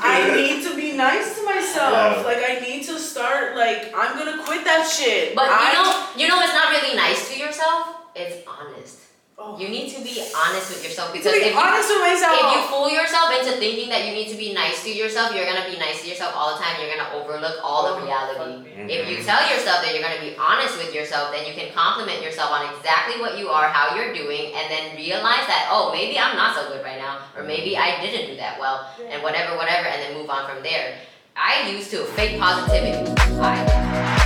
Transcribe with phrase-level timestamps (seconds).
[0.00, 1.92] I need to be nice to myself.
[2.18, 2.22] Yeah.
[2.24, 3.56] Like I need to start.
[3.56, 5.34] Like I'm gonna quit that shit.
[5.34, 7.88] But you I- know, you know, it's not really nice to yourself.
[8.14, 8.98] It's honest.
[9.38, 9.56] Oh.
[9.58, 12.36] You need to be honest with yourself to because be if you with myself.
[12.36, 15.48] if you fool yourself into thinking that you need to be nice to yourself, you're
[15.48, 16.76] gonna be nice to yourself all the time.
[16.78, 18.68] You're gonna overlook all Oh, the reality.
[18.70, 18.86] Mhm.
[18.92, 22.22] If you tell yourself that you're gonna be honest with yourself, then you can compliment
[22.22, 26.18] yourself on exactly what you are, how you're doing, and then realize that oh maybe
[26.20, 29.56] I'm not so good right now, or maybe I didn't do that well, and whatever,
[29.56, 30.98] whatever, and then move on from there.
[31.34, 33.10] I used to fake positivity.
[33.40, 34.21] I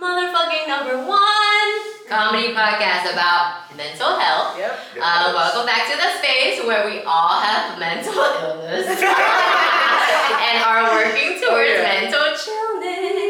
[0.00, 1.72] motherfucking number one
[2.08, 4.56] comedy podcast about mental health.
[4.58, 4.78] Yep.
[5.00, 11.40] Uh, welcome back to the space where we all have mental illness and are working
[11.40, 11.82] towards Oh, yeah.
[11.82, 13.27] mental chillness.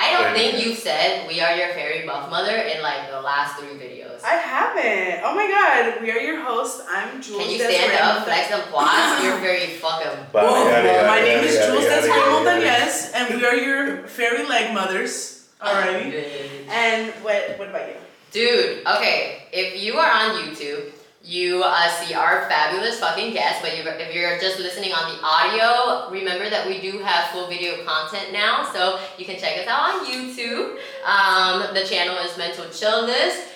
[0.00, 0.70] I don't Thank think you.
[0.70, 4.22] you said we are your fairy buff mother in like the last three videos.
[4.24, 5.20] I haven't.
[5.24, 6.80] Oh my god, we are your hosts.
[6.88, 7.42] I'm Jules.
[7.42, 9.22] Can you Desiree stand up, Monta- flex them quads?
[9.22, 10.24] You're very fucking.
[10.32, 12.60] Body, Whoa, yada, yada, my yada, name is yada, Jules yada, Desiree yada, yada.
[12.64, 15.48] Montañez, and we are your fairy leg mothers.
[15.60, 16.24] Alrighty.
[16.70, 17.58] And what?
[17.58, 17.96] What about you?
[18.32, 23.76] Dude, okay, if you are on YouTube, you uh, see our fabulous fucking guests, but
[23.76, 27.84] you, if you're just listening on the audio, remember that we do have full video
[27.84, 30.78] content now, so you can check us out on YouTube.
[31.04, 33.48] Um, the channel is Mental Chillness.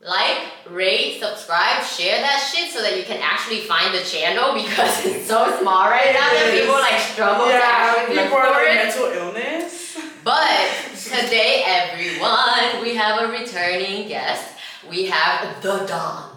[0.00, 5.04] Like, rate, subscribe, share that shit so that you can actually find the channel because
[5.04, 8.62] it's so small right now that people like struggle to actually look people are for
[8.62, 8.86] like it.
[8.86, 9.98] mental illness.
[10.24, 14.54] But today, everyone, we have a returning guest.
[14.88, 16.27] We have the Don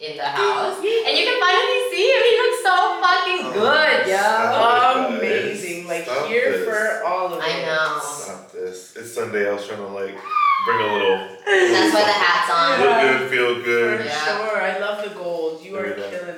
[0.00, 0.76] in the house.
[0.78, 2.22] And you can finally see him.
[2.22, 4.16] He looks so fucking oh, good, yo.
[4.16, 5.80] Stop it, Amazing.
[5.82, 5.88] guys.
[5.88, 6.64] Like Stop here this.
[6.68, 7.42] for all of it.
[7.42, 7.98] I know.
[8.02, 8.96] Stop this.
[8.96, 9.48] It's Sunday.
[9.48, 10.14] I was trying to like
[10.66, 12.80] bring a little That's why the hat's on.
[12.80, 14.06] look good, feel For good.
[14.06, 14.24] Yeah.
[14.24, 14.62] sure.
[14.62, 15.62] I love the gold.
[15.64, 16.37] You are There we killing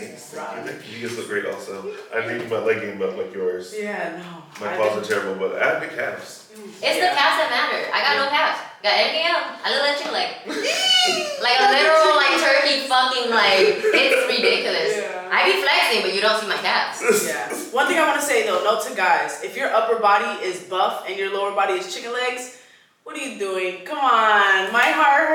[0.00, 0.22] Thanks.
[0.30, 0.72] Thank you.
[0.72, 0.98] Thank you.
[0.98, 1.92] You guys look great also.
[2.14, 3.74] I need my legging butt like yours.
[3.76, 4.42] Yeah, no.
[4.64, 6.48] My I claws are terrible, but I have big calves.
[6.56, 7.84] It's the calves that matter.
[7.92, 8.60] I got no calves.
[8.82, 9.60] Got everything else.
[9.64, 10.32] I look like you like
[11.42, 14.92] like a literal like turkey fucking like it's ridiculous.
[14.96, 15.28] Yeah.
[15.32, 17.02] I be flexing, but you don't see my calves.
[17.26, 17.50] Yeah.
[17.76, 20.60] One thing I want to say though, note to guys, if your upper body is
[20.64, 22.62] buff and your lower body is chicken legs,
[23.04, 23.84] what are you doing?
[23.84, 25.28] Come on, my heart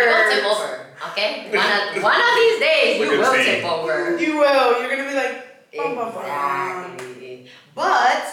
[0.00, 0.34] You will hurts.
[0.34, 1.48] tip over, okay?
[1.50, 3.44] One of, one of these days, you will T.
[3.44, 4.18] tip over.
[4.18, 4.80] You will.
[4.80, 6.22] You're gonna be like, bum, bum, bum.
[6.94, 7.46] Exactly.
[7.74, 8.24] But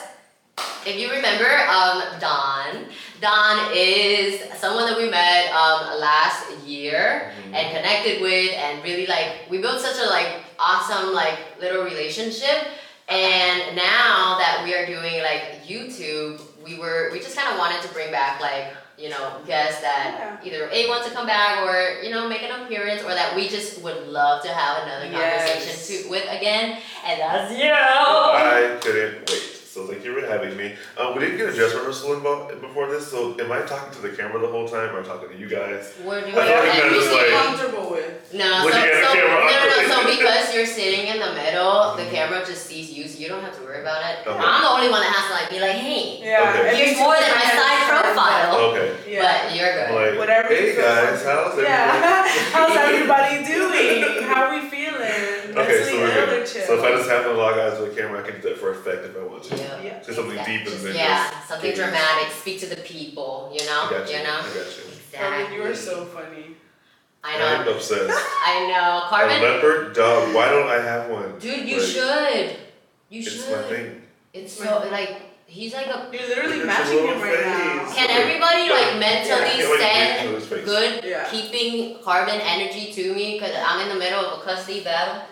[0.86, 2.86] if you remember, um, Don,
[3.22, 7.56] Don is someone that we met um, last year Mhm.
[7.56, 10.28] and connected with, and really like we built such a like
[10.60, 12.68] awesome like little relationship.
[13.08, 17.82] And now that we are doing like YouTube, we were we just kind of wanted
[17.82, 22.02] to bring back like you know guests that either a want to come back or
[22.04, 25.48] you know make an appearance or that we just would love to have another Yes.
[25.50, 29.59] conversation to, with again and that's you I couldn't wait.
[29.80, 30.76] So thank you for having me.
[31.00, 34.02] Um, we didn't get a dress rehearsal involved before this, so am I talking to
[34.04, 35.96] the camera the whole time or talking to you guys?
[36.04, 37.16] we're doing I thought you meant everything.
[37.16, 38.34] like- comfortable with.
[38.36, 39.40] no, so, Looking at so, camera.
[39.40, 43.08] no, no, no, so because you're sitting in the middle, the camera just sees you,
[43.08, 44.28] so you don't have to worry about it.
[44.28, 44.36] Okay.
[44.36, 46.44] I'm the only one that has to like be like, hey, Yeah.
[46.52, 46.68] Okay.
[46.68, 48.60] and Here's more than my side profile.
[48.76, 48.90] Okay.
[49.08, 49.24] Yeah.
[49.24, 50.12] but you're I'm good.
[50.12, 51.72] like, Whatever hey guys, how's everything?
[51.72, 52.28] Yeah.
[52.52, 54.24] How's everybody doing?
[54.28, 54.79] How are we feeling?
[55.58, 56.48] Okay, so Mentally we're good.
[56.48, 58.58] So if I just happen to log eyes with a camera, I can do that
[58.58, 59.56] for effect if I want to.
[59.58, 59.82] Yeah.
[59.82, 60.02] Yeah.
[60.02, 61.84] Say something deep and Just- then yeah, just something kidding.
[61.86, 62.32] dramatic.
[62.34, 63.52] Speak to the people.
[63.54, 63.84] You know.
[63.88, 64.18] I got you.
[64.24, 64.40] know.
[64.40, 65.18] I got you.
[65.20, 66.56] Carmen, you are so funny.
[67.24, 67.46] I know.
[67.48, 67.74] I'm know.
[67.76, 68.10] obsessed.
[68.46, 69.06] I know.
[69.06, 70.34] A Carmen, leopard dog.
[70.34, 71.38] Why don't I have one?
[71.40, 72.58] dude, you Like, should.
[73.10, 73.34] You should.
[73.34, 74.02] It's my thing.
[74.34, 76.08] It's so like he's like a.
[76.14, 77.86] You're literally It's matching little him right now.
[77.86, 77.96] face.
[77.98, 80.66] Can everybody like mentally can't send read into his face.
[80.66, 81.26] good Yeah.
[81.30, 85.24] keeping carbon energy to me because I'm in the middle of a custody battle.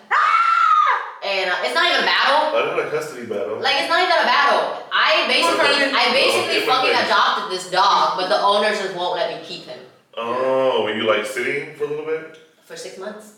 [1.18, 2.54] And uh, it's not even a battle.
[2.54, 3.58] I don't a custody battle.
[3.58, 4.86] Like it's not even a battle.
[4.92, 6.66] I basically, I basically Okay.
[6.66, 9.78] fucking adopted this dog, but the owners just won't let me keep him
[10.18, 12.36] oh, were you like sitting for a little bit?
[12.64, 13.37] for six months.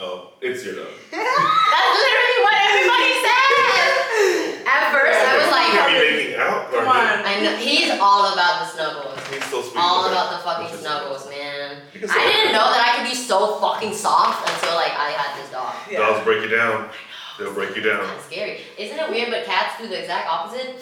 [0.00, 0.88] Oh, it's your dog.
[1.12, 4.64] That's literally what everybody said.
[4.64, 6.72] At first, I was You like, Are be making out.
[6.72, 7.20] Come on.
[7.20, 9.20] I know he's all about the snuggles.
[9.28, 9.76] He's so sweet.
[9.76, 11.82] All about the fucking snuggles, man.
[11.92, 15.52] I didn't know that I could be so fucking soft until like I had this
[15.52, 15.74] dog.
[15.90, 15.98] Yeah.
[15.98, 16.88] Dogs break you down.
[17.38, 18.00] They'll break you down.
[18.04, 19.30] Kind of scary, isn't it weird?
[19.30, 20.80] But cats do the exact opposite.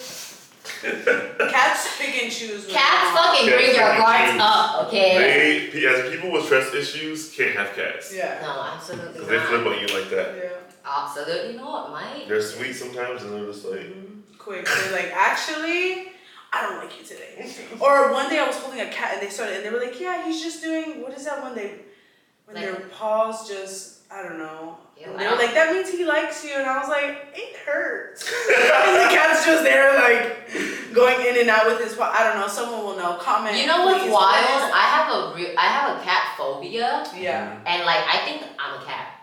[1.50, 2.64] Cats pick and choose.
[2.66, 3.36] what Cats they want.
[3.38, 5.70] fucking bring your Cats guards fucking up, okay?
[5.72, 8.14] They, as people with stress issues, can't have cats.
[8.14, 8.38] Yeah.
[8.42, 9.72] No, absolutely Because they flip not.
[9.74, 10.36] on you like that.
[10.36, 10.50] Yeah.
[10.86, 12.28] Absolutely not, mate.
[12.28, 14.22] They're sweet sometimes and they're just like, Mhm.
[14.38, 14.64] Quick.
[14.66, 16.12] They're like, actually,
[16.52, 17.52] I don't like you today.
[17.80, 20.00] Or one day I was holding a cat and they started and they were like,
[20.00, 21.80] yeah, he's just doing what is that when they
[22.46, 24.78] when Like- their paws just I don't know.
[25.00, 27.56] Ew, And they were like, that means he likes you and I was like, it
[27.58, 28.22] hurts.
[28.50, 31.96] and the cat's just there like going in and out with his.
[31.98, 33.16] I don't know, someone will know.
[33.20, 33.56] Comment.
[33.56, 34.12] You know what's please.
[34.12, 34.72] wild?
[34.74, 37.60] I have a real, I have a cat phobia, Yeah.
[37.66, 39.14] and like I think I'm a cat.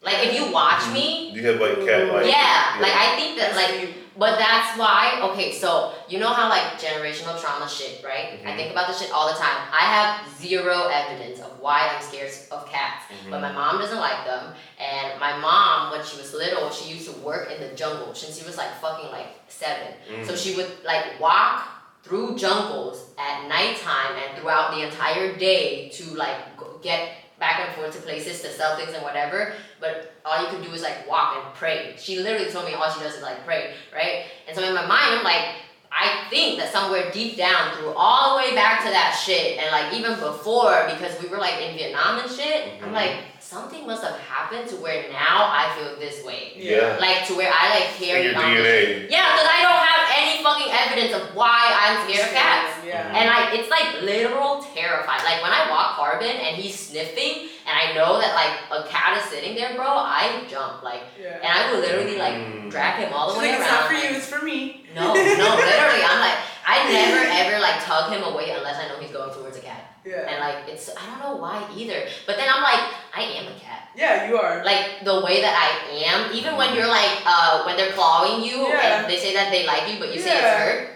[0.00, 2.26] Like if you watch me, you have like cat like.
[2.26, 3.94] yeah, like I think that like.
[4.18, 8.40] But that's why, okay, so you know how like generational trauma shit, right?
[8.44, 8.56] I Mhm.
[8.56, 9.58] think about this shit all the time.
[9.70, 13.04] I have zero evidence of why I'm scared of cats.
[13.10, 13.30] Mm-hmm.
[13.30, 14.54] But my mom doesn't like them.
[14.78, 18.38] And my mom, when she was little, she used to work in the jungle since
[18.38, 19.94] she was like fucking like seven.
[20.10, 20.26] Mm.
[20.26, 21.68] So she would like walk
[22.02, 26.36] through jungles at nighttime and throughout the entire day to like
[26.82, 29.52] get back and forth to places to sell things and whatever.
[29.80, 31.94] But all you could do is like walk and pray.
[31.98, 34.24] She literally told me all she does is like pray, right?
[34.46, 35.54] And so in my mind, I'm like,
[35.90, 39.70] I think that somewhere deep down, through all the way back to that shit, and
[39.72, 42.94] like even before, because we were like in Vietnam and shit, I'm Mhm.
[42.94, 46.52] like, something must have happened to where now I feel this way.
[46.56, 46.96] Yeah.
[47.00, 48.54] Like to where I like In carry your on.
[48.54, 49.06] this DNA.
[49.10, 52.72] yeah, because I don't have any fucking evidence of why I'm scared of cats.
[52.86, 53.08] Yeah.
[53.16, 55.24] And I, it's like literal terrified.
[55.24, 59.18] Like when I walk Carbon and he's sniffing and I know that like a cat
[59.18, 61.36] is sitting there, bro, I jump like Yeah.
[61.36, 62.70] and I would literally like Mm.
[62.70, 63.68] drag him all the She's way like, around.
[63.68, 64.86] it's not for like- you, it's for me.
[64.94, 65.12] No, no,
[65.70, 69.32] literally, I'm like I never ever like tug him away unless I know he's going
[69.32, 69.84] towards a cat.
[70.04, 70.28] Yeah.
[70.28, 72.06] And like it's I don't know why either.
[72.26, 72.80] But then I'm like,
[73.14, 73.88] I am a cat.
[73.94, 74.64] Yeah, you are.
[74.64, 75.68] Like the way that I
[76.12, 79.02] am, even when you're like uh when they're clawing you Yeah.
[79.02, 80.58] and they say that they like you but you say it's Yeah.
[80.58, 80.88] hurt.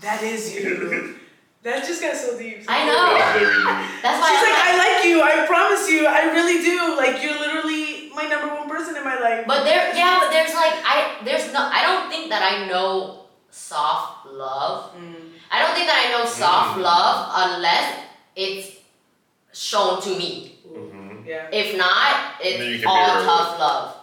[0.00, 1.14] That is you.
[1.66, 2.62] that just got so deep.
[2.68, 2.94] I know.
[3.18, 4.02] That's very deep.
[4.02, 5.16] That's why She's I'm like, like, I like you.
[5.22, 6.06] I promise you.
[6.06, 6.78] I really do.
[6.96, 9.44] Like, you're literally my number one person in my life.
[9.46, 13.26] But there, yeah, but there's like I there's no I don't think that I know
[13.50, 14.94] soft love.
[14.96, 15.34] Mm.
[15.50, 16.82] I don't think that I know soft Mm.
[16.82, 18.00] love unless
[18.34, 18.76] it's
[19.52, 20.58] shown to me.
[20.68, 21.26] Mhm.
[21.26, 21.48] Yeah.
[21.52, 23.96] If not, it's all tough love.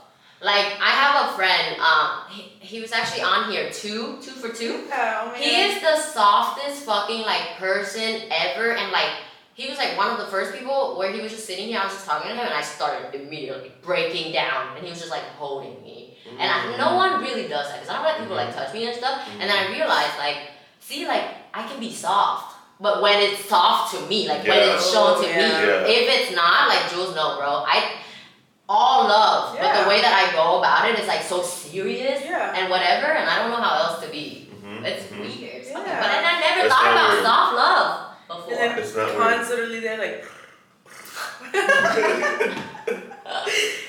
[0.44, 1.80] Like I have a friend.
[1.80, 4.84] Um, he, he was actually on here two two for two.
[4.92, 9.10] Oh my He is the softest fucking like person ever, and like
[9.54, 11.80] he was like one of the first people where he was just sitting here.
[11.80, 15.00] I was just talking to him, and I started immediately breaking down, and he was
[15.00, 16.18] just like holding me.
[16.40, 16.96] And I, no mm.
[16.96, 18.56] one really does that because I don't let people like mm.
[18.56, 19.28] touch me and stuff.
[19.40, 19.74] And then I mm.
[19.74, 20.38] realized like,
[20.80, 21.24] see, like
[21.54, 25.28] I can be soft, but when it's soft to me, like when it's shown to
[25.30, 25.88] Oh, me, yeah.
[25.88, 27.92] if it's not, like Jules, no, bro, I
[28.70, 32.54] all love, but the way that I go about it is like so serious Yeah.
[32.56, 34.50] and whatever, and I don't know how else to be.
[34.64, 34.84] Mhm.
[34.86, 35.20] It's Mhm.
[35.20, 35.66] weird.
[35.66, 35.74] Yeah.
[35.74, 37.24] But then I never That's thought about weird.
[37.26, 38.52] soft love before.
[38.54, 40.26] And then It's not Khan's literally there, like.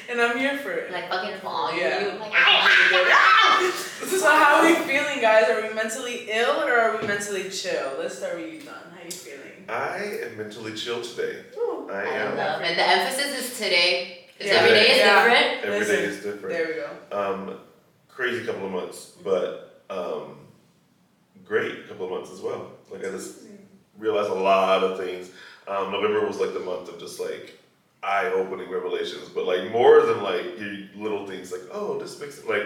[0.08, 0.90] and I'm here for it.
[0.92, 2.00] like fucking following Yeah.
[2.00, 2.18] you.
[2.18, 3.70] Like, ah!
[4.04, 5.48] So how are we feeling, guys?
[5.50, 7.92] Are we mentally ill or are we mentally chill?
[7.98, 8.74] Let's start with you, Don.
[8.74, 9.64] How you feeling?
[9.68, 11.40] I am mentally chill today.
[11.58, 12.36] Ooh, I I am.
[12.36, 12.76] love it.
[12.76, 14.23] The emphasis is today.
[14.38, 14.58] Because Yeah.
[14.58, 15.24] every day is Yeah.
[15.24, 15.64] different.
[15.64, 16.48] Every Listen, day is different.
[16.48, 17.16] There we go.
[17.18, 17.60] Um,
[18.08, 20.38] crazy couple of months, but um,
[21.44, 22.70] great couple of months as well.
[22.90, 23.40] Like I just
[23.98, 25.30] realized a lot of things.
[25.68, 27.58] Um, November was like the month of just like
[28.02, 32.48] eye-opening revelations, but like more than like your little things, like oh, this makes it
[32.48, 32.64] like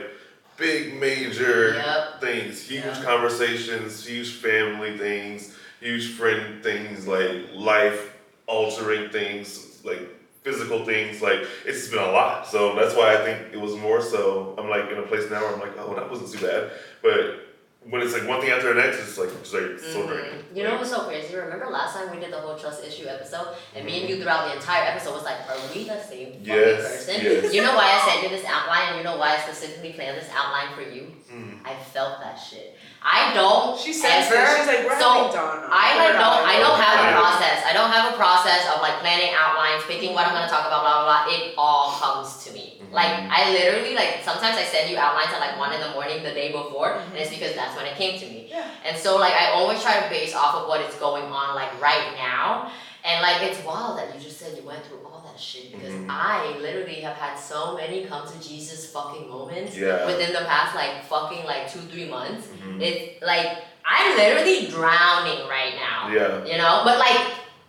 [0.56, 2.20] big major Yep.
[2.20, 3.02] things, huge Yeah.
[3.04, 10.00] conversations, huge family things, huge friend things, like life-altering things, like
[10.42, 11.22] physical things.
[11.22, 12.46] Like it's been a lot.
[12.46, 14.54] So that's why I think it was more so.
[14.58, 16.70] I'm like in a place now where I'm like, oh, that wasn't too bad,
[17.02, 17.47] but.
[17.88, 20.08] When it's like one thing after the next, it's like it's like so Mhm.
[20.08, 20.44] draining.
[20.52, 21.34] You know what's so crazy?
[21.34, 24.44] Remember last time we did the whole trust issue episode, and me and you throughout
[24.48, 27.54] the entire episode was like, "Are we the same fucking Yes, person?" yes.
[27.54, 30.18] You know why I sent you this outline, and you know why I specifically planned
[30.18, 31.16] this outline for you?
[31.32, 31.64] Mm.
[31.64, 32.76] I felt that shit.
[33.02, 34.36] I don't She says ever.
[34.36, 34.56] this.
[34.58, 37.64] She's like, we're so, having I like don't I don't have a process.
[37.64, 40.82] I don't have a process of like planning outlines, picking what I'm gonna talk about,
[40.82, 41.32] blah blah blah.
[41.32, 42.77] It all comes to me.
[42.90, 46.22] Like I literally like sometimes I send you outlines at like one in the morning
[46.22, 47.06] the day before, Mhm.
[47.10, 48.46] and it's because that's when it came to me.
[48.48, 48.64] Yeah.
[48.84, 51.80] And so like I always try to base off of what is going on like
[51.80, 52.70] right now.
[53.04, 55.92] And like it's wild that you just said you went through all that shit because
[55.92, 56.06] Mhm.
[56.10, 60.04] I literally have had so many come to Jesus fucking moments Yeah.
[60.06, 62.48] within the past like fucking like two, three months.
[62.48, 62.82] Mhm.
[62.82, 66.10] It's like I'm literally drowning right now.
[66.12, 66.44] Yeah.
[66.44, 66.82] You know?
[66.84, 67.20] But like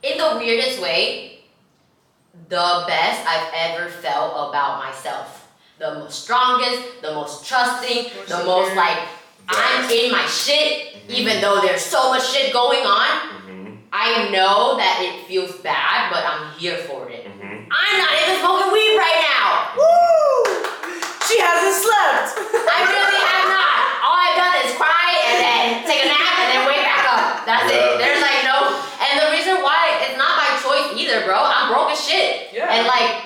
[0.03, 1.38] in the weirdest way,
[2.49, 5.47] the best I've ever felt about myself.
[5.77, 8.97] The most strongest, the most trusting, More the most like
[9.47, 13.09] I'm in my shit, even though there's so much shit going on.
[13.47, 13.73] Mm-hmm.
[13.93, 17.25] I know that it feels bad, but I'm here for it.
[17.25, 17.69] Mm-hmm.
[17.71, 19.45] I'm not even smoking weed right now.
[19.77, 20.69] Woo!
[21.25, 22.33] She hasn't slept.
[22.65, 23.77] I really have not.
[24.05, 27.45] All I've done is cry and then take a nap and then wake back up.
[27.45, 27.77] That's Yeah.
[27.77, 28.01] it.
[28.01, 28.57] There's like no,
[29.01, 31.35] and the reason why it's not by choice either, bro.
[31.37, 32.53] I'm broke as shit.
[32.53, 32.69] Yeah.
[32.71, 33.25] And like,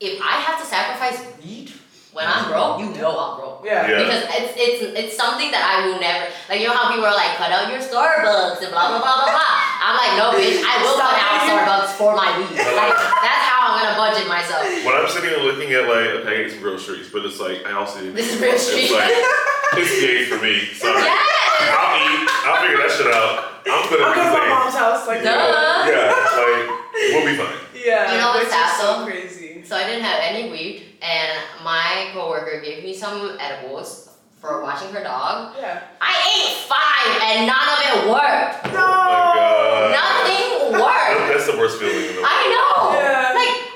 [0.00, 1.72] if I have to sacrifice weed
[2.12, 3.62] when I'm broke, you know I'm broke.
[3.64, 3.86] Yeah.
[3.86, 3.98] Yeah.
[4.02, 6.60] Because it's it's it's something that I will never like.
[6.60, 9.30] You know how people are like, cut out your Starbucks and blah blah blah blah
[9.30, 9.54] blah.
[9.78, 10.62] I'm like, no, bitch.
[10.62, 11.38] I will Stop cut out.
[11.46, 12.54] Starbucks for my weed.
[12.58, 14.62] Like that's how I'm gonna budget myself.
[14.84, 18.02] When I'm sitting and looking at like, okay, it's groceries, but it's like I also
[18.02, 18.90] need This is real street.
[18.90, 19.10] It's like
[19.82, 20.70] it's gay for me.
[20.74, 21.02] Sorry.
[21.02, 21.38] Yes.
[21.74, 22.28] I'll eat.
[22.46, 23.58] I'll figure that shit out.
[23.66, 25.06] I'm gonna I'll be go to my mom's house.
[25.06, 25.34] Like, Duh.
[25.34, 26.77] Yeah, like
[27.12, 27.56] we'll be fine.
[27.74, 28.12] Yeah.
[28.12, 29.62] You know what's which is so crazy.
[29.62, 34.92] So I didn't have any weed, and my coworker gave me some edibles for watching
[34.92, 35.54] her dog.
[35.58, 35.82] Yeah.
[36.00, 38.74] I ate five, and none of it worked.
[38.74, 38.78] Oh
[39.08, 39.90] my god.
[39.92, 41.32] Nothing worked.
[41.32, 42.26] That's the worst feeling in the world.
[42.30, 42.92] I know.
[42.98, 43.32] Yeah.
[43.34, 43.67] Like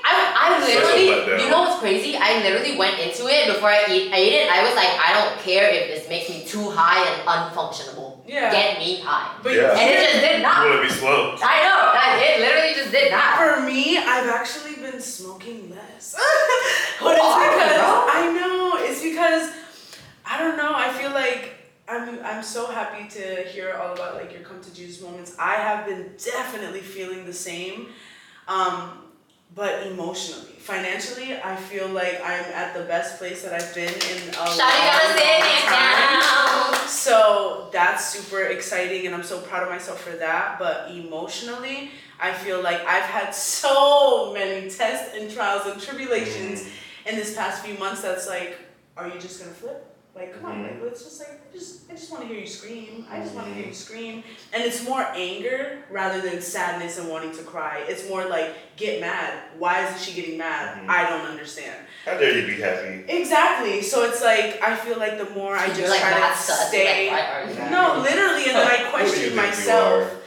[0.52, 2.16] I, I Such a literally, you know what's crazy?
[2.16, 4.12] I literally went into it before I eat.
[4.12, 4.50] I ate it.
[4.50, 8.18] I was like, I don't care if this makes me too high and unfunctionable.
[8.26, 8.50] Yeah.
[8.52, 9.36] Get me high.
[9.42, 9.72] But Yeah.
[9.72, 10.68] And it just did You not.
[10.68, 11.42] wanna be slumped.
[11.44, 11.80] I know.
[11.92, 13.38] That it literally just did not.
[13.38, 16.14] For me, I've actually been smoking less.
[17.00, 18.04] but it's Why, because bro?
[18.08, 19.50] I know it's because
[20.24, 20.72] I don't know.
[20.74, 21.50] I feel like
[21.88, 25.34] I'm I'm so happy to hear all about like your come to Jesus moments.
[25.38, 27.88] I have been definitely feeling the same,
[28.48, 28.98] um,
[29.54, 34.34] but emotionally, financially, I feel like I'm at the best place that I've been in
[34.34, 35.18] a long, Shawty gotta
[36.62, 36.88] long time.
[36.88, 40.58] So that's super exciting, and I'm so proud of myself for that.
[40.58, 41.90] But emotionally,
[42.20, 47.10] I feel like I've had so many tests and trials and tribulations mm.
[47.10, 48.02] in this past few months.
[48.02, 48.58] That's like,
[48.96, 49.91] are you just gonna flip?
[50.14, 53.06] Like, come on, like let's just like, just I just want to hear you scream.
[53.10, 54.22] I just want to hear you scream.
[54.52, 57.82] And it's more anger rather than sadness and wanting to cry.
[57.88, 59.42] It's more like get mad.
[59.58, 60.82] Why isn't she getting mad?
[60.82, 60.88] Mhm.
[60.90, 61.86] I don't understand.
[62.04, 63.04] How dare you be happy?
[63.08, 63.80] Exactly.
[63.80, 67.10] So it's like I feel like the more I just like try to stay.
[67.10, 70.18] Like, why are you No, literally, and then I Who question myself.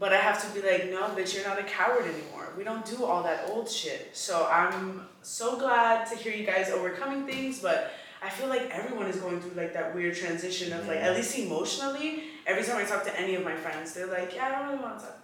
[0.00, 2.52] But I have to be like, no, bitch, you're not a coward anymore.
[2.58, 4.10] We don't do all that old shit.
[4.14, 9.06] So I'm so glad to hear you guys overcoming things, but I feel like everyone
[9.06, 12.84] is going through like that weird transition of like, at least emotionally, every time I
[12.84, 15.18] talk to any of my friends, they're like, yeah, I don't really want to talk.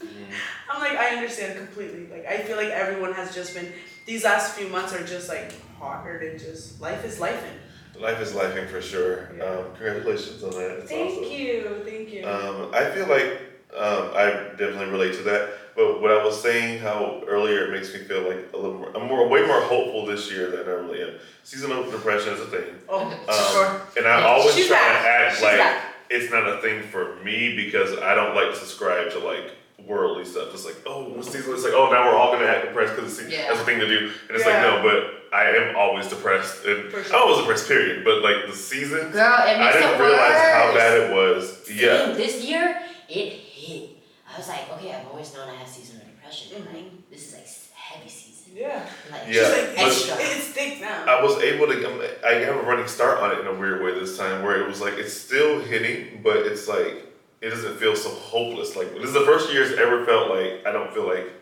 [0.00, 0.26] Mhm.
[0.70, 2.06] I'm like, I understand completely.
[2.06, 3.72] Like, I feel like everyone has just been,
[4.04, 7.56] these last few months are just like hard and just, life is lifing.
[7.98, 9.30] Life is lifing for sure.
[9.36, 9.44] Yeah.
[9.44, 10.70] Um, congratulations on that.
[10.78, 11.24] It's Thank awesome.
[11.24, 12.26] you, thank you.
[12.26, 13.40] Um, I feel like
[13.74, 15.50] um, I definitely relate to that.
[15.76, 18.96] But what I was saying, how earlier it makes me feel like a little more,
[18.96, 21.10] I'm more, way more hopeful this year than I normally am.
[21.44, 22.64] Seasonal depression is a thing.
[22.88, 23.80] oh, Um, sure.
[23.98, 25.02] And I always She's try back.
[25.02, 25.84] to act She's like back.
[26.08, 29.52] it's not a thing for me because I don't like to subscribe to like
[29.86, 30.48] worldly stuff.
[30.54, 31.52] It's like, oh, it's season.
[31.52, 33.48] It's like, oh, now we're all gonna act depressed because it's Yeah.
[33.48, 34.10] that's a thing to do.
[34.28, 34.72] And it's Yeah.
[34.72, 36.64] like, no, but I am always depressed.
[36.64, 37.04] And sure.
[37.14, 38.02] I was depressed, period.
[38.02, 40.52] But like the season, Girl, it I didn't realize worse.
[40.54, 41.70] how bad it was.
[41.70, 42.12] Yeah.
[42.12, 42.80] This year,
[43.10, 43.40] it.
[44.36, 46.62] I was like, okay, I've always known I have seasonal depression.
[46.64, 46.96] but, Like, mm-hmm.
[47.10, 48.52] this is like heavy season.
[48.54, 48.86] Yeah.
[49.10, 50.16] Like, Yeah, She's like, but- it's, extra.
[50.26, 51.04] it's thick now.
[51.08, 52.26] I was able to.
[52.28, 54.68] I have a running start on it in a weird way this time, where it
[54.68, 57.06] was like it's still hitting, but it's like
[57.40, 58.76] it doesn't feel so hopeless.
[58.76, 61.32] Like this is the first year it's ever felt like I don't feel like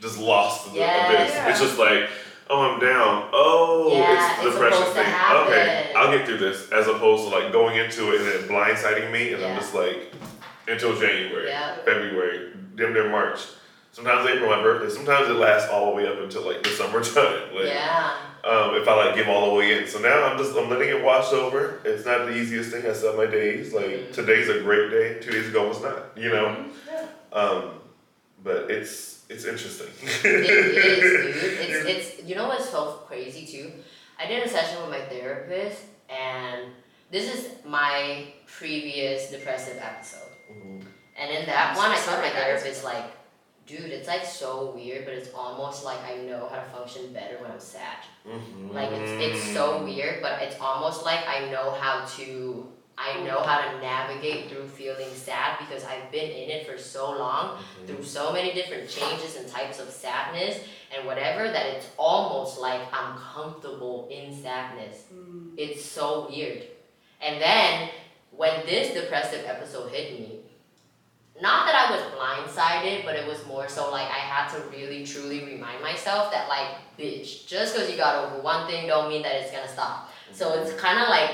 [0.00, 1.06] just lost in the Yeah.
[1.12, 1.34] abyss.
[1.34, 1.48] Yeah.
[1.50, 2.08] It's just like
[2.50, 3.28] oh I'm down.
[3.32, 5.14] Oh, Yeah, it's the it's depression supposed to thing.
[5.46, 6.70] Okay, I'll get through this.
[6.70, 10.12] As opposed to like going into it and then blindsiding me, and I'm just like
[10.68, 11.76] until January, Yeah.
[11.84, 13.40] February, damn near March.
[13.92, 14.94] Sometimes April, my birthday.
[14.94, 17.42] Sometimes it lasts all the way up until like the summertime.
[17.54, 18.12] Like, yeah.
[18.44, 19.86] um, if I like give all the way in.
[19.88, 21.80] So now I'm just I'm letting it wash over.
[21.84, 22.82] It's not the easiest thing.
[22.84, 23.72] I have my days.
[23.72, 24.12] Like Mhm.
[24.12, 25.18] today's a great day.
[25.20, 26.10] Two days ago was not.
[26.16, 26.66] You know.
[26.86, 27.06] Yeah.
[27.32, 27.70] Um,
[28.44, 29.88] but it's it's interesting.
[30.24, 31.70] It is, dude.
[31.70, 33.72] It's, it's, you know what's so crazy too?
[34.20, 36.66] I did a session with my therapist, and
[37.10, 40.25] this is my previous depressive episode.
[41.18, 42.60] And in that one, I so told my sorry, guys.
[42.62, 43.04] therapist, like,
[43.66, 47.38] dude, it's like so weird, but it's almost like I know how to function better
[47.40, 47.98] when I'm sad.
[48.26, 48.72] Mhm.
[48.74, 53.40] Like it's it's so weird, but it's almost like I know how to I know
[53.42, 57.86] how to navigate through feeling sad because I've been in it for so long, Mhm.
[57.86, 60.60] through so many different changes and types of sadness
[60.94, 65.04] and whatever that it's almost like I'm comfortable in sadness.
[65.12, 65.52] Mm.
[65.58, 66.62] It's so weird.
[67.20, 67.90] And then
[68.30, 70.35] when this depressive episode hit me,
[71.40, 75.04] not that I was blindsided, but it was more so like I had to really
[75.04, 79.22] truly remind myself that like, bitch, just because you got over one thing don't mean
[79.22, 80.10] that it's gonna stop.
[80.32, 81.30] So it's kind of like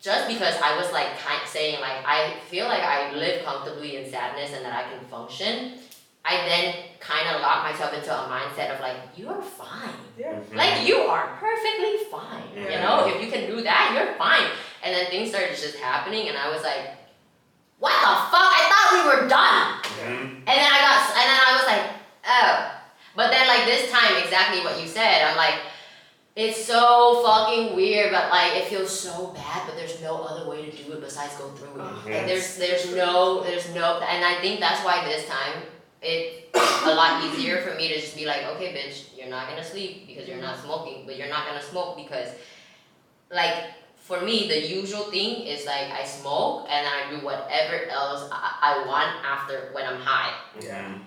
[0.00, 4.10] just because I was like kind saying like I feel like I live comfortably in
[4.10, 5.78] sadness and that I can function,
[6.24, 9.90] I then kind of locked myself into a mindset of like you are fine.
[10.18, 10.32] Yeah.
[10.34, 10.54] Mhm.
[10.56, 12.44] Like you are perfectly fine.
[12.56, 14.48] You know, if you can do that, you're fine.
[14.82, 16.96] And then things started just happening, and I was like,
[17.82, 18.50] "What the fuck?
[18.60, 20.26] I thought we were done." Mhm.
[20.48, 21.84] And then I got, and then I was like,
[22.26, 22.50] "Oh."
[23.18, 25.58] But then like this time, exactly what you said, I'm like,
[26.34, 30.64] it's so fucking weird, but like it feels so bad, but there's no other way
[30.64, 31.84] to do it besides go through it.
[31.84, 35.54] Oh, Like there's there's no there's no, and I think that's why this time
[36.00, 36.48] it's
[36.86, 40.06] a lot easier for me to just be like, okay, bitch, you're not gonna sleep
[40.08, 42.28] because you're not smoking, but you're not gonna smoke because,
[43.30, 43.54] like,
[44.02, 48.82] for me, the usual thing is like I smoke and I do whatever else I,
[48.82, 50.34] I want after when I'm high.
[50.60, 50.98] Yeah.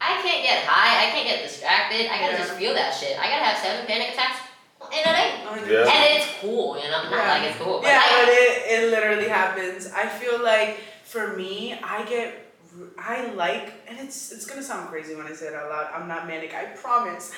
[0.00, 2.38] I can't get high, I can't get distracted, I gotta Yeah.
[2.38, 3.18] just feel that shit.
[3.18, 4.38] I gotta have seven panic attacks
[4.92, 5.30] in a day.
[5.46, 5.92] Oh, yeah.
[5.92, 6.98] And it's cool, you know?
[7.04, 7.32] I'm not Yeah.
[7.34, 9.90] like it's cool, but Yeah, like, but it, it literally happens.
[9.92, 12.40] I feel like for me, I get
[12.98, 15.88] I like and it's it's gonna sound crazy when I say it out loud.
[15.94, 17.32] I'm not manic, I promise.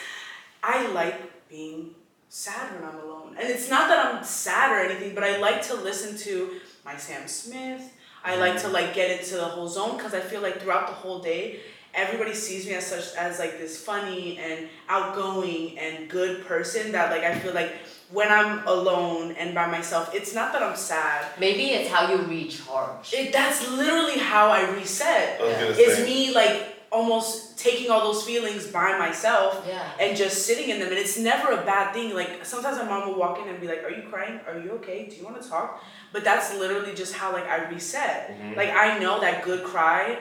[0.63, 1.95] I like being
[2.29, 3.37] sad when I'm alone.
[3.39, 6.97] And it's not that I'm sad or anything, but I like to listen to my
[6.97, 7.93] Sam Smith.
[8.25, 10.95] I like to like get into the whole zone because I feel like throughout the
[10.95, 11.61] whole day,
[11.95, 17.11] everybody sees me as such as like this funny and outgoing and good person that
[17.11, 17.73] like I feel like
[18.11, 21.25] when I'm alone and by myself, it's not that I'm sad.
[21.39, 23.13] maybe it's how you recharge.
[23.15, 25.41] It that's literally how I reset.
[25.41, 26.05] I was gonna It's say.
[26.05, 29.91] me like almost taking all those feelings by myself yeah.
[30.01, 30.89] and just sitting in them.
[30.89, 32.15] And it's never a bad thing.
[32.15, 34.41] Like sometimes my mom will walk in and be like are you crying?
[34.47, 35.07] Are you okay?
[35.09, 35.83] Do you want to talk?
[36.13, 38.31] But that's literally just how like i reset.
[38.31, 38.57] Mhm.
[38.57, 40.19] like i know that good cry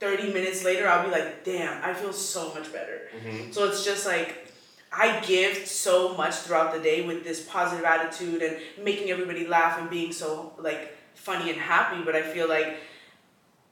[0.00, 3.08] 30 minutes later i'll be like damn i feel so much better.
[3.16, 3.52] Mhm.
[3.54, 4.48] so it's just like
[4.92, 9.78] i give so much throughout the day with this positive attitude and making everybody laugh
[9.80, 12.02] and being so like funny and happy.
[12.02, 12.78] But i feel like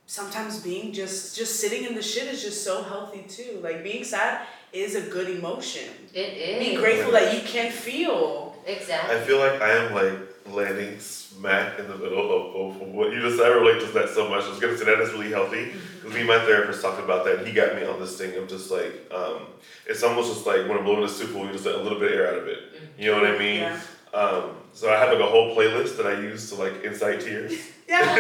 [0.07, 4.05] sometimes being just just sitting in the shit is just so healthy too like being
[4.05, 6.69] sad is a good emotion It is.
[6.69, 9.17] be grateful that you can feel Exactly.
[9.17, 10.19] I feel like I am like
[10.53, 13.41] landing smack in the middle of, of what you just.
[13.41, 14.43] I relate to that so much.
[14.43, 17.25] I was gonna say that is really healthy because me and my therapist talked about
[17.27, 17.39] that.
[17.39, 19.43] and He got me on this thing of just like um,
[19.87, 22.11] it's almost just like when I'm blowing a soup, we just let a little bit
[22.11, 22.59] of air out of it.
[22.99, 23.61] You know what I mean?
[23.61, 23.81] yeah
[24.13, 27.53] Um, so I have like a whole playlist that I use to like incite tears.
[27.89, 28.15] yeah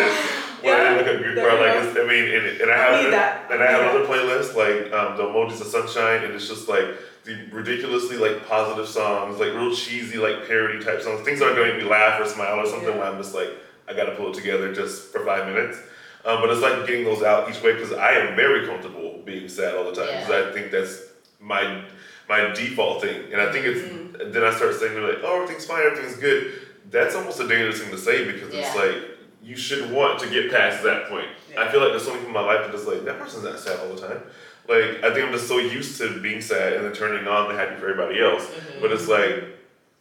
[0.62, 2.79] When I yeah look at good there like it's, I mean, and, and I I
[2.79, 3.50] have need that.
[3.50, 6.48] and I I have need another playlist like um, the emojis of sunshine, and it's
[6.48, 6.87] just like
[7.24, 11.55] the ridiculously like positive songs, like real cheesy like parody type songs, things that are
[11.55, 12.88] going to make me laugh or smile or something.
[12.88, 12.96] Yeah.
[12.98, 13.50] Where I'm just like,
[13.88, 15.79] I got to pull it together just for five minutes.
[16.24, 19.48] Um, but it's like getting those out each way because I am very comfortable being
[19.48, 21.02] sad all the time because I think that's
[21.40, 21.85] my
[22.29, 23.81] my default thing, and I think it's.
[23.81, 24.33] Mm-hmm.
[24.33, 26.52] Then I start saying like, oh, everything's fine, everything's good.
[26.90, 29.15] That's almost a dangerous thing to say because it's like
[29.46, 31.28] you should want to get past that point.
[31.56, 33.44] I feel like there's so many people in my life that just like that person's
[33.44, 34.20] not sad all the time.
[34.68, 37.54] Like I think I'm just so used to being sad and then turning on the
[37.54, 38.44] happy for everybody else.
[38.44, 38.80] Mhm.
[38.80, 39.44] But it's like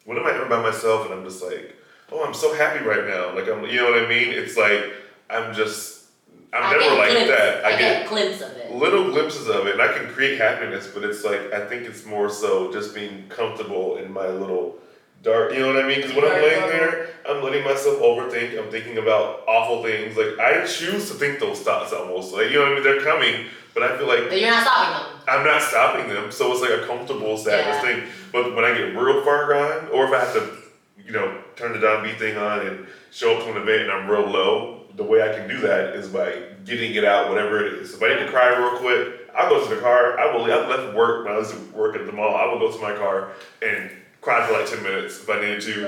[0.06, 1.76] when am I ever by myself and I'm just like,
[2.12, 3.36] oh, I'm so happy right now.
[3.36, 4.30] Like I'm, you know what I mean?
[4.30, 4.94] It's like
[5.30, 6.06] I'm just,
[6.52, 7.66] I'm I never like glimpse- that.
[7.66, 8.72] I, I get, glimpse of it.
[8.74, 12.04] little glimpses of it and I can create happiness, but it's like I think it's
[12.04, 14.80] more so just being comfortable in my little
[15.26, 15.98] dark, you know what I mean?
[15.98, 18.58] Because when I'm laying there, I'm letting myself overthink.
[18.58, 20.16] I'm thinking about awful things.
[20.16, 22.34] Like I choose to think those thoughts almost.
[22.34, 22.84] Like you know what I mean?
[22.84, 25.22] They're coming, but I feel like But you're not stopping them.
[25.28, 26.32] I'm not stopping them.
[26.32, 27.82] So it's like a comfortable sadness Yeah.
[27.82, 28.04] thing.
[28.32, 30.58] But when I get real far gone, or if I have to,
[31.04, 33.92] you know, turn the down beat thing on and show up to an event and
[33.92, 36.34] I'm real low, the way I can do that is by
[36.66, 37.94] getting it out, whatever it is.
[37.94, 40.18] If I need to cry real quick, I'll go to the car.
[40.20, 40.46] I will.
[40.46, 42.36] I left work when I was at work at the mall.
[42.36, 43.90] I will go to my car and
[44.26, 45.86] cry for like ten minutes if I needed to.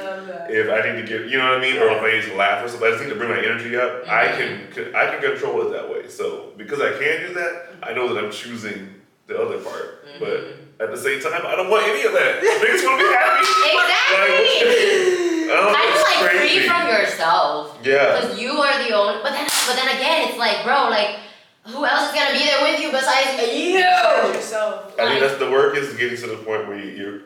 [0.48, 2.38] If I need to get, you know what I mean, or if I need to
[2.38, 4.08] laugh or something, I just need to bring my energy up.
[4.08, 6.08] I can, I can control it that way.
[6.08, 8.94] So because I can do that, I know that I'm choosing
[9.26, 10.06] the other part.
[10.06, 10.20] Mhm.
[10.22, 12.38] But at the same time, I don't want any of that.
[12.46, 13.42] Niggas want to be happy.
[13.74, 15.50] Exactly.
[15.50, 16.60] I don't kind of like crazy.
[16.60, 17.78] free from yourself.
[17.84, 18.22] Yeah.
[18.22, 19.24] Because you are the only.
[19.24, 21.18] But then, but then again, it's like, bro, like,
[21.66, 23.76] who else is gonna be there with you besides you?
[23.80, 27.24] Besides yourself I think Like- that's the work is getting to the point where you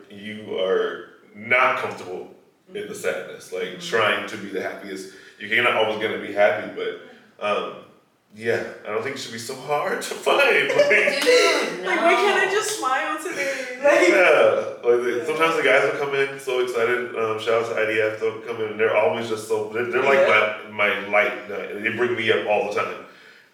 [0.51, 2.29] you are not comfortable
[2.73, 5.13] in the sadness, like trying to be the happiest.
[5.39, 7.73] You're not always gonna be happy, but um,
[8.35, 10.41] yeah, I don't think it should be so hard to find.
[10.71, 11.89] Like, Dude, no.
[11.89, 15.99] like why can't i just smile today like yeah, like the- sometimes the guys will
[15.99, 17.15] come in so excited.
[17.15, 20.03] Um, shout out to IDF, they'll come in and they're always just so they're, they're
[20.03, 21.47] like my, my light.
[21.47, 22.93] They bring me up all the time.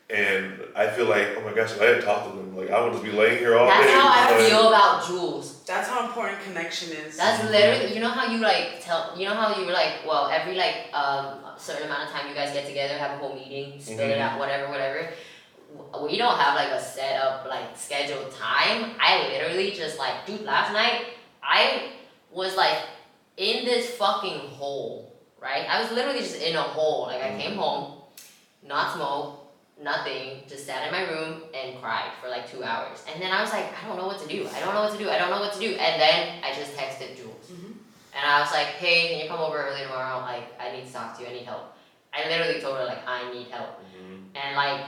[0.09, 2.81] And I feel like, oh my gosh, if I didn't talk to them, like I
[2.81, 3.91] would just be laying here all That's day.
[3.91, 5.63] That's how I just like- feel about Jules.
[5.65, 7.17] That's how important connection is.
[7.17, 10.29] That's literally, you know how you like tell, you know how you were like, well,
[10.31, 13.81] every like um certain amount of time you guys get together, have a whole meeting,
[13.81, 14.21] spill it Mhm.
[14.21, 15.09] out, whatever, whatever.
[16.01, 18.95] We don't have like a set up like scheduled time.
[19.01, 21.07] I literally just like, dude, last night
[21.43, 21.89] I
[22.31, 22.77] was like
[23.35, 25.65] in this fucking hole, right?
[25.69, 27.07] I was literally just in a hole.
[27.07, 28.03] Like I came home,
[28.63, 29.46] not smoke,
[29.81, 33.03] nothing, just sat in my room and cried for like two hours.
[33.11, 34.47] And then I was like, I don't know what to do.
[34.53, 35.09] I don't know what to do.
[35.09, 35.75] I don't know what to do.
[35.75, 37.51] And then I just texted Jules.
[37.51, 37.73] Mhm.
[38.15, 40.19] And I was like, hey, can you come over early tomorrow?
[40.21, 41.29] Like, I need to talk to you.
[41.29, 41.75] I need help.
[42.13, 43.79] I literally told her, like, I need help.
[43.95, 44.29] Mhm.
[44.35, 44.81] And like,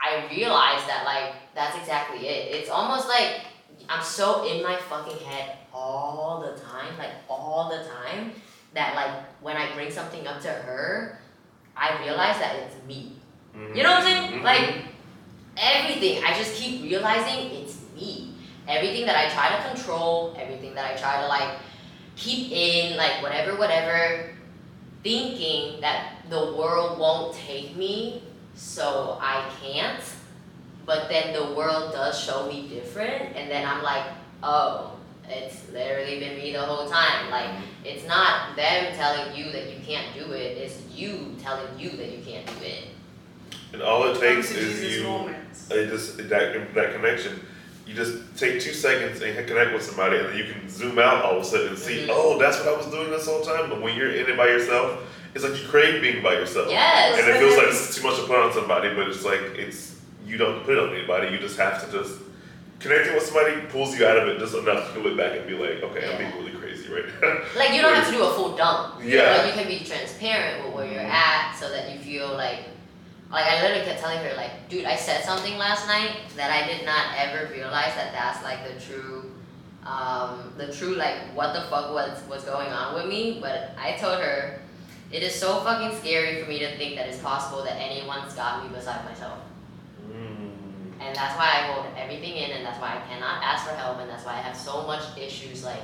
[0.00, 2.54] I realized that, like, that's exactly it.
[2.56, 3.42] It's almost like
[3.88, 8.32] I'm so in my fucking head all the time, like, all the time,
[8.72, 9.10] that, like,
[9.42, 11.20] when I bring something up to her,
[11.76, 13.16] I realize that it's me.
[13.54, 14.40] You know what I'm saying?
[14.40, 14.42] Mhm.
[14.42, 14.74] Like
[15.56, 18.34] everything, I just keep realizing it's me.
[18.66, 21.58] Everything that I try to control, everything that I try to like
[22.16, 24.30] keep in, like whatever, whatever,
[25.02, 28.22] thinking that the world won't take me,
[28.54, 30.02] so I can't.
[30.86, 34.04] But then the world does show me different, and then I'm like,
[34.42, 34.92] oh,
[35.28, 37.30] it's literally been me the whole time.
[37.30, 37.50] Like,
[37.84, 42.10] it's not them telling you that you can't do it, it's you telling you that
[42.12, 42.88] you can't do it.
[43.74, 45.02] And all it Come takes to is Jesus you.
[45.04, 45.70] moments.
[45.70, 47.44] It just that that connection.
[47.86, 51.22] You just take two seconds and connect with somebody, and then you can zoom out
[51.22, 52.10] all of a sudden and see, Mhm.
[52.12, 53.68] oh, that's what I was doing this whole time.
[53.68, 55.00] But when you're in it by yourself,
[55.34, 56.68] it's like you crave being by yourself.
[56.70, 57.18] Yes.
[57.20, 59.40] And it feels like this is too much to put on somebody, but it's like
[59.58, 61.28] it's you don't put it on anybody.
[61.32, 62.14] You just have to just
[62.80, 65.54] connecting with somebody pulls you out of it just enough to look back and be
[65.54, 67.38] like, okay, I'm being really crazy right now.
[67.56, 69.00] Like you don't have to do a full dump.
[69.02, 69.36] Yeah.
[69.38, 71.10] But you can be transparent with where you're Mhm.
[71.10, 72.60] at so that you feel like
[73.34, 76.66] like I literally kept telling her like, dude, I said something last night that I
[76.66, 79.30] did not ever realize that that's like the true
[79.84, 83.92] um the true like what the fuck was was going on with me, but I
[83.92, 84.60] told her
[85.10, 88.64] it is so fucking scary for me to think that it's possible that anyone's got
[88.64, 89.38] me beside myself.
[90.08, 90.50] Mm.
[91.00, 93.98] And that's why I hold everything in, and that's why I cannot ask for help,
[93.98, 95.82] and that's why I have so much issues like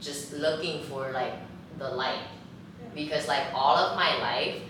[0.00, 1.34] just looking for like
[1.78, 2.22] the light.
[2.94, 4.60] Because like all of my life,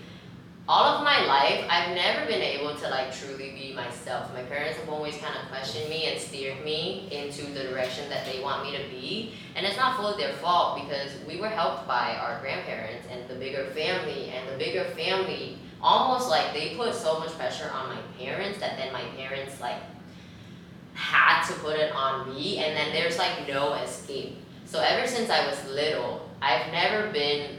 [0.69, 4.31] all of my life, I've never been able to like truly be myself.
[4.35, 8.23] My parents have always kind of questioned me and steered me into the direction that
[8.23, 9.33] they want me to be.
[9.55, 13.33] And it's not fully their fault because we were helped by our grandparents and the
[13.33, 18.01] bigger family, and the bigger family almost like they put so much pressure on my
[18.19, 19.81] parents that then my parents like
[20.93, 24.37] had to put it on me and then there's like no escape.
[24.65, 27.57] So ever since I was little, I've never been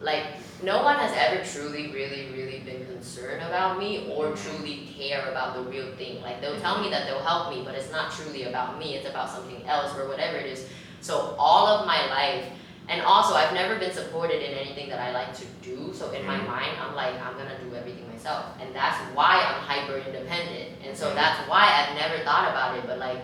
[0.00, 0.24] like
[0.62, 5.54] no one has ever truly, really, really been concerned about me or truly care about
[5.56, 6.20] the real thing.
[6.22, 9.08] Like they'll tell me that they'll help me, but it's not truly about me, it's
[9.08, 10.66] about something else or whatever it is.
[11.00, 12.44] So all of my life
[12.88, 15.92] and also I've never been supported in anything that I like to do.
[15.94, 16.46] So in my Mhm.
[16.46, 18.46] mind I'm like I'm gonna do everything myself.
[18.60, 20.78] And that's why I'm hyper independent.
[20.84, 21.14] And so Mhm.
[21.14, 23.18] that's why I've never thought about it, but like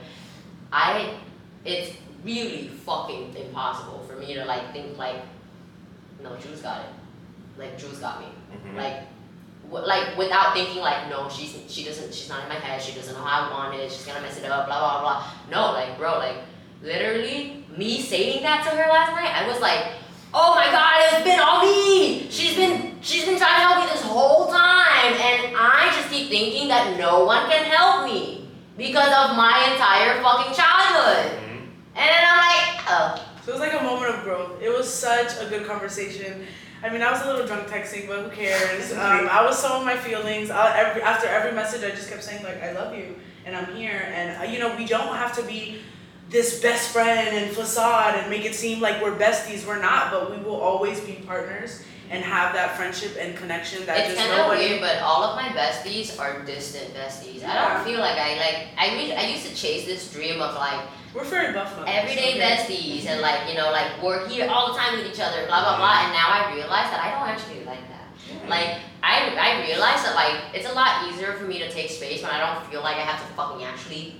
[0.72, 1.14] I
[1.64, 5.22] it's really fucking impossible for me to like think like
[6.22, 7.07] no Jules got it.
[7.58, 8.26] Like Jules got me.
[8.54, 8.76] Mhm.
[8.76, 8.96] Like
[9.68, 12.92] w- like without thinking like no she's she doesn't she's not in my head she
[12.92, 15.72] doesn't know how I want it she's gonna mess it up blah blah blah no
[15.72, 16.36] like bro like
[16.82, 19.92] literally me saying that to her last night I was like
[20.32, 23.90] oh my god it's been all me she's been she's been trying to help me
[23.92, 29.08] this whole time and I just keep thinking that no one can help me because
[29.12, 31.60] of my entire fucking childhood Mhm.
[31.96, 34.62] and then I'm like oh So it was like a moment of growth.
[34.62, 36.46] It was such a good conversation.
[36.82, 38.92] I mean, I was a little drunk texting, but who cares?
[38.92, 40.50] Um, I was so in my feelings.
[40.50, 43.74] I, every, after every message, I just kept saying like, "I love you," and I'm
[43.74, 44.10] here.
[44.14, 45.80] And uh, you know, we don't have to be
[46.30, 49.66] this best friend and facade and make it seem like we're besties.
[49.66, 53.98] We're not, but we will always be partners and have that friendship and connection that
[53.98, 57.44] it's just kind of weird, but all of my besties are distant besties.
[57.44, 58.68] I don't feel like I like.
[58.78, 61.94] I re- I used to chase this dream of like We're very buff on this,
[61.96, 62.40] everyday okay?
[62.40, 65.62] besties and like you know like we're here all the time with each other, blah
[65.62, 66.04] blah blah.
[66.04, 68.48] And now I realize that I don't actually like that.
[68.48, 72.22] Like I I realize that like it's a lot easier for me to take space
[72.22, 74.16] when I don't feel like I have to fucking actually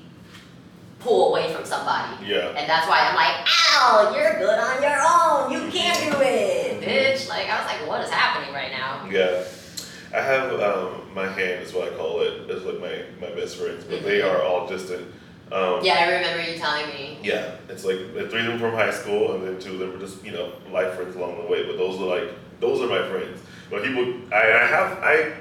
[1.00, 2.26] pull away from somebody.
[2.26, 2.48] Yeah.
[2.56, 5.52] And that's why I'm like, ow, you're good on your own.
[5.52, 7.28] You can't do it, bitch.
[7.28, 9.06] Like I was like, what is happening right now?
[9.10, 9.44] Yeah.
[10.16, 12.32] I have um, my hand is what I call it.
[12.32, 12.50] it.
[12.50, 14.32] Is like my, my best friends, but they Mhm.
[14.34, 15.06] are all distant.
[15.50, 17.18] Um, Yeah, I remember you telling me.
[17.22, 19.92] Yeah, it's like the three of them from high school, and then two of them
[19.92, 21.66] were just you know life friends along the way.
[21.66, 22.30] But those are like
[22.60, 23.40] those are my friends.
[23.70, 25.34] But people, I, I have I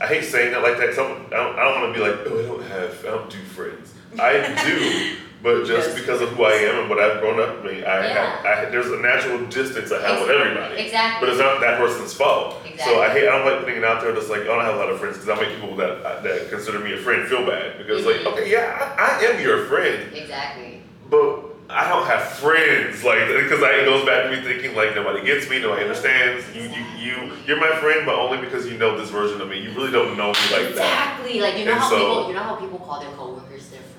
[0.00, 0.94] I hate saying that like that.
[0.94, 3.30] Some I don't, I don't want to be like, oh, I don't have, I don't
[3.30, 3.94] do friends.
[4.18, 5.16] I do,
[5.46, 7.62] but just because of who I am and what I've grown up.
[7.62, 10.82] I mean, I have, I there's a natural distance I have with everybody.
[10.82, 11.20] Exactly.
[11.22, 12.56] But it's not that person's fault.
[12.66, 12.82] Exactly.
[12.82, 13.28] So I hate.
[13.28, 14.10] I don't like putting it out there.
[14.10, 16.24] that's like oh, I don't have a lot of friends because I make people that
[16.24, 18.10] that consider me a friend feel bad because Mhm.
[18.10, 20.82] like okay yeah I, I am your friend Exactly.
[21.08, 25.24] but I don't have friends like because it goes back to me thinking like nobody
[25.24, 27.14] gets me nobody understands you you you
[27.46, 30.16] you're my friend but only because you know this version of me you really don't
[30.16, 31.38] know me like that Exactly.
[31.40, 33.80] Like you know And how so- people you know how people call their coworkers their
[33.80, 33.94] friends.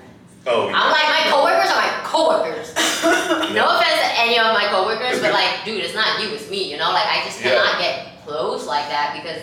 [0.48, 2.74] Oh I'm like my coworkers are my coworkers.
[3.54, 6.70] no offense to any of my coworkers, but like, dude, it's not you, it's me.
[6.70, 7.50] You know, like I just Yeah.
[7.50, 9.42] cannot get close like that because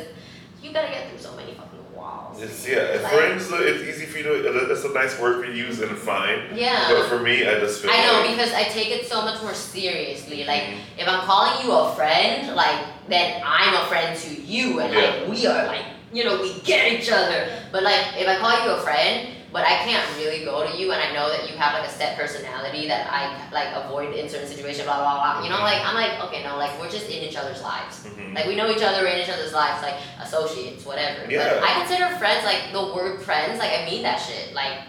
[0.61, 2.41] you gotta get through so many fucking walls.
[2.41, 5.53] it's, yeah Like- friends it's easy for you to it's a nice word for you
[5.53, 6.87] to use and fine Yeah.
[6.89, 9.41] but for me I just feel I know like because I take it so much
[9.41, 10.43] more seriously.
[10.45, 10.99] Like mm-hmm.
[10.99, 15.27] if I'm calling you a friend, like then I'm a friend to you, and like
[15.29, 17.47] we are like you know we get each other.
[17.71, 20.91] But like if I call you a friend, but I can't really go to you,
[20.91, 24.27] and I know that you have like a set personality that I like avoid in
[24.27, 25.43] certain situations, blah blah blah.
[25.45, 28.03] You know, like I'm like okay, no, like we're just in each other's lives.
[28.03, 28.35] Mhm.
[28.35, 31.31] Like we know each other, we're in each other's lives, like associates, whatever.
[31.31, 31.55] Yeah.
[31.55, 34.79] But I consider friends like the word friends, like I mean that shit, like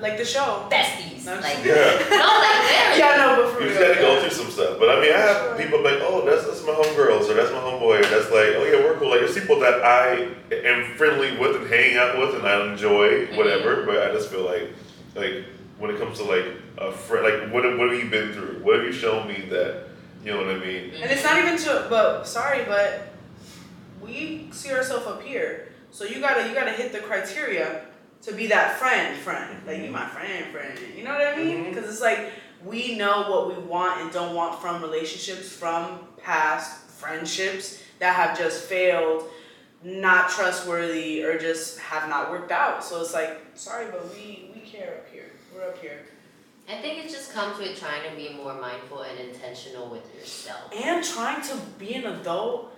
[0.00, 0.66] like the show.
[0.70, 1.74] besties, No, I'm like yeah
[2.10, 2.98] no, like very.
[2.98, 4.78] Yeah, no, but for You just gotta go through some stuff.
[4.78, 7.58] But I mean, I have people like, oh, that's, that's my homegirls, or that's my
[7.58, 9.10] homeboy, or that's like, oh yeah, we're cool.
[9.10, 13.26] Like, there's people that I am friendly with and hang out with, and I enjoy,
[13.26, 13.36] mm-hmm.
[13.36, 13.84] whatever.
[13.84, 14.72] But I just feel like,
[15.14, 15.44] like,
[15.78, 16.46] when it comes to like
[16.78, 18.60] a friend, like, what, have- what have you been through?
[18.62, 19.88] What have you shown me that,
[20.24, 20.90] you know what I mean?
[20.90, 21.02] Mm-hmm.
[21.02, 23.08] And it's not even to, but sorry, but
[24.00, 25.68] we see ourselves up here.
[25.90, 27.82] So you gotta, you gotta hit the criteria
[28.26, 29.60] to be that friend, friend.
[29.66, 29.92] Like you mm-hmm.
[29.92, 30.78] my friend, friend.
[30.96, 31.56] You know what I mean?
[31.56, 31.74] Mm-hmm.
[31.74, 32.32] Because it's like
[32.64, 38.36] we know what we want and don't want from relationships, from past friendships that have
[38.36, 39.24] just failed,
[39.82, 42.84] not trustworthy, or just have not worked out.
[42.84, 45.30] So it's like, sorry, but we we care up here.
[45.54, 46.00] We're up here.
[46.68, 50.72] I think it just comes with trying to be more mindful and intentional with yourself.
[50.74, 52.75] and trying to be an adult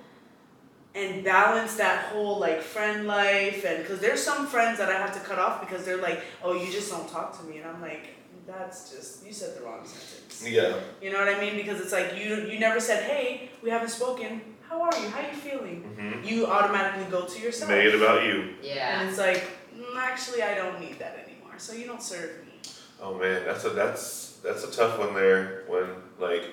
[0.99, 5.13] and balance that whole like friend life and because there's some friends that I have
[5.15, 7.81] to cut off because they're like, oh, you just don't talk to me, and I'm
[7.81, 8.05] like,
[8.47, 10.45] that's just you said the wrong sentence.
[10.47, 11.57] Yeah, You know what I mean?
[11.57, 14.31] Because it's like you you never said, hey, we haven't spoken.
[14.69, 15.09] How are you?
[15.09, 15.79] How are you feeling?
[15.97, 17.71] hmm You automatically go to yourself.
[17.71, 18.55] made it about you.
[18.63, 19.01] Yeah.
[19.01, 19.43] And it's like,
[19.75, 21.55] mm, actually, I don't need that anymore.
[21.59, 22.53] So you don't serve me.
[23.01, 25.65] Oh man, that's a that's that's a tough one there.
[25.69, 25.87] When
[26.21, 26.45] like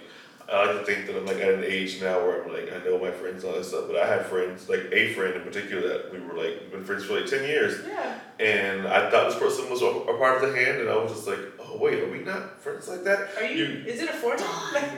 [0.51, 2.77] I like to think that I'm like at an age now where I'm like I
[2.85, 5.41] know my friends and all this stuff, but I had friends like a friend in
[5.41, 8.19] particular that we were like been friends for like ten years, Yeah.
[8.39, 11.11] and I thought this person was a, a part of the hand, and I was
[11.13, 13.29] just like, oh wait, are we not friends like that?
[13.37, 13.65] Are you?
[13.65, 14.45] You- is it a fortune?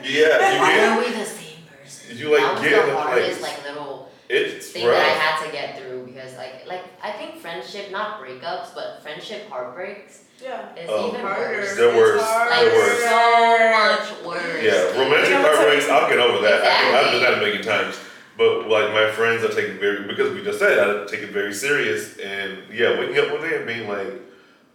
[0.04, 2.08] Yeah, Why you are we the same person?
[2.10, 5.08] Did you like that was get in the a like little It's thing that I
[5.08, 10.24] had to get through because like like I think friendship, not breakups, but friendship heartbreaks
[10.42, 10.74] yeah.
[10.76, 11.08] is Oh.
[11.08, 11.58] even Harder.
[11.60, 11.76] worse.
[11.76, 12.20] They're worse.
[12.20, 13.02] It's Like They're worse.
[13.02, 14.62] so much worse.
[14.62, 16.60] Yeah, romantic Yeah, let's heartbreaks, I'll get over that.
[16.62, 17.20] I can, I've done Exactly.
[17.20, 17.98] that a million times.
[18.36, 21.30] But like my friends, I take it very because we just said I take it
[21.30, 24.12] very serious, and yeah, waking up one day and being like,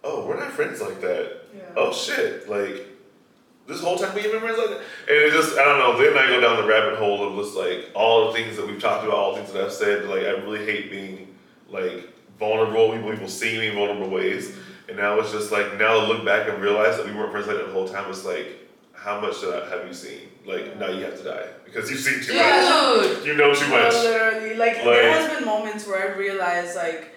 [0.04, 1.44] oh, we're not friends like that.
[1.56, 1.62] Yeah.
[1.78, 2.88] Oh shit, like
[3.68, 5.98] this whole time we have been friends like that, and it just I don't know.
[6.02, 8.82] Then I go down the rabbit hole of just like all the things that we've
[8.82, 10.06] talked about, all the things that I've said.
[10.10, 11.34] Like I really hate being
[11.70, 12.92] like vulnerable.
[12.94, 14.56] People people see me in vulnerable ways,
[14.88, 17.48] and now it's just like now to look back and realize that we weren't friends
[17.48, 18.10] like that the whole time.
[18.10, 18.48] It's like
[18.94, 20.30] how much I, have you seen?
[20.46, 23.26] Like now you have to die because you've seen too much.
[23.26, 23.94] You know too No, much.
[23.94, 27.10] literally, like, Like- there has been moments where I realized like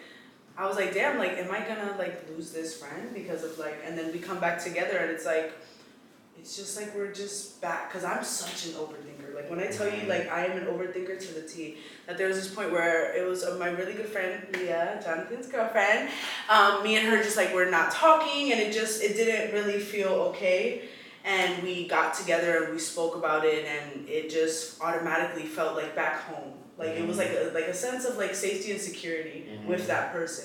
[0.59, 3.79] I was like, damn, like am I gonna like lose this friend because of like
[3.85, 5.53] and then we come back together and it's like
[6.39, 9.35] it's just like we're just back because I'm such an overthinker.
[9.35, 11.79] Like when I tell you like I am an overthinker to the T.
[12.07, 15.47] That there was this point where it was uh, my really good friend Leah, Jonathan's
[15.49, 16.11] girlfriend.
[16.49, 19.81] Um, me and her just like we're not talking and it just it didn't really
[19.81, 20.83] feel okay
[21.25, 25.97] and we got together and we spoke about it and it just automatically felt like
[25.97, 29.49] back home like it was like a, like a sense of like safety and security
[29.51, 29.67] Mhm.
[29.67, 30.45] with that person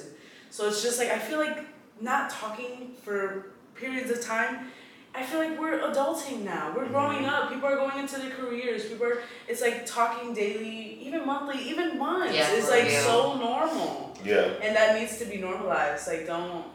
[0.50, 1.60] so it's just like i feel like
[2.00, 4.72] not talking for periods of time
[5.14, 6.94] i feel like we're adulting now we're mm-hmm.
[6.94, 11.26] growing up people are going into their careers people are it's like talking daily even
[11.26, 13.02] monthly even months Yeah, it's like real.
[13.02, 14.54] so normal Yeah.
[14.62, 16.66] and that needs to be normalized like don't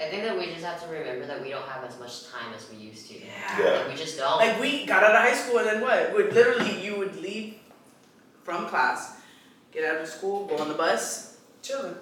[0.00, 2.52] I think that we just have to remember that we don't have as much time
[2.56, 3.20] as we used to.
[3.20, 3.58] yeah.
[3.58, 3.70] Yeah.
[3.78, 4.38] Like we just don't.
[4.38, 6.12] Like we got out of high school and then what?
[6.14, 7.54] Would literally you would leave
[8.42, 9.20] from class,
[9.70, 11.94] get out of school, go on the bus, chilling.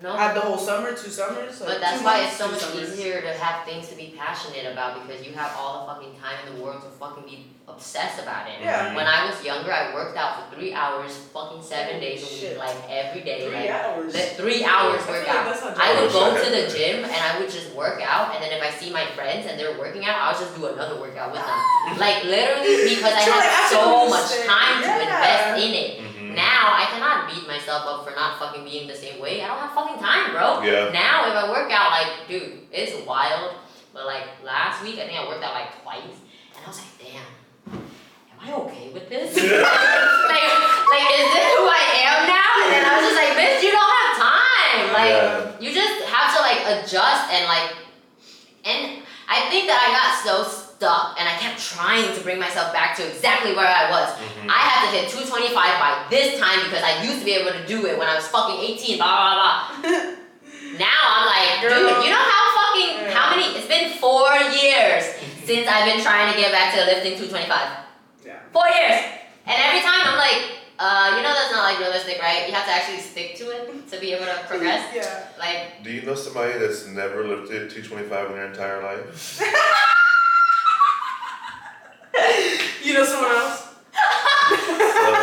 [0.00, 0.14] No.
[0.14, 1.60] Had the whole summer, two summers.
[1.60, 2.92] Like But that's why months, it's so much summers.
[2.94, 6.38] easier to have things to be passionate about because you have all the fucking time
[6.46, 8.62] in the world to fucking be obsessed about it.
[8.62, 8.86] Yeah.
[8.86, 8.94] Mm-hmm.
[8.94, 12.58] When I was younger, I worked out for three hours, fucking seven days a week,
[12.58, 14.12] like every day, Three like hours.
[14.12, 15.44] the three hours I feel like workout.
[15.50, 18.42] that's not I would go to the gym and I would just work out, and
[18.42, 21.32] then if I see my friends and they're working out, I'll just do another workout
[21.32, 21.98] with them.
[21.98, 24.48] like literally because I So, like, had so much understand.
[24.48, 26.07] time to invest in it.
[26.38, 29.42] Now I cannot beat myself up for not fucking being the same way.
[29.42, 30.62] I don't have fucking time, bro.
[30.62, 30.94] Yeah.
[30.94, 33.56] Now if I work out, like, dude, it's wild.
[33.92, 36.14] But like last week, I think I worked out like twice,
[36.54, 37.26] and I was like, damn,
[37.74, 39.34] am I okay with this?
[39.34, 40.46] like,
[40.94, 42.50] like, is this who I am now?
[42.62, 44.82] And then I was just like, bitch, you don't have time.
[44.94, 45.58] Like, Yeah.
[45.58, 47.74] you just have to like adjust and like,
[48.64, 52.72] and I think that I got so stuck, and I kept trying to bring myself
[52.72, 54.08] back to exactly where I was.
[54.14, 54.46] Mhm.
[54.48, 57.66] I had to hit 225 by this time because I used to be able to
[57.66, 59.58] do it when I was fucking 18, blah blah blah.
[60.78, 63.10] now I'm like, dude, you know how fucking Yeah.
[63.10, 63.58] how many?
[63.58, 65.02] It's been four years
[65.44, 67.58] since I've been trying to get back to lifting 225.
[68.24, 68.38] Yeah.
[68.52, 69.02] Four years,
[69.50, 72.46] and every time I'm like, uh, you know that's not like realistic, right?
[72.46, 74.86] You have to actually stick to it to be able to progress.
[74.94, 75.26] Yeah.
[75.40, 79.42] Like, Do you know somebody that's never lifted 225 in their entire life?
[82.82, 83.64] You know someone else?
[83.92, 85.14] So,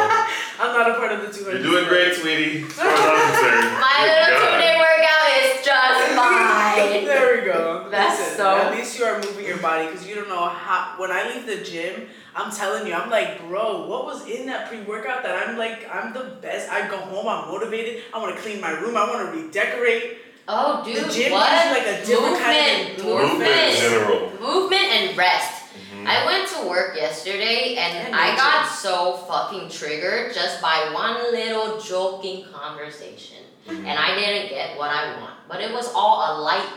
[0.60, 1.62] I'm not a part of the 200.
[1.62, 2.64] you're doing great, sweetie.
[2.64, 3.72] As far as I'm concerned.
[3.80, 7.06] my Good little two-day workout is just fine.
[7.06, 7.88] There we go.
[7.90, 10.96] That's Listen, so- At least you are moving your body because you don't know how.
[10.98, 14.68] When I leave the gym, I'm telling you, I'm like, bro, what was in that
[14.70, 16.70] pre-workout that I'm like, I'm the best.
[16.72, 18.04] I go home, I'm motivated.
[18.14, 18.98] I want to clean my room.
[18.98, 20.18] I want to redecorate.
[20.48, 21.50] Oh, dude, the gym what?
[21.72, 23.32] like a different movement, kind of endorphin.
[23.32, 24.32] Movement in general.
[24.40, 25.64] movement and rest.
[26.08, 31.32] I went to work yesterday and And I got so fucking triggered just by one
[31.32, 33.38] little joking conversation.
[33.68, 33.86] Mhm.
[33.86, 35.48] And I didn't get what I want.
[35.48, 36.68] But it was all a light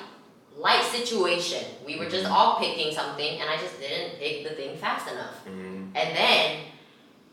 [0.57, 1.65] light situation.
[1.87, 2.33] We were just Mhm.
[2.33, 5.37] all picking something and I just didn't pick the thing fast enough.
[5.47, 5.93] Mhm.
[5.95, 6.61] And then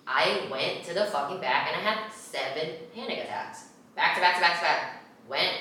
[0.08, 3.70] I went to the fucking back and I had seven panic attacks.
[3.96, 5.04] Back to back to back to back.
[5.28, 5.54] Went,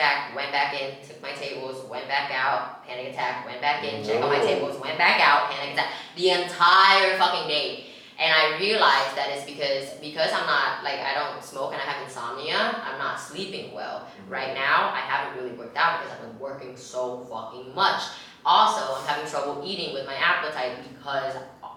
[0.00, 4.02] attack, went back in, took my tables, went back out, panic attack, went back in,
[4.02, 5.92] checked on my tables, went back out, panic attack.
[6.16, 7.84] The entire fucking day.
[8.18, 11.84] And I realized that it's because because I'm not like I don't smoke and I
[11.84, 14.00] have insomnia, I'm not sleeping well.
[14.00, 14.32] Mm-hmm.
[14.32, 18.02] Right now I haven't really worked out because I've been working so fucking much.
[18.44, 21.34] Also, I'm having trouble eating with my appetite because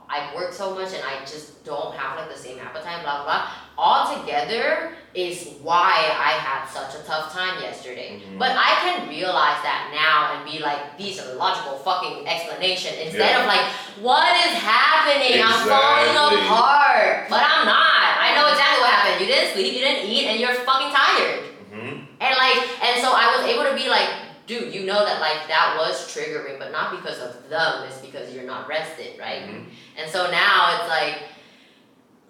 [0.10, 3.26] I work so much and I just don't have like the same appetite, blah blah
[3.26, 3.48] blah.
[3.78, 8.22] All together is why I had such a tough time yesterday.
[8.22, 8.38] Mhm.
[8.40, 13.30] But I can realize that now and be like, these are logical fucking explanation instead
[13.32, 13.42] Yeah.
[13.42, 13.66] of like,
[14.02, 15.42] what is happening?
[15.42, 16.42] I'm falling Exactly.
[16.46, 17.30] apart.
[17.30, 18.10] But I'm not.
[18.26, 19.22] I know exactly what happened.
[19.22, 21.44] You didn't sleep, you didn't eat, and you're fucking tired.
[21.74, 22.06] Mhm.
[22.20, 24.10] And like, and so I was able to be like,
[24.60, 28.34] dude, you know that like that was triggering, but not because of them, it's because
[28.34, 29.44] you're not rested, right?
[29.44, 29.66] Mhm.
[29.98, 31.24] And so now it's like,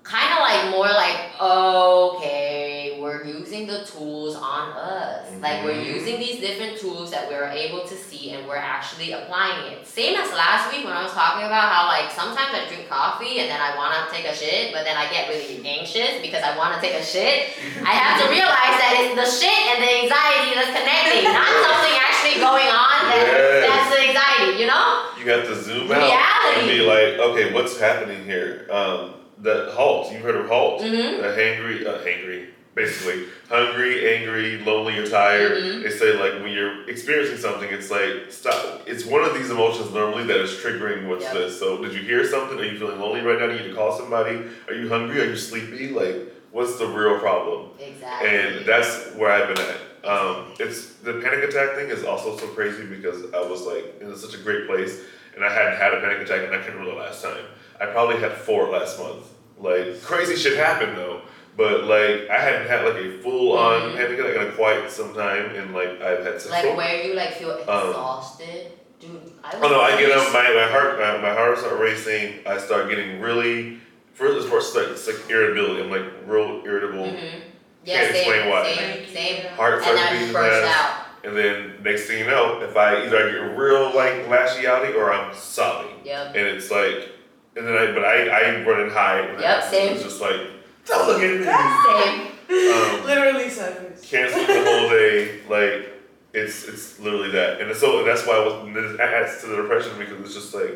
[0.04, 5.26] kind of like more like, okay, we're using the tools on us.
[5.42, 5.96] Like we're Mhm.
[5.96, 9.88] using these different tools that we're able to see and we're actually applying it.
[9.88, 13.40] Same as last week when I was talking about how like sometimes I drink coffee
[13.40, 16.44] and then I want to take a shit, but then I get really anxious because
[16.44, 17.50] I want to take a shit.
[17.86, 21.96] I have to realize that it's the shit and the anxiety that's connecting, not something
[21.96, 23.68] actually going on that, Yes.
[23.68, 25.06] that's the anxiety, you know?
[25.20, 26.60] You have to zoom out Reality.
[26.60, 28.68] and be like, okay, what's happening here?
[28.70, 30.12] Um, the halt.
[30.12, 30.82] You've heard of halt?
[30.82, 31.22] Mm-hmm.
[31.22, 35.62] The hangry, uh, hangry, basically hungry, angry, lonely, or tired.
[35.64, 35.84] Mhm.
[35.84, 38.82] They say like when you're experiencing something, it's like stop.
[38.88, 41.34] It's one of these emotions normally that is triggering what's Yep.
[41.34, 41.60] this.
[41.60, 42.58] So did you hear something?
[42.60, 43.48] Are you feeling lonely right now?
[43.48, 44.42] Do you need to call somebody?
[44.68, 45.22] Are you hungry?
[45.22, 45.90] Are you sleepy?
[45.90, 47.70] Like what's the real problem?
[47.80, 48.28] Exactly.
[48.30, 49.80] And that's where I've been at.
[50.10, 54.16] Um, it's the panic attack thing is also so crazy because I was like in
[54.16, 55.00] such a great place
[55.36, 57.46] and I hadn't had a panic attack and I can't remember the last time.
[57.80, 59.26] I probably had four last month.
[59.64, 61.22] Like crazy shit happened though.
[61.56, 63.96] But like I hadn't had like a full on Mhm.
[63.96, 67.14] panic attack in a quite some time and like I've had some Like where you
[67.14, 69.32] like feel Um, exhausted, dude.
[69.44, 72.58] I Oh no, I get up, my, my heart my, my heart start racing, I
[72.58, 73.80] start getting really
[74.14, 75.84] first part it's like, it's like irritability.
[75.84, 77.06] I'm like real irritable.
[77.06, 77.40] Mm-hmm.
[77.86, 78.74] Yeah, Can't same, explain why.
[78.74, 79.46] same, same.
[79.54, 80.80] Heart starts I beating fast.
[80.80, 81.06] out.
[81.26, 84.96] And then next thing you know, if I either I get real like lashy outy
[84.96, 85.92] or I'm sobbing.
[86.04, 86.28] Yep.
[86.36, 87.10] And it's like
[87.56, 89.94] and then I but I I run and hide when Yep, same.
[89.94, 90.40] It's just like
[90.86, 91.46] don't look at me.
[91.46, 92.28] Same.
[92.50, 94.02] Um, Literally sideways.
[94.06, 95.90] Can't sleep the whole day, like
[96.34, 97.62] it's it's literally that.
[97.62, 100.54] And so that's why I was and it adds to the depression because it's just
[100.54, 100.74] like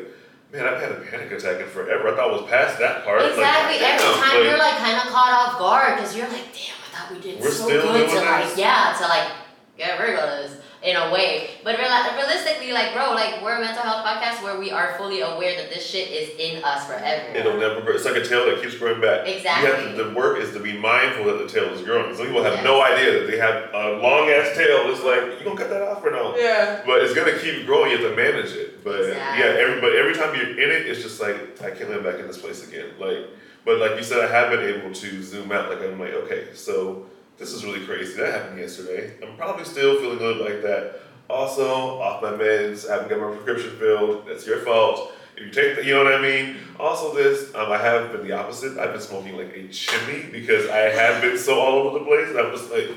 [0.50, 2.08] Man, I've had a panic attack in forever.
[2.08, 3.20] I thought it was past that part.
[3.20, 3.76] Like, Exactly.
[3.84, 6.72] Every damn, time like- you're like kind of caught off guard because you're like, damn,
[6.72, 8.56] I thought we did We're so still good to doing like, this?
[8.56, 9.28] yeah, to like
[9.76, 11.50] get rid of this in a way.
[11.64, 15.20] But reali- realistically, like, bro, like we're a mental health podcast where we are fully
[15.20, 17.36] aware that this shit is in us forever.
[17.36, 17.94] It'll never grow.
[17.94, 19.26] It's like a tail that keeps growing back.
[19.26, 19.68] Exactly.
[19.68, 22.14] You have to, the work is to be mindful that the tail is growing.
[22.14, 22.64] Some people have Yes.
[22.64, 24.88] no idea that they have a long ass tail.
[24.90, 26.36] It's like you gonna cut that off or no?
[26.36, 26.82] Yeah.
[26.86, 27.90] But it's gonna keep growing.
[27.90, 28.84] You have to manage it.
[28.84, 29.40] But Exactly.
[29.44, 32.20] yeah, every but every time you're in it, it's just like I can't live back
[32.20, 32.86] in this place again.
[33.00, 33.26] Like,
[33.64, 35.68] but like you said, I have been able to zoom out.
[35.70, 37.06] Like I'm like, okay, so
[37.38, 38.14] this is really crazy.
[38.20, 39.12] That happened yesterday.
[39.22, 41.00] I'm probably still feeling good like that.
[41.30, 44.26] Also, off my meds, I haven't got my prescription filled.
[44.26, 45.12] That's your fault.
[45.36, 46.56] If you take the, you know what I mean.
[46.80, 48.76] Also, this um, I have been the opposite.
[48.78, 52.28] I've been smoking like a chimney because I have been so all over the place.
[52.36, 52.88] I'm just like,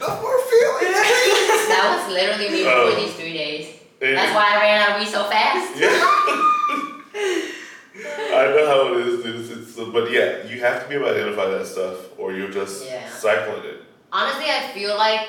[0.00, 0.96] no more feelings.
[1.72, 2.90] That was literally me Oh.
[2.94, 3.74] for these three days.
[4.00, 5.74] That's why I ran out of weed so fast.
[5.78, 5.88] Yeah.
[7.14, 9.46] I know how it is, dude.
[9.72, 12.50] It's, it's, but yeah, you have to be able to identify that stuff, or you're
[12.50, 13.08] just Yeah.
[13.08, 13.82] cycling it.
[14.12, 15.28] Honestly, I feel like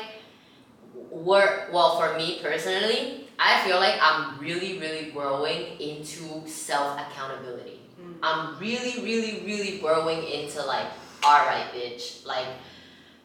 [1.09, 3.27] we're well for me personally.
[3.39, 7.79] I feel like I'm really, really growing into self accountability.
[7.99, 8.15] Mm.
[8.21, 10.87] I'm really, really, really growing into like,
[11.23, 12.25] all right, bitch.
[12.25, 12.47] Like,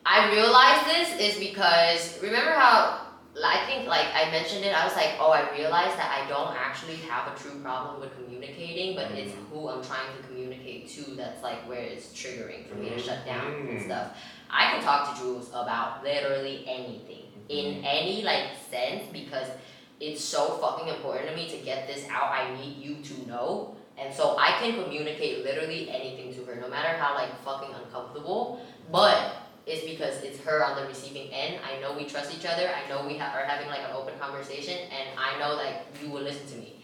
[0.06, 3.08] I realized this is because remember how
[3.44, 4.74] I think like I mentioned it.
[4.74, 8.14] I was like, oh, I realized that I don't actually have a true problem with
[8.16, 10.27] communicating, but it's who I'm trying to
[10.88, 13.84] communicate to that's like where it's triggering for me to shut down and Mm.
[13.84, 14.16] stuff.
[14.50, 19.48] I can talk to Jules about literally anything in any like sense because
[20.00, 22.30] it's so fucking important to me to get this out.
[22.32, 23.74] I need you to know.
[23.98, 28.60] And so I can communicate literally anything to her, no matter how like fucking uncomfortable.
[28.92, 29.32] But
[29.66, 31.58] it's because it's her on the receiving end.
[31.66, 32.70] I know we trust each other.
[32.70, 36.10] I know we ha- are having like an open conversation, and I know like you
[36.10, 36.77] will listen to me.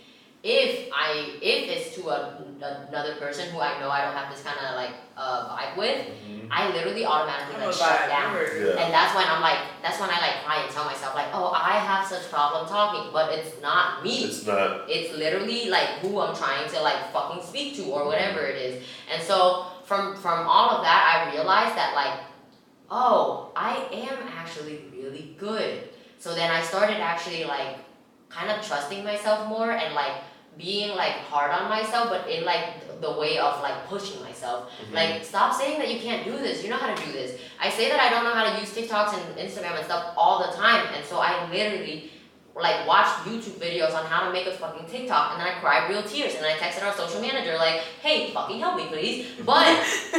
[0.45, 4.45] If I if it's to a, another person who I know I don't have this
[4.45, 6.07] kind of like uh, vibe with,
[6.51, 8.36] I literally automatically like shut down.
[8.36, 8.76] Yeah.
[8.76, 11.51] And that's when I'm like, that's when I like cry and tell myself like, oh,
[11.51, 14.24] I have such problem talking, but it's not me.
[14.24, 14.84] It's not.
[14.86, 18.84] It's literally like who I'm trying to like fucking speak to or whatever it is.
[19.11, 22.20] And so from from all of that, I realized that like,
[22.90, 25.88] oh, I am actually really good.
[26.18, 27.78] So then I started actually like
[28.28, 30.12] kind of trusting myself more and like
[30.59, 34.70] being like hard on myself, but in like the way of like pushing myself.
[34.70, 34.94] Mm-hmm.
[34.94, 36.62] Like, stop saying that you can't do this.
[36.62, 37.38] You know how to do this.
[37.61, 40.46] I say that I don't know how to use TikToks and Instagram and stuff all
[40.46, 42.11] the time, and so I literally
[42.57, 45.90] like watch YouTube videos on how to make a fucking TikTok, and then I cried
[45.90, 49.66] real tears, and I texted our social manager like, "Hey, fucking help me, please." But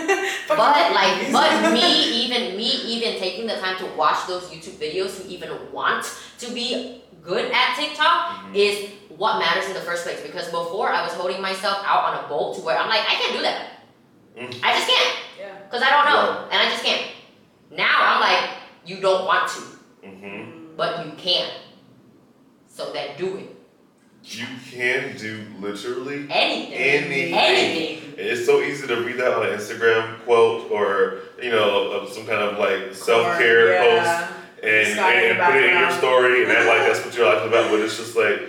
[0.50, 0.58] but
[0.94, 5.28] like, but me even me even taking the time to watch those YouTube videos to
[5.30, 8.56] even want to be good at TikTok Mhm.
[8.56, 10.22] is what matters in the first place.
[10.22, 13.16] Because before I was holding myself out on a bolt to where I'm like, I
[13.16, 13.68] can't do that.
[14.38, 14.60] Mhm.
[14.64, 15.16] I just can't.
[15.40, 15.52] Yeah.
[15.72, 17.12] Cause I don't know, and I just can't.
[17.72, 18.50] Now I'm like,
[18.86, 19.60] you don't want to,
[20.08, 21.50] hmm but you can.
[22.68, 23.56] So then do it.
[24.24, 26.74] You can do literally Anything.
[26.74, 27.34] anything.
[27.34, 28.14] Anything.
[28.18, 32.40] It's so easy to read that on an Instagram quote or you know some kind
[32.42, 33.82] of like self care Yeah.
[34.28, 37.16] post and, Start in and put it in your story and act like that's what
[37.16, 37.70] your life's about.
[37.72, 38.42] But it's just like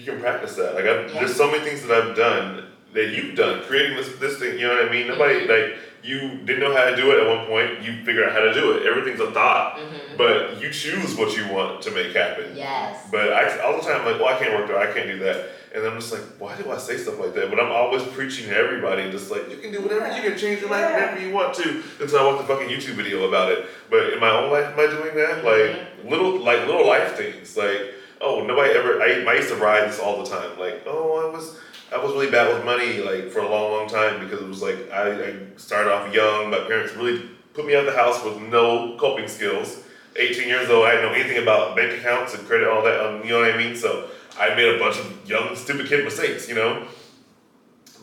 [0.00, 0.74] you can practice that.
[0.74, 1.20] Like I've, Yeah.
[1.20, 4.58] there's so many things that I've done that you've done creating this this thing.
[4.58, 5.06] You know what I mean?
[5.08, 5.50] Nobody Mm-hmm.
[5.50, 7.82] like you didn't know how to do it at one point.
[7.82, 8.86] You figured out how to do it.
[8.86, 12.54] Everything's a thought, hmm but you choose what you want to make happen.
[12.54, 13.06] Yes.
[13.10, 14.78] But I all the time I'm like, well, I can't work there.
[14.78, 15.48] I can't do that.
[15.74, 17.48] And I'm just like, why do I say stuff like that?
[17.48, 20.60] But I'm always preaching to everybody, just like you can do whatever, you can change
[20.60, 20.96] your life Yeah.
[21.12, 21.82] whenever you want to.
[22.00, 23.66] Until I watch a fucking YouTube video about it.
[23.88, 25.44] But in my own life, am I doing that?
[25.44, 27.56] Like little, like little life things.
[27.56, 29.00] Like, oh, nobody ever.
[29.00, 30.58] I, I used to ride this all the time.
[30.58, 31.58] Like, oh, I was.
[31.92, 34.62] I was really bad with money, like for a long, long time, because it was
[34.62, 36.48] like I, I started off young.
[36.50, 39.82] My parents really put me out of the house with no coping skills.
[40.14, 43.00] 18 years old, I didn't know anything about bank accounts and credit, all that.
[43.04, 43.74] Um, you know what I mean?
[43.74, 44.08] So
[44.38, 46.86] I made a bunch of young, stupid kid mistakes, you know.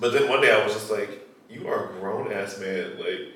[0.02, 3.00] But then one day I was just like, "You are a grown ass man.
[3.00, 3.30] Like,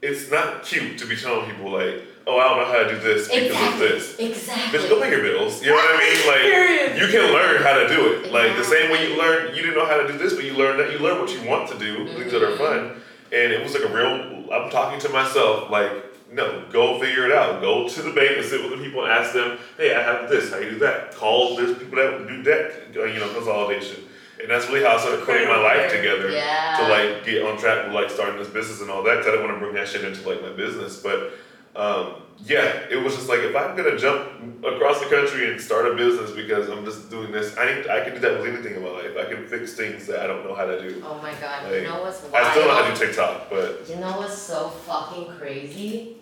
[0.00, 2.98] it's not cute to be telling people like, oh, I don't know how to do
[3.00, 3.86] this because Exactly.
[3.86, 4.18] of this.
[4.18, 4.78] Exactly.
[4.78, 5.62] Bitch, go pay your bills.
[5.62, 6.18] You know what I mean?
[6.28, 8.32] Like, you can learn how to do it.
[8.32, 10.52] Like the same way you learn, you didn't know how to do this, but you
[10.54, 12.58] learn that you learn what you want to do, things that are Mhm.
[12.58, 13.02] fun.
[13.32, 14.44] And it was like a real.
[14.52, 15.90] I'm talking to myself, like,
[16.32, 17.60] no, go figure it out.
[17.62, 20.28] Go to the bank and sit with the people and ask them, hey, I have
[20.28, 20.50] this.
[20.52, 21.14] How you do that?
[21.14, 21.56] Call.
[21.56, 22.72] There's people that do that.
[22.96, 24.04] uh, You know, consolidation.
[24.40, 26.76] And that's really how I started putting my life together Yeah.
[26.78, 29.16] to like get on track with like starting this business and all that.
[29.18, 31.32] Cause I didn't want to bring that shit into like my business, but
[31.76, 32.14] um,
[32.44, 34.28] yeah, it was just like if I'm gonna jump
[34.64, 38.14] across the country and start a business because I'm just doing this, I I can
[38.14, 39.16] do that with anything in my life.
[39.18, 41.02] I can fix things that I don't know how to do.
[41.04, 42.34] Oh my god, Like, you know what's wild?
[42.34, 46.16] I still know how to do TikTok, but You know what's so fucking crazy?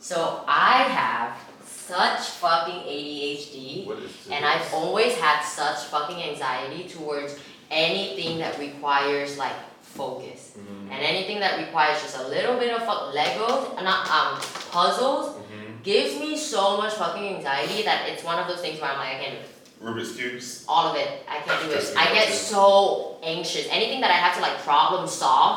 [0.00, 3.90] So I have such fucking ADHD.
[4.30, 7.38] And I've always had such fucking anxiety towards
[7.70, 9.54] anything that requires like
[10.02, 10.40] focus.
[10.56, 10.92] Mhm.
[10.92, 14.30] And anything that requires just a little bit of fuck Legos, uh, not um
[14.74, 15.82] puzzles, Mhm.
[15.90, 19.12] gives me so much fucking anxiety that it's one of those things where I'm like,
[19.16, 19.54] I can't do it.
[19.84, 20.46] Rubik's cubes.
[20.66, 21.10] All of it.
[21.34, 21.84] I can't do it.
[21.96, 23.64] I get so anxious.
[23.78, 25.56] Anything that I have to like problem solve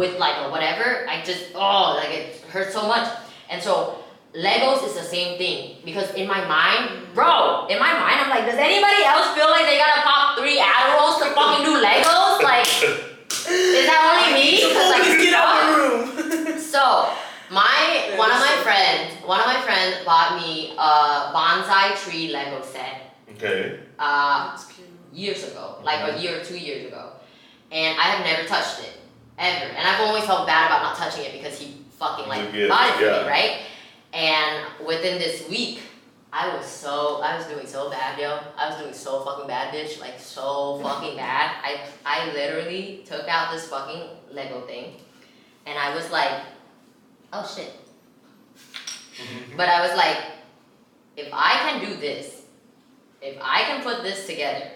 [0.00, 3.06] with like or whatever, I just oh like it hurts so much.
[3.50, 3.72] And so
[4.34, 6.84] Legos is the same thing because in my mind,
[7.14, 10.58] bro, in my mind, I'm like, does anybody else feel like they gotta pop three
[10.72, 12.42] Adderalls to fucking do Legos?
[12.52, 12.68] Like,
[13.50, 14.60] is that only me?
[14.62, 16.58] So 'Cause, like, get out of the room.
[16.68, 17.08] So
[17.50, 22.62] my one of my friends, one of my friends bought me a bonsai tree Lego
[22.62, 23.14] set.
[23.34, 23.80] Okay.
[23.98, 24.56] Uh,
[25.12, 27.12] years ago, like a year or two years ago,
[27.72, 28.92] and I have never touched it
[29.38, 29.64] ever.
[29.64, 32.88] And I've always felt bad about not touching it because he fucking like Yeah, bought
[32.90, 33.22] it for yeah.
[33.22, 33.60] me, right?
[34.12, 35.80] And within this week,
[36.32, 38.38] I was so I was doing so bad, yo.
[38.56, 40.00] I was doing so fucking bad, bitch.
[40.00, 41.56] Like so fucking bad.
[41.64, 44.96] I I literally took out this fucking Lego thing,
[45.66, 46.42] and I was like,
[47.32, 47.72] oh shit.
[49.56, 50.18] But I was like,
[51.16, 52.42] if I can do this,
[53.20, 54.66] if I can put this together,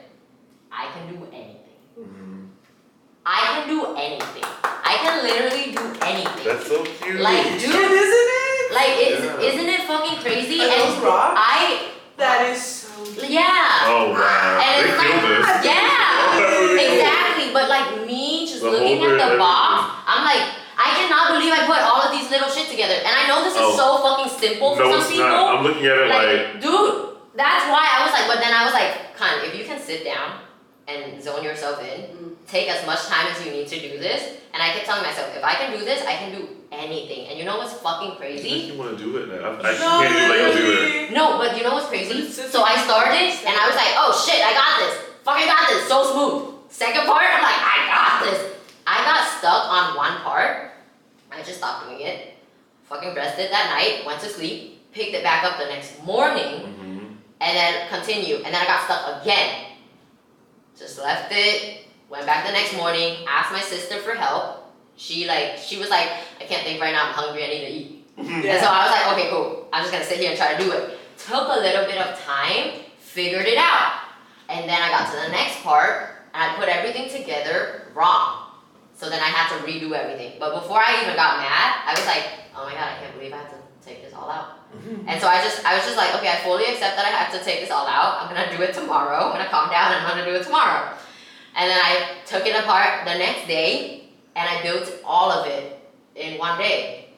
[0.72, 1.78] I can do anything.
[2.00, 2.48] Mhm.
[3.24, 4.42] I can do anything.
[4.64, 6.44] I can literally do anything.
[6.44, 7.20] That's so cute.
[7.20, 8.32] Like, dude, isn't it?
[8.73, 9.41] Like, it's, Yeah.
[9.49, 10.61] isn't it fucking crazy?
[10.61, 11.39] Are those And rocks?
[11.41, 12.89] I, That is so
[13.27, 14.61] yeah, Oh wow.
[14.62, 15.64] And they it's killed like- this.
[15.66, 17.53] yeah, exactly.
[17.53, 20.45] But like me just The looking at the box, I'm like,
[20.79, 22.95] I cannot believe I put all of these little shit together.
[22.95, 23.77] And I know this is Oh.
[23.77, 25.27] so fucking simple for No, some it's people.
[25.27, 25.59] not.
[25.59, 28.64] I'm looking at it like, like, dude, that's why I was like, but then I
[28.64, 30.41] was like, Khan, if you can sit down
[30.89, 32.35] and zone yourself in, Mm.
[32.47, 35.31] take as much time as you need to do this, and I kept telling myself,
[35.37, 37.29] if I can do this, I can do anything.
[37.29, 38.49] And you know what's fucking I crazy?
[38.49, 39.61] think you want to do it now.
[39.61, 40.64] I, I No, can't do Legos either.
[40.64, 41.14] really?
[41.14, 42.25] No, but you know what's crazy?
[42.31, 44.95] So I started, and I was like, oh shit, I got this.
[45.23, 45.87] Fucking got this.
[45.87, 46.55] So smooth.
[46.73, 48.57] Second part, I'm like, I got this.
[48.87, 50.73] I got stuck on one part.
[51.31, 52.35] I just stopped doing it.
[52.89, 57.16] Fucking rested that night, went to sleep, picked it back up the next morning, Mhm.
[57.41, 58.43] and then continued.
[58.45, 59.66] And then I got stuck again.
[60.79, 64.62] Just left it, went back the next morning, asked my sister for help.
[64.97, 66.09] She like she was like,
[66.40, 68.16] I can't think right now, I'm hungry, I need to eat.
[68.16, 68.49] Mm-hmm.
[68.49, 69.68] And so I was like, okay, cool.
[69.72, 70.99] I'm just gonna sit here and try to do it.
[71.18, 74.01] Took a little bit of time, figured it out.
[74.49, 78.53] And then I got to the next part and I put everything together wrong.
[78.95, 80.38] So then I had to redo everything.
[80.38, 82.24] But before I even got mad, I was like,
[82.55, 84.70] oh my god, I can't believe I have to take this all out.
[84.72, 85.09] Mm-hmm.
[85.09, 87.32] And so I just I was just like, okay, I fully accept that I have
[87.32, 88.22] to take this all out.
[88.22, 89.28] I'm gonna do it tomorrow.
[89.28, 90.95] I'm gonna calm down and I'm gonna do it tomorrow.
[91.57, 94.01] And then I took it apart the next day
[94.37, 95.78] and I built all of it
[96.14, 97.09] in one day.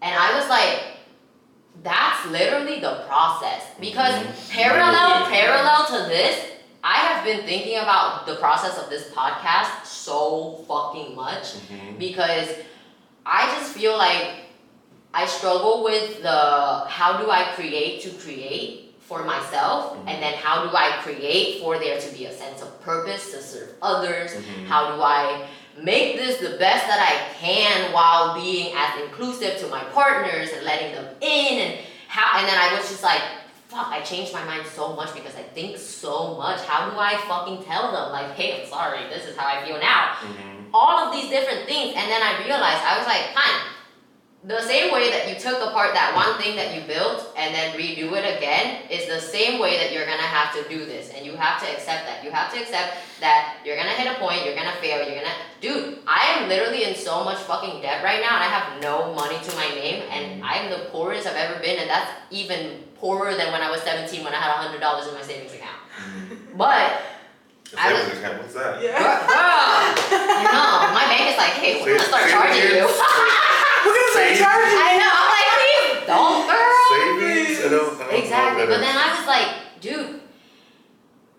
[0.00, 0.80] And I was like,
[1.82, 3.62] that's literally the process.
[3.80, 4.50] Because Mhm.
[4.50, 6.36] parallel, parallel to this,
[6.84, 11.98] I have been thinking about the process of this podcast so fucking much Mhm.
[11.98, 12.48] because
[13.24, 14.28] I just feel like
[15.14, 20.08] I struggle with the how do I create to create for myself Mhm.
[20.08, 23.42] and then how do I create for there to be a sense of purpose to
[23.42, 24.66] serve others Mhm.
[24.68, 25.46] how do I
[25.80, 30.64] make this the best that I can while being as inclusive to my partners and
[30.64, 33.22] letting them in and how and then I was just like
[33.68, 36.60] fuck I changed my mind so much because I think so much.
[36.66, 38.12] How do I fucking tell them?
[38.12, 39.08] Like hey I'm sorry.
[39.08, 40.16] This is how I feel now.
[40.20, 40.68] Mhm.
[40.74, 41.94] all of these different things.
[41.96, 43.60] And then I realized I was like fine
[44.44, 47.78] the same way that you took apart that one thing that you built and then
[47.78, 51.24] redo it again is the same way that you're gonna have to do this and
[51.24, 54.44] you have to accept that you have to accept that you're gonna hit a point
[54.44, 58.20] you're gonna fail you're gonna dude I am literally in so much fucking debt right
[58.20, 61.60] now and I have no money to my name and I'm the poorest I've ever
[61.60, 65.06] been and that's even poorer than when I was 17 when I had hundred dollars
[65.06, 66.56] in my savings account Mhm.
[66.58, 66.98] but
[67.70, 68.82] The I savings account, what's that?
[68.82, 68.98] Yeah.
[68.98, 70.10] Bruh,
[70.50, 72.90] no, my bank is like, hey, we're gonna start Say- say charging you.
[73.82, 73.90] again.
[73.90, 74.78] We're gonna start Save- charging.
[74.78, 76.82] I know, I'm like, please don't, girl.
[76.92, 77.58] Savings?
[77.58, 79.48] I don't, I don't Exactly, but then I was like,
[79.80, 80.20] dude,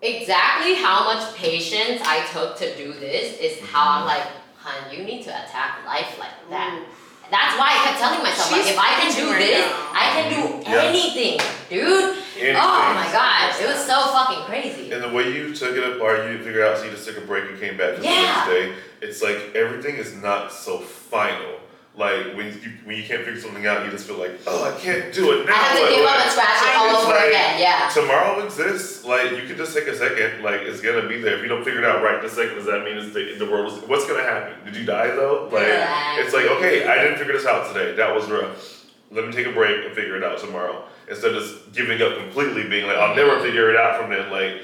[0.02, 4.06] exactly how much patience I took to do this is how I'm mm.
[4.06, 4.26] like,
[4.56, 6.84] hun, you need to attack life like that.
[7.30, 9.90] That's why I kept telling myself, like, if I can do right this, now.
[9.94, 10.82] I can do Yeah.
[10.84, 11.40] anything,
[11.70, 12.18] dude.
[12.36, 12.56] Anything.
[12.56, 14.92] Oh my god, it was so fucking crazy.
[14.92, 17.16] And the way you took it apart, you didn't figure out, so you just took
[17.16, 18.10] a break and came back to Yeah.
[18.10, 18.74] the next day.
[19.00, 21.60] It's like everything is not so final.
[21.96, 24.80] Like when you when you can't figure something out, you just feel like, oh, I
[24.80, 25.52] can't do it now.
[25.52, 25.62] I now.
[25.62, 25.94] have to what?
[25.94, 27.88] give up and scratch it all over like- again, yeah.
[27.94, 29.04] Tomorrow exists.
[29.04, 30.42] Like you can just take a second.
[30.42, 31.36] Like it's gonna be there.
[31.36, 33.36] If you don't figure it out right in a second, does that mean it's the,
[33.38, 33.78] the world is?
[33.88, 34.64] What's gonna happen?
[34.64, 35.48] Did you die though?
[35.52, 36.18] Like Yeah.
[36.20, 37.94] it's like okay, I didn't figure this out today.
[37.94, 38.86] That was rough.
[39.12, 40.84] let me take a break and figure it out tomorrow.
[41.08, 44.30] Instead of just giving up completely, being like, I'll never figure it out from then.
[44.32, 44.62] Like,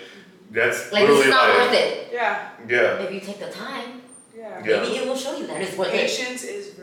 [0.51, 2.09] that's Like this literally not like, worth it.
[2.12, 2.95] Yeah, yeah.
[3.03, 4.01] If you take the time,
[4.37, 4.61] yeah.
[4.64, 4.81] Yeah.
[4.83, 5.93] maybe it will show you that it's worth it.
[5.93, 6.80] Patience is virtue.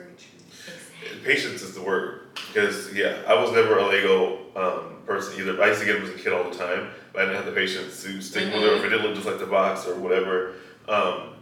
[1.23, 2.21] Patience is the word
[2.53, 5.61] because yeah, I was never a Lego um, person either.
[5.61, 7.45] I used to get them as a kid all the time, but I didn't have
[7.45, 8.67] the patience to stick with it.
[8.71, 10.53] Or if it didn't look just like the box or whatever.
[10.87, 11.33] Um,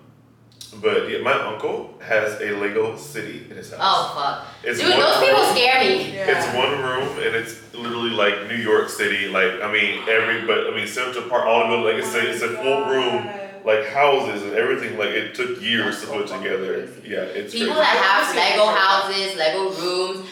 [0.82, 3.80] but yeah, my uncle has a Lego city in his house.
[3.82, 4.48] Oh fuck.
[4.64, 6.14] It's Dude, one those people room- scare me.
[6.14, 6.38] Yeah.
[6.38, 9.28] It's one room and it's literally like New York City.
[9.28, 11.84] Like I mean, every but I mean Central Park, all of it.
[11.94, 13.30] Like it's a it's a full room,
[13.66, 14.98] like houses and everything.
[14.98, 16.88] Like it took years to put together.
[17.04, 17.82] Yeah, it's People crazy.
[17.82, 20.28] that have Lego houses, Lego rooms,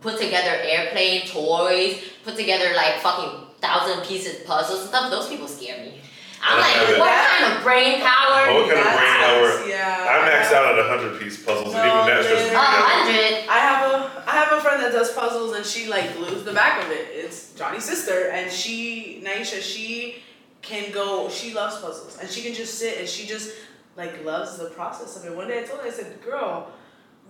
[0.00, 5.48] put together airplane toys, put together like fucking thousand pieces puzzles and stuff, those people
[5.48, 6.00] scare me.
[6.42, 6.98] I'm like, have it.
[7.00, 8.54] what kind of brain power?
[8.54, 9.66] What kind of brain power?
[9.66, 10.06] Yeah.
[10.06, 13.48] I maxed out at a hundred piece puzzles, and even that stresses me A hundred.
[13.48, 16.52] I have a I have a friend that does puzzles and she like glues the
[16.52, 17.08] back of it.
[17.10, 20.16] It's Johnny's sister and she Naisha she
[20.62, 23.52] can go she loves puzzles and she can just sit and she just
[23.96, 25.36] like loves the process of it.
[25.36, 26.70] One day I told her I said, "Girl,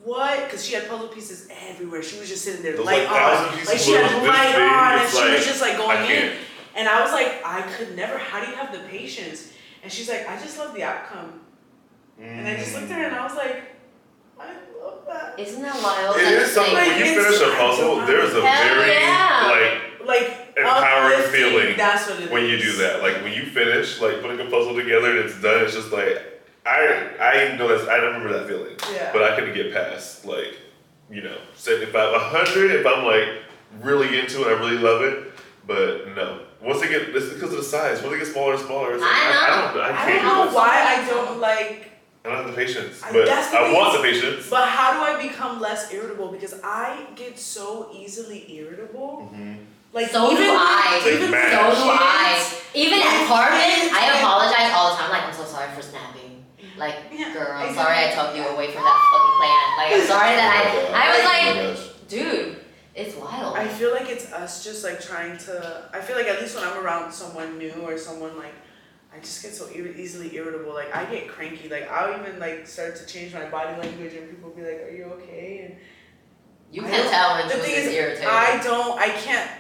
[0.03, 2.03] what?" Because she had puzzle pieces everywhere.
[2.03, 4.62] She was just sitting there, Those, light like, on, like she had this light big,
[4.62, 6.33] on, and it's she was just like going in.
[6.74, 8.18] And I was like, I could never.
[8.18, 9.53] How do you have the patience?
[9.83, 11.41] And she's like, I just love the outcome.
[12.20, 13.62] And I just looked at her and I was like,
[14.39, 15.39] I love that.
[15.39, 16.16] Isn't that wild?
[16.16, 18.05] It That's is something like- when you finish a puzzle.
[18.07, 19.49] There's a Hell very yeah.
[19.53, 22.30] like Like Empowering uplifting, feeling That's what it is.
[22.30, 23.02] when you do that.
[23.02, 25.64] Like when you finish like putting a puzzle together and it's done.
[25.64, 26.22] It's just like
[26.64, 29.12] I I know that's I don't remember that feeling, Yeah.
[29.12, 30.54] but I couldn't get past like
[31.11, 32.70] you know seventy five, a hundred.
[32.72, 33.28] If I'm like
[33.82, 35.32] really into it, I really love it.
[35.66, 38.00] But no, once they get it's because of the size.
[38.02, 40.22] Once they get smaller and smaller, it's like, I I, I don't I I can't
[40.22, 40.54] don't know it.
[40.54, 41.90] why I don't like.
[42.24, 44.48] I don't have the patience, but that's the I want the patience.
[44.50, 46.32] But how do I become less irritable?
[46.32, 49.30] Because I get so easily irritable.
[49.32, 49.59] Mhm.
[49.97, 51.01] Like So do even with- I.
[51.01, 51.30] Like even.
[51.32, 52.53] So do I.
[52.76, 55.09] Even at Kids, Carmen, I apologize all the time.
[55.11, 56.44] Like, I'm so sorry for snapping.
[56.76, 57.80] Like, Yeah, girl, I'm exactly.
[57.80, 59.68] sorry I took you away from that fucking planet.
[59.80, 60.64] Like, I'm sorry that I.
[60.92, 61.24] I was
[61.88, 62.61] like, dude,
[62.94, 63.57] it's wild.
[63.57, 65.88] I feel like it's us just like trying to.
[65.94, 68.53] I feel like at least when I'm around someone new or someone like,
[69.14, 70.74] I just get so ir- easily irritable.
[70.74, 71.70] Like I get cranky.
[71.70, 74.90] Like I'll even like start to change my body language, and people be like, "Are
[74.90, 75.76] you okay?" And
[76.70, 78.28] You I can tell when the Jules thing is is, irritated.
[78.28, 78.99] I don't.
[79.01, 79.51] I can't.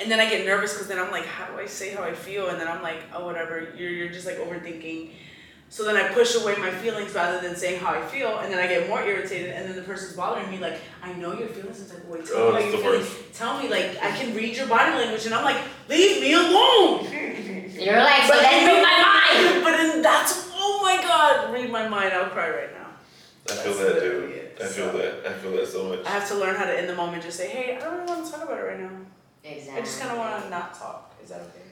[0.00, 2.14] And then I get nervous because then I'm like, how do I say how I
[2.14, 2.48] feel?
[2.48, 3.68] And then I'm like, oh whatever.
[3.76, 5.10] You're you're just like overthinking.
[5.68, 8.58] So then I push away my feelings rather than saying how I feel, and then
[8.58, 10.58] I get more irritated, and then the person's bothering me.
[10.58, 12.26] Like, I know you're feeling some wait.
[12.26, 13.06] Tell Oh, me how it's you're feeling.
[13.32, 17.04] Tell me, like, I can read your body language, and I'm like, leave me alone.
[17.80, 19.62] You're like, so But then then- read my mind.
[19.64, 22.12] But then that's oh my god, read my mind.
[22.14, 22.88] I'll cry right now.
[23.48, 24.36] I feel That's that, literally dude.
[24.36, 24.58] it.
[24.60, 25.26] I feel So- that.
[25.26, 26.04] I feel that so much.
[26.04, 28.06] I have to learn how to in the moment just say, hey, I don't really
[28.06, 28.90] want to talk about it right now.
[29.44, 29.80] Exactly.
[29.80, 31.14] I just kind of want to not talk.
[31.22, 31.62] Is that okay?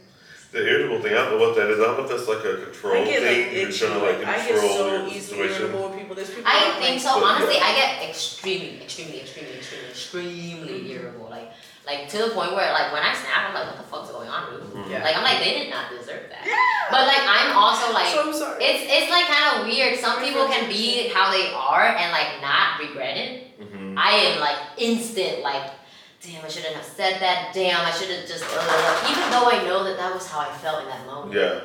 [0.50, 1.78] The irritable thing, I don't know what that is.
[1.78, 3.44] I don't know if that's like a control I get thing.
[3.44, 3.78] like You're itchy.
[3.84, 5.62] trying to like Like, I get control so your easily situation.
[5.62, 6.16] irritable with people.
[6.16, 6.48] There's people.
[6.48, 7.20] I that, think like, so.
[7.20, 7.68] But, Honestly, yeah.
[7.68, 10.90] I get extremely, extremely, extremely, extremely, extremely Mhm.
[10.96, 11.28] irritable.
[11.28, 11.52] Like,
[11.84, 14.28] like to the point where, like, when I snap, I'm like, what the fuck's going
[14.32, 14.64] on, dude?
[14.72, 14.88] Mhm.
[14.90, 15.04] Yeah.
[15.04, 16.40] Like, I'm like, they did not deserve that.
[16.48, 16.56] Yeah.
[16.90, 18.64] But like, I'm also like, so I'm sorry.
[18.64, 20.00] it's it's like kind of weird.
[20.00, 23.60] Some people can be how they are and like not regret it.
[23.60, 24.00] Mhm.
[24.00, 25.76] I am like instant, like,
[26.24, 27.52] damn, I shouldn't have said that.
[27.54, 30.52] Damn, I should have just, uh, even though I know that that was how I
[30.58, 31.34] felt in that moment.
[31.34, 31.60] Yeah,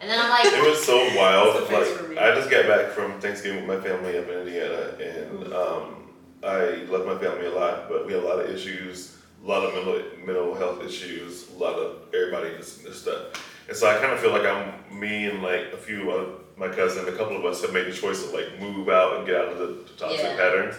[0.00, 1.56] And then I'm like, it was so wild.
[1.56, 2.18] That's the face for like.
[2.18, 6.10] I just got back from Thanksgiving with my family up in Indiana, and um,
[6.44, 9.64] I love my family a lot, but we have a lot of issues, a lot
[9.64, 13.44] of mental mental health issues, a lot of everybody just this stuff.
[13.68, 16.68] And so I kind of feel like I'm me and like a few of my
[16.68, 19.36] cousin, a couple of us have made the choice to like move out and get
[19.36, 20.36] out of the toxic Yeah.
[20.36, 20.74] patterns.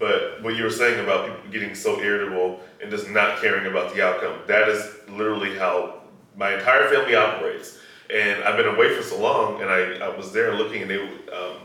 [0.00, 3.94] But what you were saying about people getting so irritable and just not caring about
[3.94, 6.00] the outcome, that is literally how
[6.34, 7.78] my entire family operates.
[8.08, 11.02] And I've been away for so long, and I, I was there looking, and they,
[11.02, 11.58] um,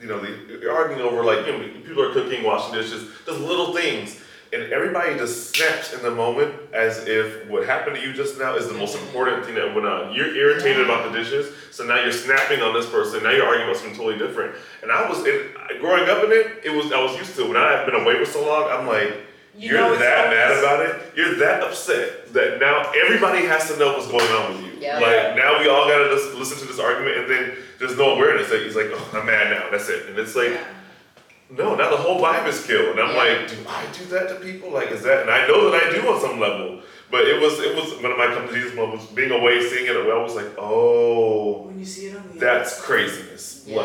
[0.00, 3.40] you know, they, they're arguing over like, you know, people are cooking, washing dishes, just
[3.40, 4.20] little things.
[4.52, 8.54] And everybody just snaps in the moment as if what happened to you just now
[8.54, 9.06] is the most mm-hmm.
[9.06, 10.12] important thing that went on.
[10.12, 13.22] You're irritated about the dishes, so now you're snapping on this person.
[13.22, 14.54] Now you're arguing about something totally different.
[14.82, 16.60] And I was in, growing up in it.
[16.64, 17.48] It was I was used to it.
[17.48, 19.16] When I've been away for so long, I'm like,
[19.56, 21.00] You are that mad about it.
[21.16, 24.80] You're that upset that now everybody has to know what's going on with you.
[24.80, 24.98] Yeah.
[24.98, 28.50] Like now we all gotta just listen to this argument, and then there's no awareness
[28.50, 29.70] that he's like, oh, I'm mad now.
[29.70, 30.10] That's it.
[30.10, 30.50] And it's like.
[30.50, 30.64] Yeah.
[31.56, 32.98] No, now the whole vibe is killed.
[32.98, 33.16] And I'm Yeah.
[33.24, 34.70] like, do I do that to people?
[34.70, 35.22] Like, is that?
[35.22, 36.80] And I know that I do on some level.
[37.10, 39.04] But it was, it was one of my come to Jesus moments.
[39.06, 42.38] Being away, seeing it, away, I was like, oh, When you see it on the
[42.38, 43.64] that's craziness.
[43.66, 43.76] Yeah.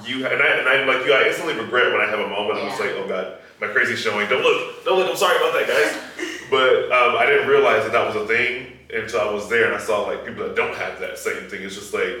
[0.00, 1.12] Like you, and I, and I'm like you.
[1.12, 2.58] I instantly regret when I have a moment.
[2.58, 4.28] I'm just like, oh God, my crazy showing.
[4.30, 5.10] Don't look, don't look.
[5.10, 6.26] I'm sorry about that, guys.
[6.50, 9.74] But um, I didn't realize that that was a thing until I was there and
[9.76, 11.62] I saw like people that don't have that same thing.
[11.62, 12.16] It's just like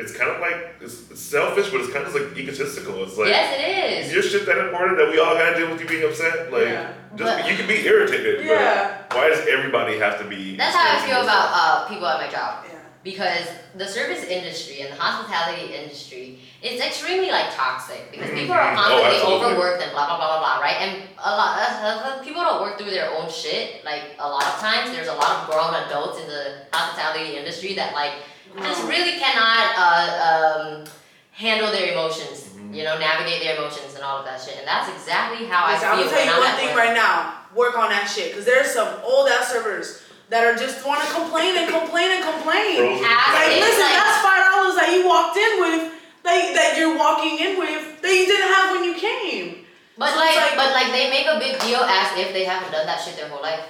[0.00, 3.02] it's kind of like it's, it's selfish, but it's kind of like egotistical.
[3.04, 3.62] It's like yes, it
[4.00, 4.12] is is.
[4.14, 6.50] your shit that important that we all gotta deal with you being upset?
[6.52, 6.92] Like, Yeah.
[7.16, 9.02] just But- you can be irritated, Yeah.
[9.08, 10.56] but why does everybody have to be?
[10.56, 12.64] That's how I feel about uh, people at my job.
[12.64, 12.76] Yeah.
[13.02, 13.46] because
[13.80, 18.76] the service industry and the hospitality industry is extremely like toxic because people are Mhm.
[18.76, 22.42] Oh, constantly overworked and blah blah blah blah blah right and a lot of people
[22.44, 25.48] don't work through their own shit like a lot of times there's a lot of
[25.48, 26.42] grown adults in the
[26.76, 28.12] hospitality industry that like
[28.58, 30.84] just really cannot uh, um,
[31.32, 32.74] handle their emotions Mhm.
[32.74, 35.88] you know navigate their emotions and all of that shit and that's exactly how Listen,
[35.88, 36.76] I I'm feel gonna tell you I'm one thing work.
[36.84, 37.34] right now.
[37.54, 41.08] Work on that shit, cause there's some old ass servers that are just want to
[41.12, 43.02] complain and complain and complain.
[43.02, 45.82] Like, It's listen, like- that's five dollars that you walked in with,
[46.22, 49.66] that that you're walking in with, that you didn't have when you came.
[49.98, 52.70] But So like, like- but like they make a big deal as if they haven't
[52.70, 53.64] done that shit their whole life.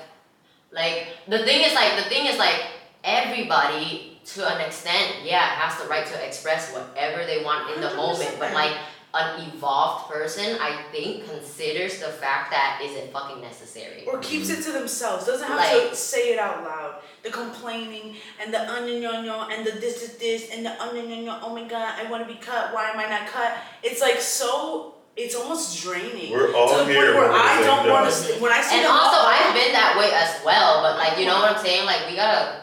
[0.73, 2.61] Like the thing is like the thing is like
[3.03, 7.95] everybody to an extent, yeah, has the right to express whatever they want in the
[7.95, 8.31] moment.
[8.39, 8.77] But like
[9.13, 14.05] an evolved person, I think considers the fact that isn't fucking necessary.
[14.07, 16.97] Or keeps it to themselves, doesn't have Like- to say it out loud.
[17.23, 21.11] The complaining and the onion yo yo and the this is this and the onion
[21.11, 21.39] yo yo.
[21.43, 22.73] Oh my god, I want to be cut.
[22.73, 23.59] Why am I not cut?
[23.83, 24.95] It's like so.
[25.17, 26.33] It's almost draining.
[26.33, 28.11] We're all to the here point where on the I same don't want to.
[28.15, 28.25] job.
[28.25, 30.81] St- when I see And them also, walk I've out- been that way as well.
[30.83, 31.85] But like, you know what I'm saying?
[31.85, 32.63] Like, we gotta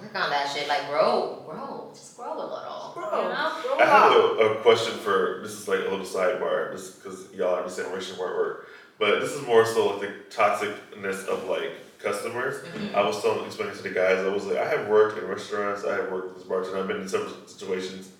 [0.00, 0.68] work on that shit.
[0.68, 2.92] Like, grow, grow, just grow a little.
[2.94, 3.58] Bro, You know?
[3.62, 7.32] grow I have a, a question for this is like a little sidebar, just because
[7.32, 8.68] y'all understand relation where work,
[8.98, 12.62] but this is more so like the toxicness of like customers.
[12.68, 12.94] Mhm.
[12.94, 15.84] I was telling, explaining to the guys, I was like, I have worked in restaurants,
[15.84, 18.10] I have worked as a bartender, I've been in several situations,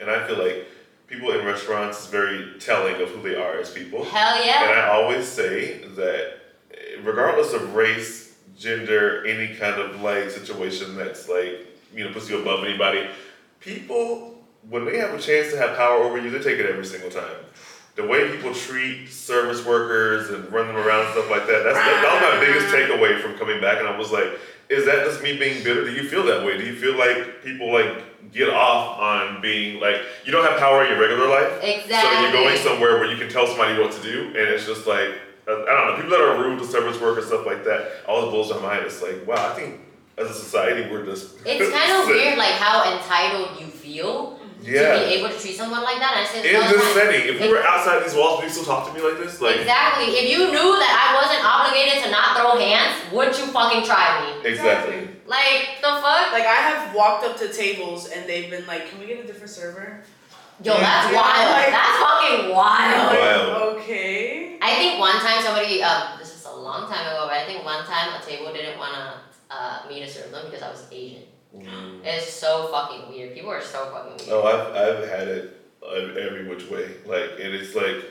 [0.00, 0.66] and I feel like
[1.06, 4.02] people in restaurants is very telling of who they are as people.
[4.04, 4.64] Hell yeah.
[4.70, 6.38] And I always say that
[7.02, 8.23] regardless of race,
[8.56, 13.06] gender, any kind of like situation that's like, you know, puts you above anybody,
[13.60, 16.84] people, when they have a chance to have power over you, they take it every
[16.84, 17.36] single time.
[17.96, 21.78] The way people treat service workers and run them around and stuff like that, that's
[21.78, 23.78] that, that was my biggest takeaway from coming back.
[23.78, 25.84] And I was like, is that just me being bitter?
[25.84, 26.58] Do you feel that way?
[26.58, 30.82] Do you feel like people like get off on being like, you don't have power
[30.82, 31.62] in your regular life?
[31.62, 32.10] Exactly.
[32.10, 34.86] So you're going somewhere where you can tell somebody what to do, and it's just
[34.86, 35.10] like
[35.46, 35.94] I don't know.
[35.96, 38.86] People that are rude to service workers, stuff like that, all always blows my mind.
[38.86, 39.80] It's like, wow, I think
[40.16, 41.36] as a society we're just.
[41.44, 45.82] It's kind of weird, like how entitled you feel to be able to treat someone
[45.82, 46.16] like that.
[46.16, 47.12] I say In this all this the time.
[47.12, 49.40] setting, if we were outside these walls, would you still talk to me like this?
[49.42, 50.06] Like exactly.
[50.16, 54.24] If you knew that I wasn't obligated to not throw hands, would you fucking try
[54.24, 54.48] me?
[54.48, 55.08] exactly.
[55.26, 56.32] Like the fuck?
[56.32, 59.26] Like I have walked up to tables and they've been like, "Can we get a
[59.26, 60.00] different server?"
[60.62, 61.50] Yo, that's Yeah, wild.
[61.50, 63.10] like- that's fucking I'm wild.
[63.10, 63.76] like, Wild.
[63.76, 64.23] okay.
[64.64, 67.66] I think one time somebody, um, this is a long time ago, but I think
[67.66, 71.24] one time a table didn't wanna uh, me to serve them because I was Asian.
[71.54, 72.00] Mm.
[72.02, 73.34] It's so fucking weird.
[73.34, 74.30] People are so fucking weird.
[74.30, 76.92] Oh, I've I've had it every which way.
[77.04, 78.06] Like, and it's like,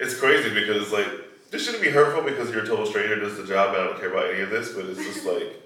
[0.00, 1.06] it's crazy because it's like
[1.52, 4.00] this shouldn't be hurtful because you're a total stranger does the job and I don't
[4.00, 5.62] care about any of this, but it's just like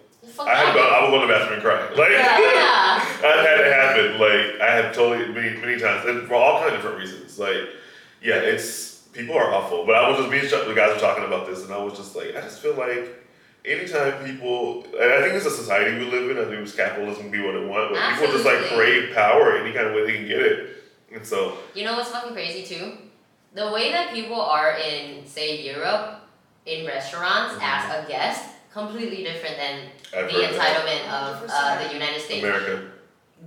[0.47, 0.76] I have that.
[0.76, 1.89] gone, I will go to the bathroom and cry.
[1.97, 2.12] Like.
[2.12, 3.01] Yeah.
[3.24, 4.20] I've had it happen.
[4.20, 7.39] Like I have totally many many times, and for all kind of different reasons.
[7.39, 7.70] Like,
[8.20, 9.85] yeah, it's people are awful.
[9.87, 11.97] But I was just me and the guys were talking about this, and I was
[11.97, 13.09] just like, I just feel like
[13.65, 16.39] anytime people, and I think it's a society we live in.
[16.39, 18.77] I think it's capitalism be what it want, but people just like Absolutely.
[19.03, 20.83] crave power any kind of way they can get it,
[21.13, 22.93] and so You know what's fucking crazy too?
[23.55, 26.21] The way that people are in, say, Europe,
[26.67, 27.63] in restaurants Mhm.
[27.63, 29.81] as a guest, completely different than
[30.17, 30.85] I've the heard that.
[30.85, 32.45] entitlement of uh, the United States.
[32.45, 32.83] America.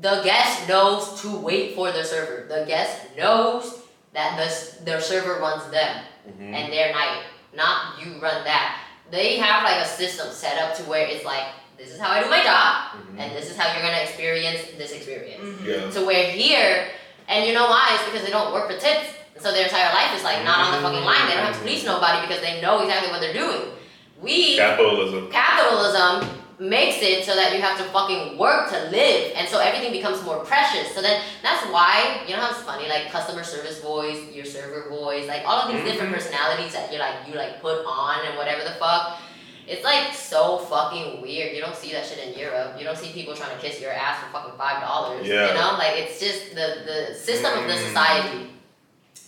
[0.01, 2.47] The guest knows to wait for the server.
[2.49, 3.80] The guest knows
[4.13, 6.53] that the, s- their server runs them Mhm.
[6.53, 8.77] and their night, not you run that.
[9.09, 11.45] They have like a system set up to where it's like,
[11.77, 13.19] this is how I do my job, Mhm.
[13.19, 15.41] and this is how you're gonna experience this experience.
[15.43, 15.65] Mhm.
[15.65, 15.91] Yeah.
[15.91, 16.89] to where here,
[17.27, 17.91] and you know why?
[17.95, 19.07] It's because they don't work for tips.
[19.39, 21.27] So their entire life is like not on the fucking line.
[21.27, 23.71] They don't have to police nobody because they know exactly what they're doing.
[24.19, 25.31] We Capitalism.
[25.31, 29.91] capitalism makes it so that you have to fucking work to live, and so everything
[29.91, 30.93] becomes more precious.
[30.93, 34.87] So then that's why you know how it's funny, like customer service voice, your server
[34.89, 36.15] voice, like all of these different Mhm.
[36.17, 39.19] personalities that you like you like put on and whatever the fuck.
[39.67, 41.55] It's like so fucking weird.
[41.55, 42.75] You don't see that shit in Europe.
[42.77, 45.25] You don't see people trying to kiss your ass for fucking five dollars.
[45.25, 45.47] Yeah.
[45.47, 47.87] You know, like it's just the the system of the Mm.
[47.87, 48.47] society.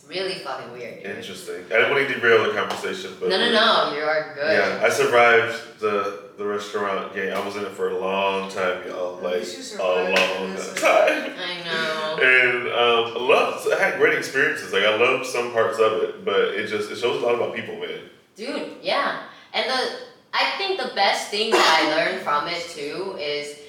[0.08, 1.02] Really fucking weird.
[1.02, 1.16] dude.
[1.18, 1.66] Interesting.
[1.72, 3.96] I didn't want to derail the conversation, but No, no, no.
[3.98, 4.52] You are good.
[4.58, 7.34] Yeah, I survived the the restaurant game.
[7.34, 9.20] I was in it for a long time, y'all.
[9.22, 11.34] Like a long time.
[11.38, 12.18] I know.
[12.22, 13.68] And um, I love.
[13.72, 14.74] I had great experiences.
[14.74, 17.56] Like I loved some parts of it, but it just it shows a lot about
[17.56, 18.00] people, man.
[18.36, 19.24] Dude, yeah.
[19.54, 20.00] And the
[20.34, 23.60] I think the best thing that I learned from it too is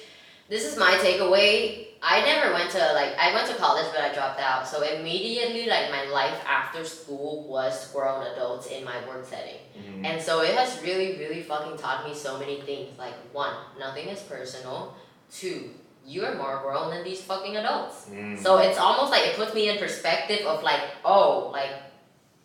[0.49, 1.84] this is my takeaway.
[2.07, 4.67] I never went to like I went to college but I dropped out.
[4.67, 9.59] So immediately like my life after school was grown adults in my work setting.
[9.75, 10.05] Mm-hmm.
[10.05, 12.97] And so it has really, really fucking taught me so many things.
[12.99, 14.95] Like one, nothing is personal.
[15.31, 15.71] Two,
[16.05, 18.07] you're more grown than these fucking adults.
[18.11, 18.37] Mm.
[18.37, 21.71] So it's almost like it puts me in perspective of like, oh, like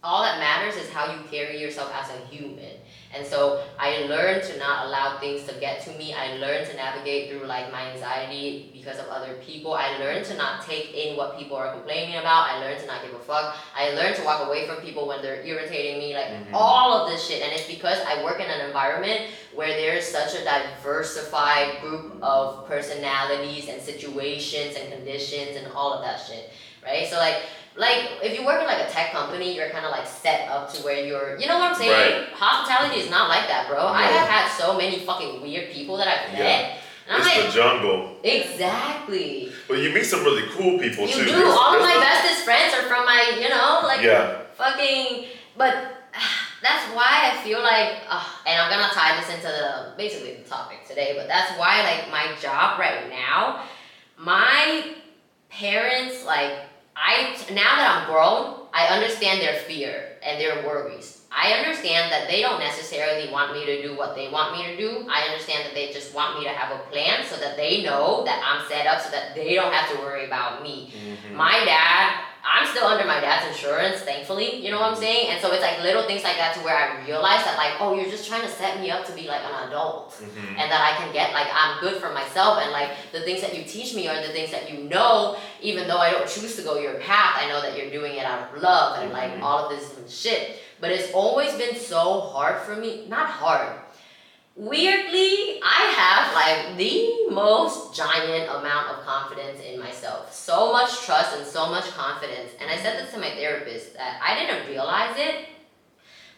[0.03, 2.80] all that matters is how you carry yourself as a human.
[3.13, 6.15] And so I learned to not allow things to get to me.
[6.15, 9.75] I learned to navigate through like my anxiety because of other people.
[9.75, 12.49] I learned to not take in what people are complaining about.
[12.49, 13.57] I learned to not give a fuck.
[13.77, 16.15] I learned to walk away from people when they're irritating me.
[16.15, 16.51] Like Mhm.
[16.55, 17.43] all of this shit.
[17.43, 19.23] And it's because I work in an environment
[19.55, 26.03] where there's such a diversified group of personalities and situations and conditions and all of
[26.05, 26.53] that shit.
[26.85, 27.07] Right?
[27.09, 27.37] So like
[27.77, 30.73] like if you work in like a tech company, you're kind of like set up
[30.75, 32.27] to where you're, you know what I'm saying?
[32.35, 33.87] Hospitality is not like that, bro.
[33.87, 36.77] I have had so many fucking weird people that I've met, Yeah.
[37.07, 39.53] and I'm It's like, the jungle, exactly.
[39.69, 41.25] but you meet some really cool people You too.
[41.25, 41.31] do.
[41.33, 44.39] There's- All of there's my no- bestest friends are from my, you know, like Yeah.
[44.57, 45.27] fucking.
[45.57, 45.75] But
[46.63, 50.49] that's why I feel like, uh, and I'm gonna tie this into the basically the
[50.49, 51.15] topic today.
[51.17, 53.63] But that's why like my job right now,
[54.19, 54.95] my
[55.51, 56.53] parents like
[56.97, 61.19] I now that I'm grown, I understand their fear and their worries.
[61.33, 64.77] I understand that they don't necessarily want me to do what they want me to
[64.77, 65.07] do.
[65.09, 68.25] I understand that they just want me to have a plan so that they know
[68.25, 70.93] that I'm set up so that they don't have to worry about me.
[70.93, 71.35] Mhm.
[71.35, 72.15] My dad,
[72.45, 75.31] I'm still under my dad's insurance, thankfully, you know what I'm saying?
[75.31, 77.95] And so it's like little things like that to where I realize that like, oh,
[77.95, 80.59] you're just trying to set me up to be like an adult Mhm.
[80.59, 83.55] and that I can get like I'm good for myself and like the things that
[83.57, 86.63] you teach me are the things that you know, even though I don't choose to
[86.63, 89.43] go your path, I know that you're doing it out of love and like Mhm.
[89.43, 90.63] all of this shit.
[90.81, 93.69] But it's always been so hard for me, not hard.
[94.57, 100.35] Weirdly, I have like the most giant amount of confidence in myself.
[100.35, 102.51] So much trust and so much confidence.
[102.61, 105.47] And I said this to my therapist that I didn't realize it,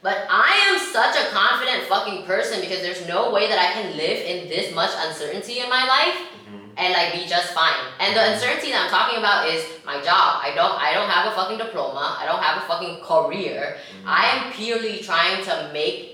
[0.02, 3.96] but I am such a confident fucking person because there's no way that I can
[3.96, 6.72] live in this much uncertainty in my life Mhm.
[6.76, 7.86] and like be just fine.
[7.98, 10.40] And the uncertainty that I'm talking about is my job.
[10.44, 12.18] I don't I don't have a fucking diploma.
[12.20, 13.78] I don't have a fucking career.
[13.78, 14.04] Mhm.
[14.06, 16.11] I am purely trying to make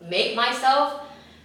[0.00, 1.02] make myself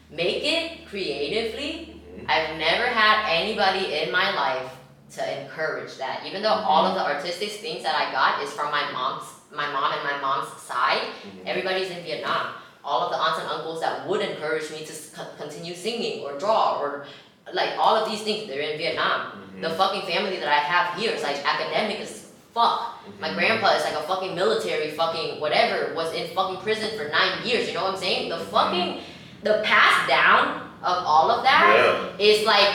[0.10, 2.02] make it creatively.
[2.18, 2.30] Mhm.
[2.30, 4.72] I've never had anybody in my life
[5.16, 6.22] to encourage that.
[6.26, 9.72] Even though all of the artistic things that I got is from my mom's my
[9.72, 11.48] mom and my mom's side, Mhm.
[11.48, 12.48] everybody's in Vietnam.
[12.84, 16.34] All of the aunts and uncles that would encourage me to co- continue singing or
[16.38, 17.06] draw or
[17.54, 19.32] like all of these things, they're in Vietnam.
[19.62, 22.95] The fucking family that I have here is like academic as fuck.
[23.20, 23.36] My Mhm.
[23.36, 27.68] grandpa is like a fucking military fucking whatever, was in fucking prison for nine years,
[27.68, 28.30] you know what I'm saying?
[28.30, 29.02] The fucking,
[29.44, 32.26] the pass down of all of that Yeah.
[32.26, 32.70] is like,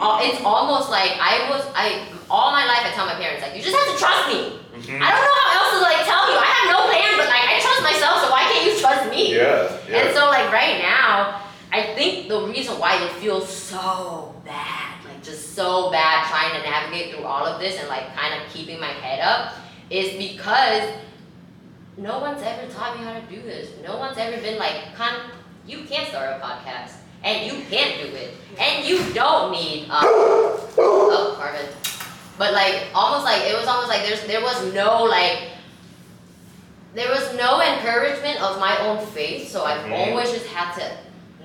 [0.00, 3.54] uh, it's almost like I was, I, all my life I tell my parents, like,
[3.56, 4.58] you just have to trust me.
[4.76, 5.02] Mhm.
[5.02, 6.38] I don't know how else to like tell you.
[6.38, 9.34] I have no plan, but like, I trust myself, so why can't you trust me?
[9.34, 9.68] Yeah.
[9.88, 9.96] Yeah.
[9.98, 11.40] And so like right now,
[11.72, 14.77] I think the reason why it feels so bad,
[15.28, 18.80] just so bad trying to navigate through all of this and like kind of keeping
[18.80, 19.54] my head up
[19.90, 20.88] is because
[21.96, 23.70] no one's ever taught me how to do this.
[23.86, 25.14] No one's ever been like, Con,
[25.66, 26.92] you can't start a podcast
[27.24, 28.34] and you can't do it.
[28.58, 31.66] And you don't need um oh Marvin.
[32.38, 35.48] But like almost like it was almost like there's there was no like
[36.94, 40.10] there was no encouragement of my own faith, so I've Mhm.
[40.10, 40.96] always just had to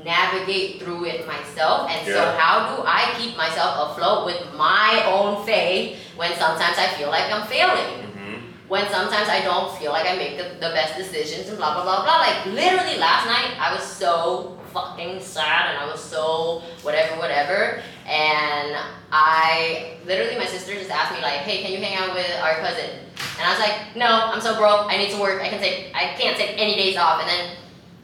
[0.04, 1.90] navigate through it myself.
[1.90, 6.88] And so, how do I keep myself afloat with my own faith when sometimes I
[6.98, 8.10] feel like I'm failing?
[8.14, 8.42] Mhm.
[8.68, 11.84] When sometimes I don't feel like I make the, the best decisions and blah blah
[11.84, 12.18] blah blah.
[12.18, 17.82] Like, literally last night, I was so fucking sad and I was so whatever, whatever.
[18.08, 18.76] And
[19.12, 22.56] I literally, my sister just asked me, like, hey, can you hang out with our
[22.56, 22.90] cousin?
[23.38, 24.92] And I was like, no, I'm so broke.
[24.92, 25.42] I need to work.
[25.42, 27.22] I can take, I can't take any days off.
[27.22, 27.56] And then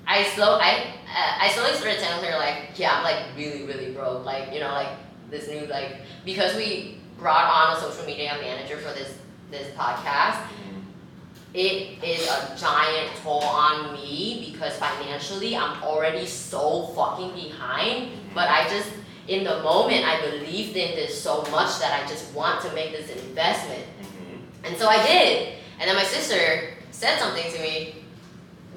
[0.08, 4.26] I slow, I, I slowly started telling her like, yeah, I'm like really, really broke.
[4.26, 4.90] Like, you know, like
[5.30, 9.18] this new like because we brought on a social media manager for this
[9.52, 10.40] this podcast.
[11.52, 18.12] It is a giant toll on me because financially I'm already so fucking behind.
[18.36, 18.90] But I just,
[19.28, 22.92] in the moment, I believed in this so much that I just want to make
[22.92, 23.84] this investment.
[24.00, 24.42] Mhm.
[24.64, 25.56] And so I did.
[25.80, 27.96] And then my sister said something to me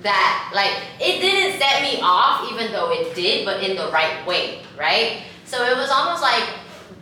[0.02, 4.26] that, like, it didn't set me off, even though it did, but in the right
[4.26, 5.22] way, right?
[5.44, 6.44] So it was almost like,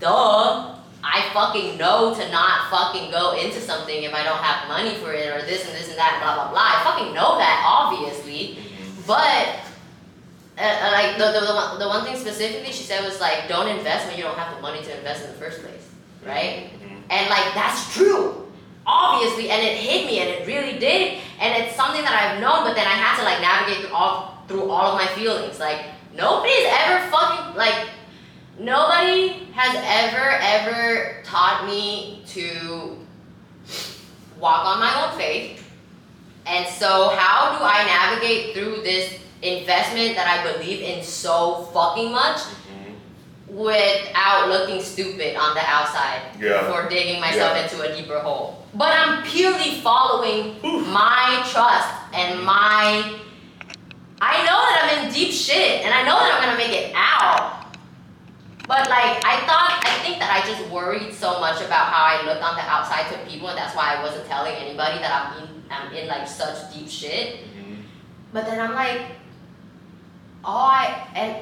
[0.00, 4.94] duh, I fucking know to not fucking go into something if I don't have money
[4.96, 6.60] for it or this and this and that, blah blah blah.
[6.60, 8.58] I fucking know that, obviously.
[9.06, 9.60] But
[10.58, 13.48] uh, uh, like the, the, the, one, the one thing specifically she said was like
[13.48, 15.88] don't invest when you don't have the money to invest in the first place
[16.26, 17.00] right Mhm.
[17.08, 18.46] and like that's true
[18.90, 21.18] obviously and it hit me and it really did.
[21.40, 24.44] And it's something that i've known but then i had to like navigate through all
[24.48, 25.60] through all of my feelings.
[25.60, 27.88] Like nobody's ever fucking like
[28.58, 32.98] nobody has ever ever taught me to
[34.38, 35.64] walk on my own faith.
[36.46, 42.10] And so how do i navigate through this investment that i believe in so fucking
[42.10, 42.40] much.
[43.60, 46.62] Without looking stupid on the outside Yeah.
[46.62, 47.62] before digging myself Yeah.
[47.64, 48.64] into a deeper hole.
[48.74, 50.86] But I'm purely following Oof.
[50.88, 53.04] my trust and my.
[54.22, 56.92] I know that I'm in deep shit and I know that I'm gonna make it
[56.94, 57.56] out.
[58.66, 62.24] But like I thought, I think that I just worried so much about how I
[62.24, 65.42] looked on the outside to people, and that's why I wasn't telling anybody that I'm
[65.42, 67.40] in, I'm in like such deep shit.
[67.56, 67.82] Mhm.
[68.32, 69.02] But then I'm like,
[70.44, 71.36] all I and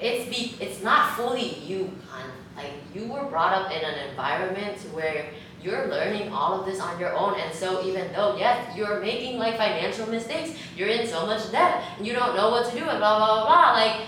[0.00, 2.30] it's be it's not fully you, hon.
[2.56, 5.26] Like you were brought up in an environment where
[5.62, 9.38] you're learning all of this on your own, and so even though yes, you're making
[9.38, 12.84] like financial mistakes, you're in so much debt, and you don't know what to do,
[12.88, 13.72] and blah blah blah blah.
[13.72, 14.06] Like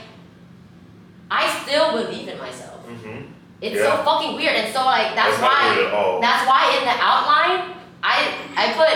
[1.31, 2.81] I still believe in myself.
[2.87, 3.29] Mhm.
[3.61, 3.97] It's Yeah.
[3.97, 5.75] so fucking weird, and so like that's, not why.
[5.77, 6.21] weird at all.
[6.21, 8.17] That's why in the outline, I
[8.57, 8.95] I put,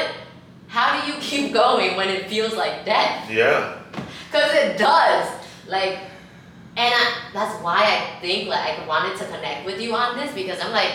[0.69, 3.31] how do you keep going when it feels like death?
[3.31, 3.75] yeah.
[4.33, 5.29] Cause it does.
[5.69, 5.99] Like,
[6.77, 10.33] and I, that's why I think like I wanted to connect with you on this
[10.35, 10.93] because I'm like,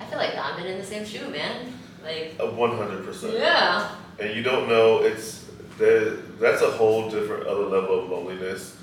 [0.00, 1.72] I feel like I've been in the same shoe, man.
[2.04, 3.34] Like, one hundred percent.
[3.34, 3.94] yeah.
[4.18, 5.44] And you don't know it's
[5.78, 6.10] there.
[6.40, 8.76] That's a whole different other level of loneliness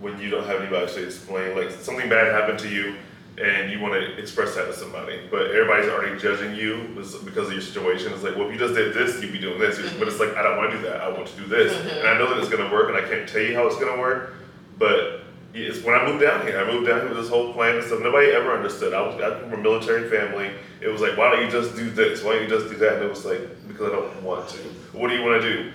[0.00, 1.56] when you don't have anybody to explain.
[1.56, 2.96] Like something bad happened to you,
[3.42, 7.52] and you want to express that to somebody, but everybody's already judging you because of
[7.52, 8.12] your situation.
[8.12, 9.78] It's like, well, if you just did this, you'd be doing this.
[9.98, 11.00] But it's like, I don't want to do that.
[11.00, 12.00] I want to do this, Mhm.
[12.00, 13.98] and I know that it's gonna work, and I can't tell you how it's gonna
[14.00, 14.34] work,
[14.78, 15.22] but.
[15.54, 16.60] It's when I moved down here.
[16.60, 18.00] I moved down here with this whole plan and stuff.
[18.02, 18.92] Nobody ever understood.
[18.92, 20.50] I was I come from a military family.
[20.80, 22.22] It was like, why don't you just do this?
[22.22, 22.94] Why don't you just do that?
[22.96, 24.58] And it was like, because I don't want to.
[24.92, 25.72] What do you want to do?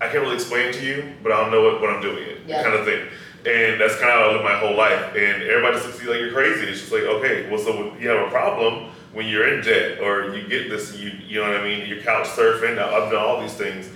[0.00, 2.62] I can't really explain to you, but I'll know it when I'm doing it, Yeah.
[2.62, 3.06] kind of thing.
[3.46, 5.14] And that's kind of how I live my whole life.
[5.16, 6.66] And everybody just looks at you like you're crazy.
[6.66, 10.34] It's just like, okay, well, so you have a problem when you're in debt or
[10.36, 11.88] you get this, you you know what I mean?
[11.88, 12.76] You're couch surfing.
[12.78, 13.88] I've done all these things.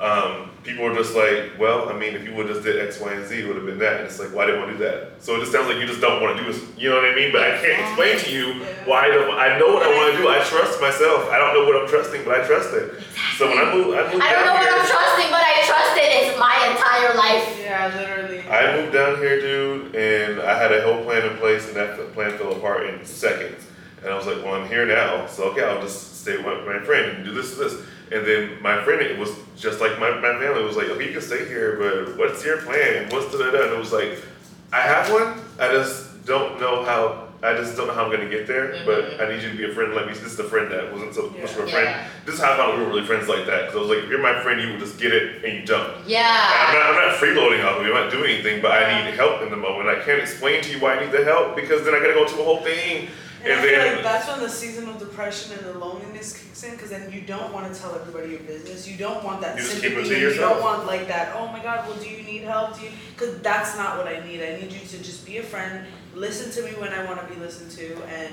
[0.00, 2.98] Um, people are just like, well, I mean, if you would have just did X,
[2.98, 4.00] Y, and Z, it would have been that.
[4.00, 5.22] And it's like, why didn't want to do that?
[5.22, 6.60] So it just sounds like you just don't want to do this.
[6.76, 7.30] You know what I mean?
[7.30, 9.30] But I can't explain to you why I don't.
[9.36, 10.28] I know what I want to do.
[10.28, 11.28] I trust myself.
[11.28, 13.04] I don't know what I'm trusting, but I trust it.
[13.36, 14.80] So when I move, I moved I don't down know what.
[14.80, 16.10] I'm trusting, but I trust it.
[16.24, 17.46] It's my entire life.
[17.60, 18.40] Yeah, literally.
[18.48, 22.12] I moved down here, dude, and I had a whole plan in place, and that
[22.14, 23.60] plan fell apart in seconds.
[24.02, 26.60] And I was like, well, I'm here now, so okay, I'll just stay with my,
[26.60, 27.80] my friend and do this and this.
[28.12, 31.12] And then my friend, it was just like my, my family was like, okay, you
[31.12, 33.08] can stay here, but what's your plan?
[33.10, 33.62] What's da da da?
[33.64, 34.18] And it was like,
[34.72, 37.22] I have one, I just don't know how.
[37.42, 38.86] I just don't know how I'm gonna get there, mm-hmm.
[38.86, 39.92] but I need you to be a friend.
[39.94, 40.14] Let me.
[40.14, 41.84] This is the friend that wasn't so much of a friend.
[41.84, 42.08] Yeah.
[42.24, 43.66] This is how I found we were really friends like that.
[43.66, 45.62] Because I was like, if you're my friend, you will just get it and you
[45.66, 45.94] jump.
[45.94, 46.72] I'm Yeah.
[46.72, 47.94] not, I'm not freeloading off of you.
[47.94, 49.90] I'm not doing anything, but I need help in the moment.
[49.90, 52.26] I can't explain to you why I need the help because then I gotta go
[52.26, 53.08] through a whole thing.
[53.42, 56.62] And, And I feel then- like that's when the seasonal depression and the loneliness kicks
[56.64, 58.88] in, because then you don't want to tell everybody your business.
[58.88, 60.08] You don't want that You just keep it sympathy.
[60.08, 60.54] to and you yourself.
[60.54, 61.34] don't want like that.
[61.36, 62.78] Oh my God, well, do you need help?
[62.78, 62.90] Do you?
[63.14, 64.40] Because that's not what I need.
[64.42, 67.34] I need you to just be a friend, listen to me when I want to
[67.34, 68.32] be listened to, and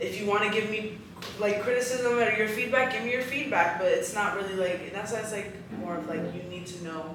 [0.00, 0.98] if you want to give me
[1.38, 3.78] like criticism or your feedback, give me your feedback.
[3.78, 6.66] But it's not really like and that's why it's like more of like you need
[6.66, 7.14] to know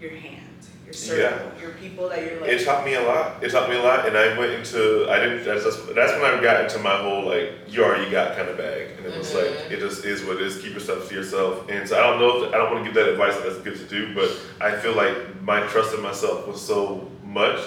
[0.00, 0.47] your hand,
[0.88, 2.50] your circle, your people that you're like.
[2.50, 3.42] It taught me a lot.
[3.42, 5.44] It taught me a lot, and I went into I didn't.
[5.44, 8.56] That's just, that's when I got into my whole like you already got kind of
[8.56, 9.34] bag, and it was Mhm.
[9.42, 10.58] like it just is what it is.
[10.60, 11.68] Keep your stuff to yourself.
[11.68, 13.76] And so I don't know if I don't want to give that advice that's good
[13.76, 14.30] to do, but
[14.60, 17.60] I feel like my trust in myself was so much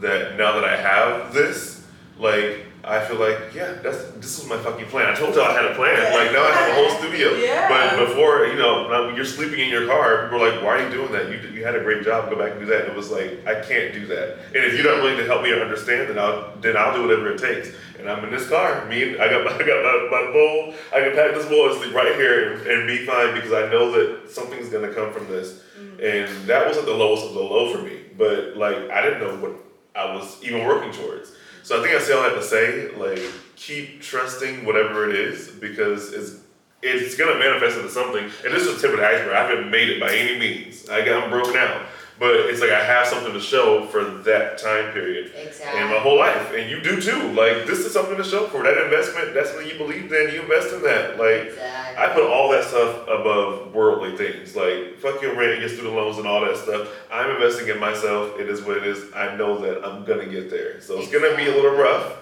[0.00, 1.82] that now that I have this,
[2.18, 2.65] like.
[2.86, 5.10] I feel like, yeah, that's this was my fucking plan.
[5.10, 5.98] I told y'all I had a plan.
[6.14, 7.34] Like now I have a whole studio.
[7.46, 7.68] Yeah.
[7.68, 10.84] But before, you know, when you're sleeping in your car, people are like, "Why are
[10.84, 11.30] you doing that?
[11.30, 12.30] You, you had a great job.
[12.30, 14.38] Go back and do that." And it was like, I can't do that.
[14.54, 17.32] And if you're not willing to help me understand, then I'll then I'll do whatever
[17.32, 17.74] it takes.
[17.98, 18.84] And I'm in this car.
[18.86, 20.74] Me, and I got my, I got my, my bowl.
[20.94, 23.70] I can pack this bowl and sleep right here and, and be fine because I
[23.70, 25.62] know that something's gonna come from this.
[25.78, 26.28] Mm.
[26.28, 28.00] And that wasn't the lowest of the low for me.
[28.16, 29.52] But like, I didn't know what
[29.94, 31.32] I was even working towards.
[31.66, 33.18] So I think I say all have to say, like,
[33.56, 36.36] keep trusting whatever it is because it's
[36.80, 38.22] it's gonna manifest into something.
[38.22, 39.34] And this is the tip of the iceberg.
[39.34, 40.88] I haven't made it by any means.
[40.88, 41.82] I got I'm broke now,
[42.18, 45.80] but it's like I have something to show for that time period Exactly.
[45.80, 47.32] and my whole life, and you do too.
[47.32, 49.34] Like this is something to show for that investment.
[49.34, 50.32] That's what you believe in.
[50.34, 51.18] You invest in that.
[51.18, 52.04] Like exactly.
[52.04, 54.56] I put all that stuff above worldly things.
[54.56, 56.88] Like fuck your rent, your student loans, and all that stuff.
[57.12, 58.38] I'm investing in myself.
[58.40, 59.12] It is what it is.
[59.14, 60.80] I know that I'm gonna get there.
[60.80, 62.18] So it's gonna be a little rough.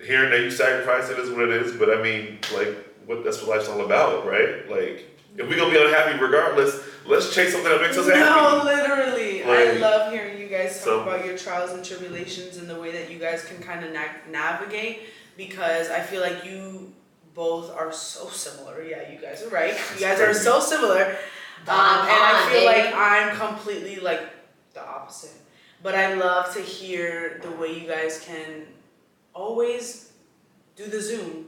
[0.00, 1.08] Here and there, you sacrifice.
[1.10, 1.72] It is what it is.
[1.76, 2.76] But I mean, like,
[3.06, 4.68] what that's what life's all about, right?
[4.70, 8.64] Like, if we're gonna be unhappy regardless, let's chase something that makes us No, happy.
[8.66, 9.44] literally.
[9.44, 12.90] I love hearing you guys talk so- about your trials and tribulations and the way
[12.92, 15.02] that you guys can kind of na- navigate
[15.36, 16.92] because I feel like you
[17.34, 18.82] both are so similar.
[18.82, 19.70] Yeah, you guys are right.
[19.72, 21.16] You It's guys are so similar.
[21.66, 24.20] Um, and I feel like I'm completely like
[24.74, 25.32] the opposite.
[25.82, 28.66] But I love to hear the way you guys can
[29.34, 30.12] always
[30.76, 31.46] do the zoom,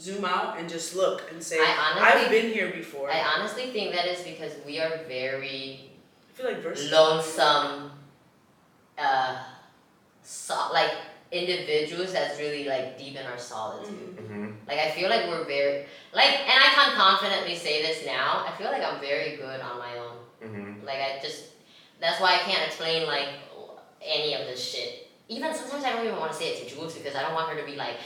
[0.00, 3.10] zoom out and just look and say, I honestly- I've been here before.
[3.10, 5.90] I honestly think that is because we are very
[6.30, 7.04] I feel like versatile.
[7.16, 7.90] lonesome,
[8.98, 9.38] uh,
[10.22, 10.92] so, like
[11.32, 14.16] individuals that's really like deep in our solitude.
[14.16, 14.26] Mhm.
[14.26, 18.44] hmm Like I feel like we're very like, and I can confidently say this now.
[18.48, 20.16] I feel like I'm very good on my own.
[20.42, 21.44] hmm Like I just,
[22.00, 23.28] that's why I can't explain like
[24.02, 25.08] any of this shit.
[25.28, 27.48] Even sometimes I don't even want to say it to Jules because I don't want
[27.50, 27.96] her to be like,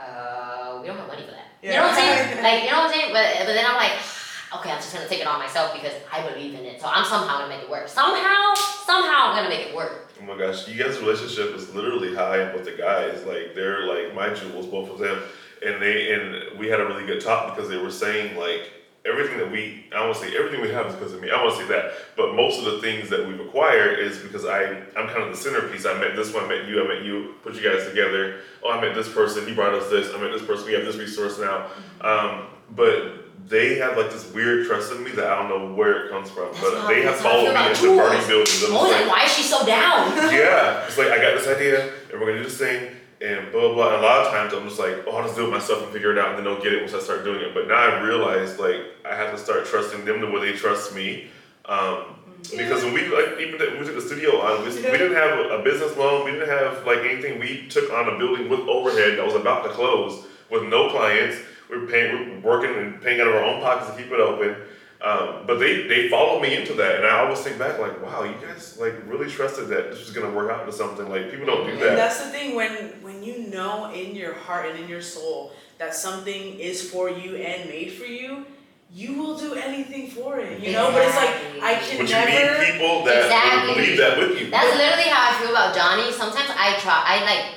[0.00, 1.46] uh, we don't have money for that.
[1.62, 2.42] You know what I'm saying?
[2.42, 3.12] Like, you know what I'm saying?
[3.12, 3.92] But but then I'm like,
[4.56, 6.80] okay, I'm just gonna take it on myself because I believe in it.
[6.80, 7.88] So I'm somehow gonna make it work.
[7.88, 10.10] Somehow, somehow I'm gonna make it work.
[10.20, 13.24] Oh my gosh, you guys' relationship is literally how I am with the guys.
[13.24, 15.22] Like they're like my jewels, both of them,
[15.64, 18.72] and they and we had a really good talk because they were saying like
[19.04, 21.30] everything that we I won't say everything we have is because of me.
[21.30, 24.64] I won't say that, but most of the things that we've acquired is because I
[24.96, 25.86] I'm kind of the centerpiece.
[25.86, 28.40] I met this one, I met you, I met you, put you guys together.
[28.62, 30.14] Oh, I met this person, he brought us this.
[30.14, 31.66] I met this person, we have this resource now.
[32.00, 36.06] Um, but they have like this weird trust in me that I don't know where
[36.06, 38.16] it comes from, That's but they have that's how I feel followed me into party
[38.16, 38.60] Jules.
[38.60, 38.64] buildings.
[38.64, 40.16] I'm I was just like, like, why is she so down?
[40.32, 43.60] yeah, it's like I got this idea and we're gonna do this thing and blah
[43.60, 43.94] blah blah.
[43.94, 45.92] And a lot of times I'm just like, oh, I'll just do it myself and
[45.92, 47.54] figure it out, and then they'll get it once I start doing it.
[47.54, 50.94] But now I realize like I have to start trusting them the way they trust
[50.94, 51.28] me.
[51.66, 52.16] Um,
[52.56, 55.50] because when we like even that we took the studio on, we, we didn't have
[55.50, 57.38] a business loan, we didn't have like anything.
[57.38, 61.36] We took on a building with overhead that was about to close with no clients.
[61.70, 64.10] We were paying, we were working and paying out of our own pockets to keep
[64.10, 64.56] it open.
[65.02, 68.22] Um, but they they followed me into that, and I always think back like, wow,
[68.24, 71.08] you guys like really trusted that this was gonna work out into something.
[71.08, 71.96] Like people don't do And that.
[71.96, 72.70] that's the thing when
[73.00, 77.36] when you know in your heart and in your soul that something is for you
[77.36, 78.44] and made for you,
[78.92, 80.60] you will do anything for it.
[80.60, 82.60] You know, but it's like I can But you never.
[82.62, 83.68] need people that Exactly.
[83.68, 84.50] will believe that with you.
[84.50, 86.12] That's literally how I feel about Johnny.
[86.12, 87.54] Sometimes I try, I like,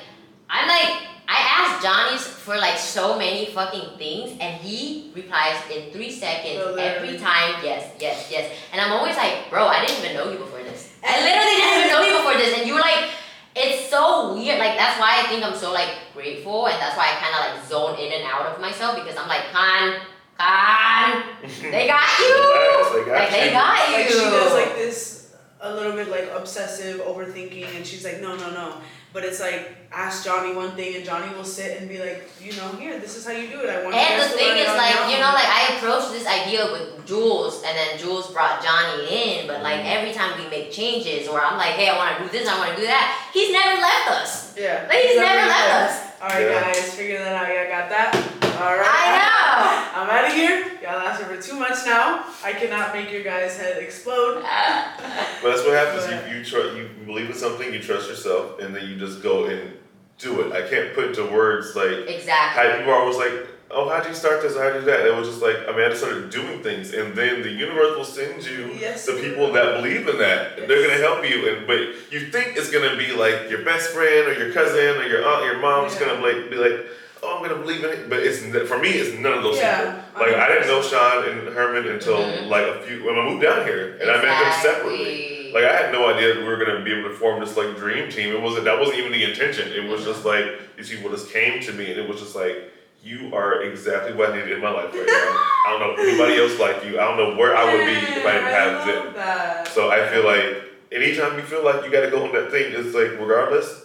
[0.50, 5.92] I like, I ask Johnny's for like so many fucking things, and he replies in
[5.92, 7.56] three seconds Oh, every time.
[7.64, 8.52] Yes, yes, yes.
[8.72, 10.94] And I'm always like, bro, I didn't even know you before this.
[11.04, 13.10] I literally didn't even know you before this, and you were like,
[13.56, 14.60] it's so weird.
[14.60, 17.42] Like that's why I think I'm so like grateful, and that's why I kind of
[17.50, 19.98] like zone in and out of myself because I'm like, Khan,
[20.38, 21.24] Khan,
[21.72, 22.30] they got you.
[22.30, 23.58] Yes, they got like they you.
[23.58, 23.96] got you.
[23.98, 28.36] Like she does like this a little bit like obsessive overthinking and she's like no
[28.36, 28.82] no no
[29.14, 32.52] but it's like ask Johnny one thing and Johnny will sit and be like you
[32.58, 34.62] know here this is how you do it I want And the thing learn it
[34.62, 38.32] is, on like, you know, like I approached this idea with Jules, and then Jules
[38.32, 39.48] brought Johnny in.
[39.48, 39.94] But like mm.
[39.96, 42.58] every time we make changes, or I'm like, hey, I want to do this, I
[42.58, 44.58] want to do that, he's never left us.
[44.58, 45.94] yeah Like he's never left us.
[46.22, 46.64] all right Yeah.
[46.74, 48.16] guys figure that out yeah got that
[48.62, 49.06] all right I
[49.96, 53.58] I'm out of here y'all lasted for too much now I cannot make your guys
[53.58, 54.42] head explode
[55.42, 56.10] But that's what happens.
[56.32, 59.46] You you try you believe in something, you trust yourself, and then you just go
[59.46, 59.74] and
[60.18, 60.54] do it.
[60.54, 62.64] I can't put into words like Exactly.
[62.72, 64.56] how people are always like, oh, how'd you start this?
[64.56, 65.06] How'd you do that?
[65.06, 67.98] It was just like, I mean, I just started doing things, and then the universe
[67.98, 69.06] will send you Yes.
[69.06, 70.60] the people that believe in that.
[70.60, 71.80] and They're gonna help you, and but
[72.12, 75.44] you think it's gonna be like your best friend or your cousin or your aunt,
[75.46, 76.08] your mom's Yeah.
[76.08, 76.86] gonna like be like,
[77.24, 78.10] oh, I'm gonna believe in it.
[78.10, 80.28] But it's for me, it's none of those Yeah, people.
[80.28, 82.50] Like I didn't know Sean and Herman until Mhm.
[82.50, 85.52] like a few when I moved down here, and I met them separately.
[85.54, 87.78] Like I had no idea that we were gonna be able to form this like
[87.78, 88.34] dream team.
[88.36, 89.72] It wasn't that wasn't even the intention.
[89.72, 92.72] It was just like these people just came to me and it was just like
[93.04, 95.38] you are exactly what I needed in my life right now.
[95.68, 97.00] I don't know anybody else like you.
[97.00, 99.74] I don't know where I would be if I didn't have love Zip.
[99.74, 102.96] So I feel like anytime you feel like you gotta go on that thing, it's
[102.96, 103.83] like regardless,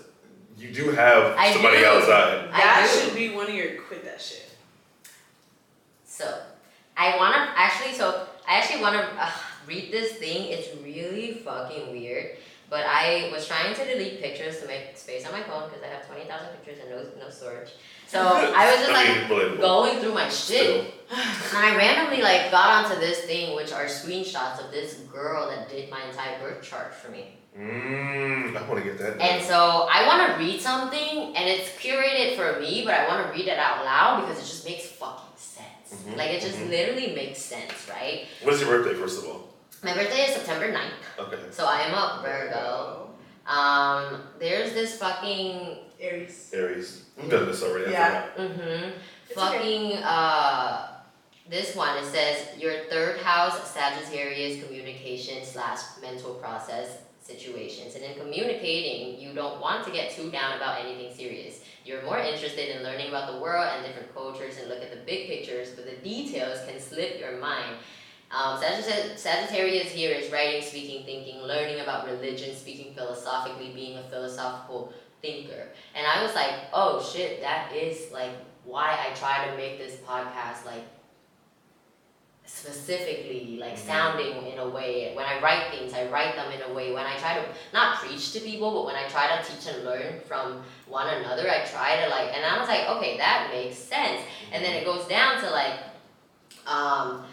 [0.59, 1.86] you do have I somebody do.
[1.86, 2.48] outside.
[2.52, 3.01] I that do.
[3.01, 4.51] should be one of your quit that shit
[6.05, 6.43] So,
[6.97, 7.93] I wanna actually.
[7.94, 9.30] So I actually wanna uh,
[9.66, 10.51] read this thing.
[10.51, 12.36] It's really fucking weird.
[12.70, 15.86] But I was trying to delete pictures to make space on my phone because I
[15.86, 17.70] have twenty thousand pictures and no no storage.
[18.06, 20.35] So I was just like going through my shit.
[20.35, 20.85] Still.
[21.10, 25.70] And I randomly like got onto this thing, which are screenshots of this girl that
[25.70, 27.39] did my entire birth chart for me.
[27.56, 29.20] Mm, I want to get that.
[29.20, 33.26] And so I want to read something, and it's curated for me, but I want
[33.26, 35.66] to read it out loud because it just makes fucking sense.
[36.06, 36.70] Mhm, Like it just mhm.
[36.70, 38.26] literally makes sense, right?
[38.42, 39.48] What is your birthday, first of all?
[39.82, 41.38] My birthday is September 9th, Okay.
[41.50, 43.10] so I am a Virgo.
[43.46, 46.50] Um, there's this fucking Aries.
[46.52, 47.02] Aries.
[47.16, 47.86] We've done this already.
[47.86, 48.22] I Yeah.
[48.22, 48.36] forgot.
[48.50, 48.90] mm-hmm
[49.30, 50.88] It's fucking uh
[51.50, 56.88] this one it says your third house Sagittarius communication slash mental process
[57.28, 57.94] situations.
[57.94, 61.60] And in communicating you don't want to get too down about anything serious.
[61.84, 65.02] You're more interested in learning about the world and different cultures and look at the
[65.05, 67.76] big pictures but the details can slip your mind.
[68.30, 74.02] Um, Sagitt- Sagittarius here is writing, speaking, thinking, learning about religion, speaking philosophically, being a
[74.02, 74.92] philosophical
[75.22, 75.68] thinker.
[75.94, 78.32] And I was like, oh shit, that is like
[78.64, 80.84] why I try to make this podcast like
[82.59, 83.86] specifically like Mhm.
[83.86, 85.12] sounding in a way.
[85.14, 86.93] When I write things, I write them in a way.
[86.93, 89.85] When I try to not preach to people, but when I try to teach and
[89.85, 93.76] learn from one another, I try to like and I was like, okay, that makes
[93.76, 94.20] sense.
[94.52, 95.74] And then it goes down to like
[96.66, 97.24] um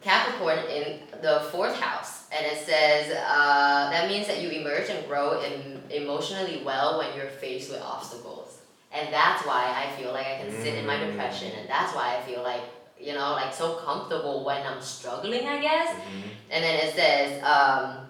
[0.00, 5.06] Capricorn in the fourth house, and it says uh, that means that you emerge and
[5.06, 8.60] grow em- emotionally well when you're faced with obstacles,
[8.92, 11.10] and that's why I feel like I can sit in my Mm.
[11.10, 12.62] depression, and that's why I feel like
[13.00, 15.94] you know like so comfortable when I'm struggling, I guess.
[15.96, 16.22] Mhm.
[16.50, 18.06] And then it says um,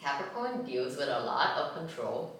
[0.00, 2.32] Capricorn deals with a lot of control.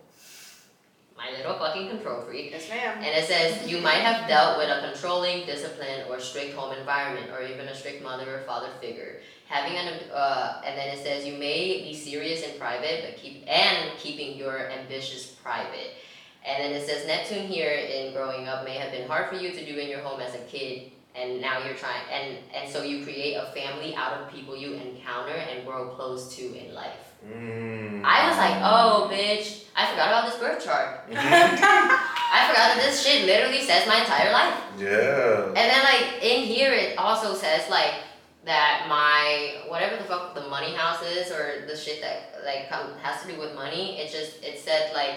[1.16, 2.50] My little fucking control freak.
[2.50, 2.98] Yes, ma'am.
[2.98, 7.30] And it says you might have dealt with a controlling, disciplined, or strict home environment,
[7.32, 9.20] or even a strict mother or father figure.
[9.48, 13.44] Having an uh, and then it says you may be serious in private, but keep
[13.48, 15.94] and keeping your ambitious private.
[16.44, 19.52] And then it says Neptune here in growing up may have been hard for you
[19.52, 22.82] to do in your home as a kid, and now you're trying and and so
[22.82, 27.14] you create a family out of people you encounter and grow close to in life.
[27.26, 28.02] Mm.
[28.04, 31.00] I was like, oh bitch, I forgot about this birth chart.
[31.10, 34.54] I forgot that this shit literally says my entire life.
[34.78, 35.46] Yeah.
[35.48, 37.94] And then like in here it also says like
[38.44, 42.92] that my whatever the fuck the money house is or the shit that like come,
[43.02, 43.98] has to do with money.
[43.98, 45.14] It just it said like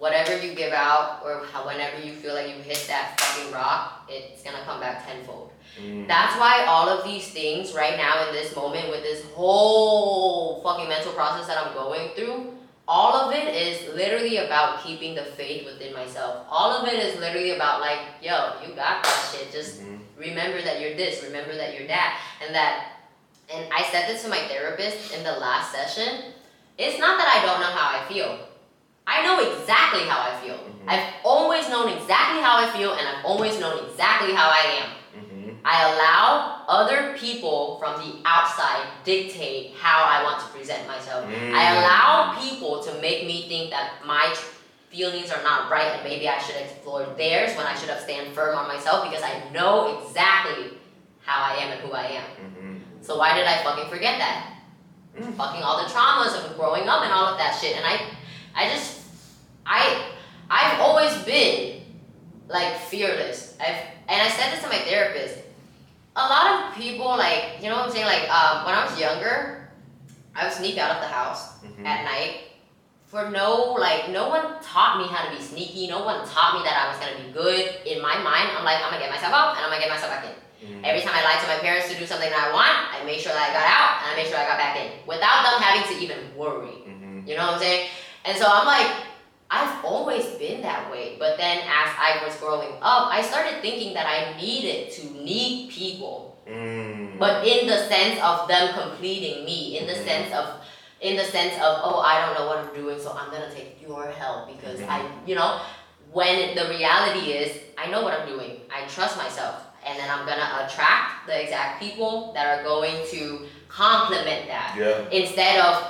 [0.00, 4.08] whatever you give out or how, whenever you feel like you hit that fucking rock,
[4.08, 5.52] it's gonna come back tenfold.
[5.78, 6.08] Mm.
[6.08, 10.88] That's why all of these things right now in this moment with this whole fucking
[10.88, 12.54] mental process that I'm going through,
[12.88, 16.46] all of it is literally about keeping the faith within myself.
[16.48, 19.52] All of it is literally about like, yo, you got that shit.
[19.52, 20.00] Just Mhm.
[20.16, 22.92] remember that you're this, remember that you're that, and that.
[23.52, 26.32] And I said this to my therapist in the last session.
[26.78, 28.38] It's not that I don't know how I feel.
[29.06, 30.54] I know exactly how I feel.
[30.54, 30.88] Mhm.
[30.88, 34.90] I've always known exactly how I feel, and I've always known exactly how I am.
[35.16, 35.58] Mhm.
[35.64, 41.24] I allow other people from the outside dictate how I want to present myself.
[41.26, 41.54] Mm.
[41.54, 44.34] I allow people to make me think that my
[44.90, 48.34] feelings are not right and maybe I should explore theirs when I should have stand
[48.34, 50.78] firm on myself because I know exactly
[51.24, 52.24] how I am and who I am.
[52.40, 53.04] Mhm.
[53.06, 54.46] So why did I fucking forget that?
[55.18, 55.36] Mm.
[55.36, 57.76] Fucking all the traumas of growing up and all of that shit.
[57.76, 58.00] And I
[58.54, 59.00] I just
[59.66, 60.04] I
[60.50, 61.82] I've always been
[62.48, 63.56] like fearless.
[63.60, 63.76] I've
[64.08, 65.38] and I said this to my therapist.
[66.16, 68.98] A lot of people like you know what I'm saying like um, when I was
[68.98, 69.68] younger,
[70.34, 71.86] I would sneak out of the house Mhm.
[71.86, 72.50] at night
[73.06, 75.86] for no like no one taught me how to be sneaky.
[75.86, 77.86] No one taught me that I was gonna be good.
[77.86, 80.10] In my mind, I'm like I'm gonna get myself out and I'm gonna get myself
[80.10, 80.34] back in.
[80.60, 80.84] Mhm.
[80.84, 83.20] Every time I lied to my parents to do something that I want, I made
[83.20, 85.62] sure that I got out and I made sure I got back in without them
[85.62, 86.74] having to even worry.
[86.84, 87.26] Mhm.
[87.26, 87.88] You know what I'm saying?
[88.24, 88.90] And so I'm like,
[89.50, 91.16] I've always been that way.
[91.18, 95.70] But then as I was growing up, I started thinking that I needed to need
[95.70, 97.18] people, Mm.
[97.18, 100.04] but in the sense of them completing me, in the Mhm.
[100.04, 100.46] sense of
[101.00, 103.80] in the sense of, oh, I don't know what I'm doing, so I'm gonna take
[103.80, 104.88] your help because Mhm.
[104.90, 105.60] I, you know,
[106.12, 108.60] when the reality is, I know what I'm doing.
[108.70, 109.54] I trust myself,
[109.86, 115.08] and then I'm gonna attract the exact people that are going to complement that Yeah.
[115.10, 115.82] instead of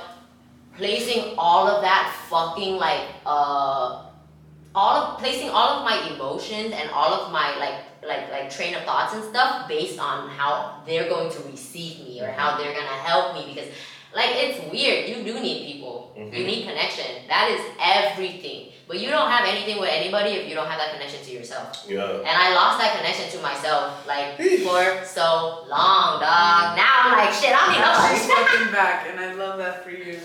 [0.80, 4.08] placing all of that fucking like uh
[4.74, 8.72] all of placing all of my emotions and all of my like like like train
[8.74, 12.72] of thoughts and stuff based on how they're going to receive me or how they're
[12.72, 13.68] gonna help me because
[14.14, 15.06] like it's weird.
[15.08, 16.12] You do need people.
[16.16, 16.46] You Mhm.
[16.50, 17.06] need connection.
[17.28, 18.72] That is everything.
[18.88, 21.66] But you don't have anything with anybody if you don't have that connection to yourself.
[21.86, 22.26] Yeah.
[22.26, 24.34] and I lost that connection to myself like
[24.66, 25.26] for so
[25.68, 26.74] long dog.
[26.82, 29.58] Now I'm like shit I don't need Now she's nobody fucking back, and I love
[29.58, 30.18] that for you.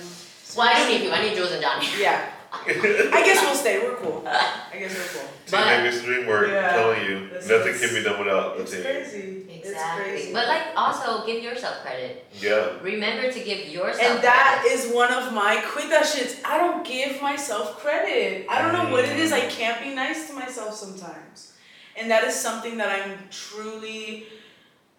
[0.55, 2.31] Well I don't need people I need Jules and Johnny Yeah.
[2.67, 3.79] I guess we'll stay.
[3.79, 4.23] We're cool.
[4.27, 5.27] I guess we're cool.
[5.29, 6.47] Team But- make extreme work.
[6.47, 6.71] Yeah.
[6.71, 8.81] Telling you, nothing is- can be done without the It's team.
[8.83, 9.45] crazy.
[9.49, 10.03] It's Exactly.
[10.05, 10.33] crazy.
[10.33, 12.25] But like also give yourself credit.
[12.39, 12.69] Yeah.
[12.81, 13.99] Remember to give yourself.
[14.01, 14.79] And that credit.
[14.85, 16.39] is one of my quit that shits.
[16.45, 18.45] I don't give myself credit.
[18.49, 19.33] I don't know what it is.
[19.33, 21.51] I can't be nice to myself sometimes.
[21.97, 24.27] And that is something that I'm truly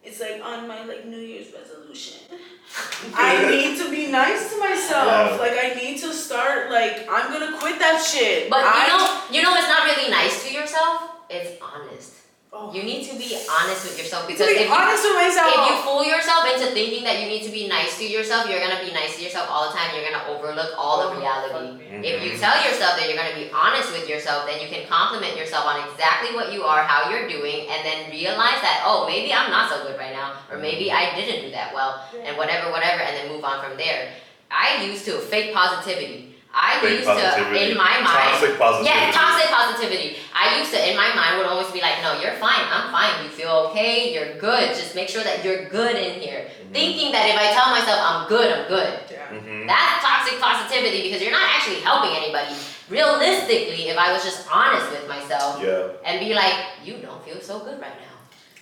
[0.06, 2.20] it's like on my like New Year's resolution.
[3.14, 5.32] I need to be nice to myself.
[5.32, 5.36] Yeah.
[5.40, 8.48] Like I need to start like I'm gonna quit that shit.
[8.48, 11.10] But you know, you know, it's not really nice to yourself.
[11.28, 12.15] It's honest.
[12.56, 15.52] Oh, You need to be honest with yourself to because be if you with myself.
[15.52, 18.60] If you fool yourself into thinking that you need to be nice to yourself, you're
[18.60, 19.92] gonna be nice to yourself all the time.
[19.92, 21.76] You're gonna overlook all the reality.
[21.76, 22.04] Mhm.
[22.04, 25.36] If you tell yourself that you're gonna be honest with yourself, then you can compliment
[25.36, 29.32] yourself on exactly what you are, how you're doing, and then realize that oh maybe
[29.32, 32.70] I'm not so good right now, or maybe I didn't do that well, and whatever,
[32.70, 34.12] whatever, and then move on from there.
[34.50, 36.35] I used to fake positivity.
[36.56, 38.32] I Fake used to in my mind.
[38.32, 38.88] Toxic positivity.
[38.88, 40.08] Yeah, toxic positivity.
[40.32, 42.64] I used to, in my mind, would always be like, no, you're fine.
[42.72, 43.12] I'm fine.
[43.22, 44.14] You feel okay.
[44.16, 44.72] You're good.
[44.72, 46.48] Just make sure that you're good in here.
[46.48, 46.72] Mhm.
[46.72, 48.88] Thinking that if I tell myself I'm good, I'm good.
[49.12, 49.28] yeah.
[49.36, 49.68] Mhm.
[49.68, 52.56] That's toxic positivity because you're not actually helping anybody.
[52.88, 55.88] Realistically, if I was just honest with myself Yeah.
[56.04, 58.05] and be like, you don't feel so good right now.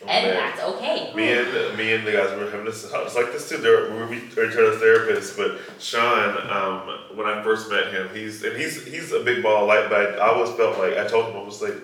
[0.03, 0.35] Oh, and man.
[0.35, 1.13] that's okay.
[1.15, 2.93] Me and me and the guys were having this.
[2.93, 3.59] I was like this too.
[3.59, 5.37] They're we each other's therapists.
[5.37, 9.67] But Sean, um, when I first met him, he's and he's he's a big ball
[9.67, 9.89] like.
[9.89, 11.75] But I always felt like I told him I was like,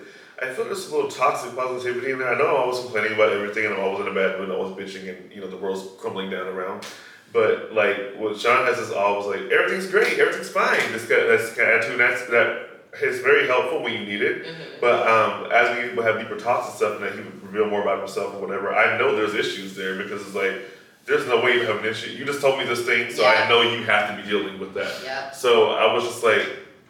[0.41, 2.33] I feel there's a little toxic positivity in there.
[2.33, 4.49] I know I was complaining about everything and I'm always in a bad mood.
[4.49, 6.85] I was bitching and you know the world's crumbling down around.
[7.33, 10.79] But like what Sean has is always like everything's great, everything's fine.
[10.91, 12.70] This guy that's kind of attitude that's that
[13.01, 14.45] is very helpful when you need it.
[14.45, 14.55] Mhm.
[14.81, 17.67] But um, as we would have deeper talks and stuff, and that he would reveal
[17.67, 20.53] more about himself or whatever, I know there's issues there because it's like,
[21.05, 22.11] there's no way you have an issue.
[22.11, 23.45] You just told me this thing, so Yeah.
[23.45, 24.91] I know you have to be dealing with that.
[25.03, 25.35] Yep.
[25.35, 26.45] So I was just like,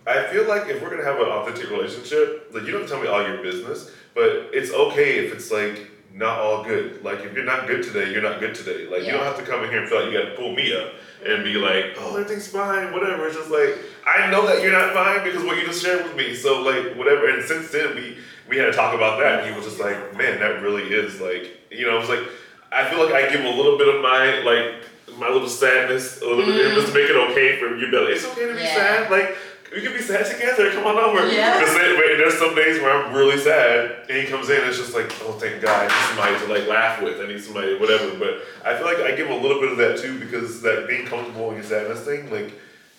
[0.07, 2.95] I feel like if we're gonna have an authentic relationship, like you don't have to
[2.95, 7.03] tell me all your business, but it's okay if it's like not all good.
[7.05, 8.87] Like if you're not good today, you're not good today.
[8.89, 10.73] Like you don't have to come in here and feel like you gotta pull me
[10.75, 10.91] up
[11.25, 13.27] and be like, oh, everything's fine, whatever.
[13.27, 16.15] It's just like I know that you're not fine because what you just shared with
[16.15, 16.35] me.
[16.35, 17.29] So like whatever.
[17.29, 18.17] And since then we
[18.49, 19.39] we had to talk about that.
[19.39, 21.95] And he was just like, man, that really is like you know.
[21.95, 22.27] I was like,
[22.71, 26.25] I feel like I give a little bit of my like my little sadness a
[26.25, 26.75] little bit mm.
[26.75, 27.91] just to make it okay for you.
[27.91, 28.75] to like, It's okay to be Yeah.
[28.75, 29.11] sad.
[29.11, 29.37] Like
[29.73, 30.71] we can be sad together.
[30.71, 31.27] Come on over.
[31.31, 31.59] Yeah.
[31.59, 34.67] Because then- but there's some days where I'm really sad, and he comes in, and
[34.69, 37.19] it's just like, oh, thank God, I need somebody to like laugh with.
[37.21, 38.11] I need somebody, whatever.
[38.15, 41.05] But I feel like I give a little bit of that too, because that being
[41.05, 42.53] comfortable in your sadness thing, like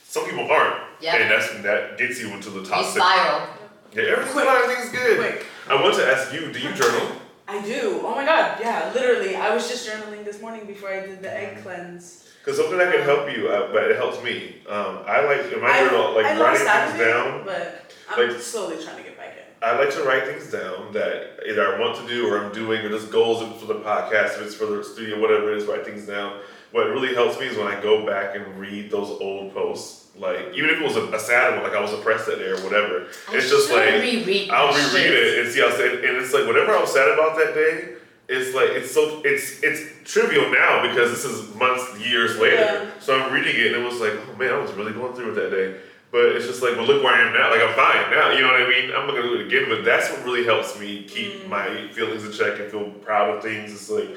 [0.04, 1.16] some people aren't, Yeah.
[1.16, 3.02] and that's that gets you into the You toxic.
[3.02, 3.48] spiral.
[3.94, 4.44] Yeah, everything's Quick.
[4.46, 5.18] fine, everything's good.
[5.18, 5.46] Quick.
[5.68, 7.08] I want to ask you, do you journal?
[7.48, 8.00] I do.
[8.04, 9.36] Oh my god, yeah, literally.
[9.36, 12.21] I was just journaling this morning before I did the egg cleanse.
[12.44, 14.56] Because something that can help you, uh, but it helps me.
[14.68, 17.44] Um, I like in my I- journal, like I writing things down.
[17.44, 19.44] But I'm Like- slowly trying to get back in.
[19.68, 22.84] I like to write things down that either I want to do or I'm doing,
[22.84, 25.84] or just goals for the podcast, if it's for the studio, whatever it is, write
[25.84, 26.40] things down.
[26.72, 30.00] What really helps me is when I go back and read those old posts.
[30.16, 32.48] Like, even if it was a, a sad one, like I was depressed that day
[32.48, 35.12] or whatever, I it's just like, reread I'll reread shit.
[35.14, 37.94] it and see how sad, and it's like, whatever I was sad about that day,
[38.28, 42.56] it's like, it's so, it's, it's trivial now because this is months, years later.
[42.56, 42.90] Yeah.
[43.00, 45.32] So I'm reading it and it was like, oh man, I was really going through
[45.32, 45.76] it that day.
[46.10, 47.50] But it's just like, well, look where I am now.
[47.50, 48.30] Like, I'm fine now.
[48.32, 48.90] You know what I mean?
[48.94, 51.48] I'm not gonna do it again, but that's what really helps me keep Mm.
[51.48, 53.72] my feelings in check and feel proud of things.
[53.72, 54.10] It's like,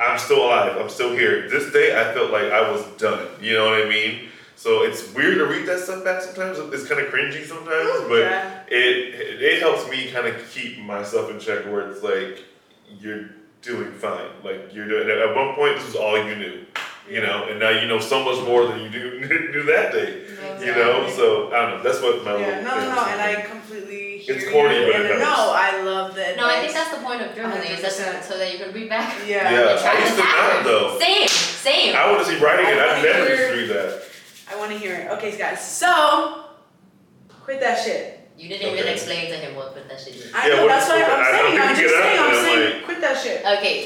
[0.00, 0.76] I'm still alive.
[0.76, 1.48] I'm still here.
[1.50, 3.26] This day, I felt like I was done.
[3.40, 4.28] You know what I mean?
[4.54, 6.58] So it's weird to read that stuff back sometimes.
[6.72, 8.62] It's kind of cringy sometimes, but yeah.
[8.68, 12.44] it, it it helps me kind of keep myself in check where it's like
[13.00, 13.30] you're
[13.62, 14.28] doing fine.
[14.44, 15.08] Like you're doing.
[15.10, 16.64] At one point, this is all you knew,
[17.08, 19.20] you know, and now you know so much more than you do
[19.52, 20.22] knew that day.
[20.60, 21.82] You know, so I don't know.
[21.82, 24.50] That's what my Yeah, little no, no, no, and I completely hear It's you.
[24.52, 25.52] corny, but and it no.
[25.54, 26.36] I love that.
[26.36, 28.22] No, I think that's the point of journaling, is just 100%.
[28.22, 29.14] so that you can read back.
[29.26, 29.50] Yeah.
[29.50, 30.98] Yeah, I used to not though.
[30.98, 31.96] Same, same.
[31.96, 32.78] I want to see writing it.
[32.78, 34.02] I I never used hear- to read that.
[34.50, 35.10] I want to hear it.
[35.12, 35.60] Okay, guys.
[35.66, 36.44] So,
[37.44, 38.15] quit that shit.
[38.38, 38.92] You didn't even Okay.
[38.92, 40.32] explain to him what what that shit is.
[40.34, 40.62] I Yeah, know.
[40.62, 41.18] what That's is what I'm that?
[41.18, 41.60] I- I'm saying.
[41.60, 42.18] I'm thinking just it out saying.
[42.20, 42.74] I'm and I'm saying.
[42.76, 43.38] like- Quit that shit.
[43.58, 43.76] Okay,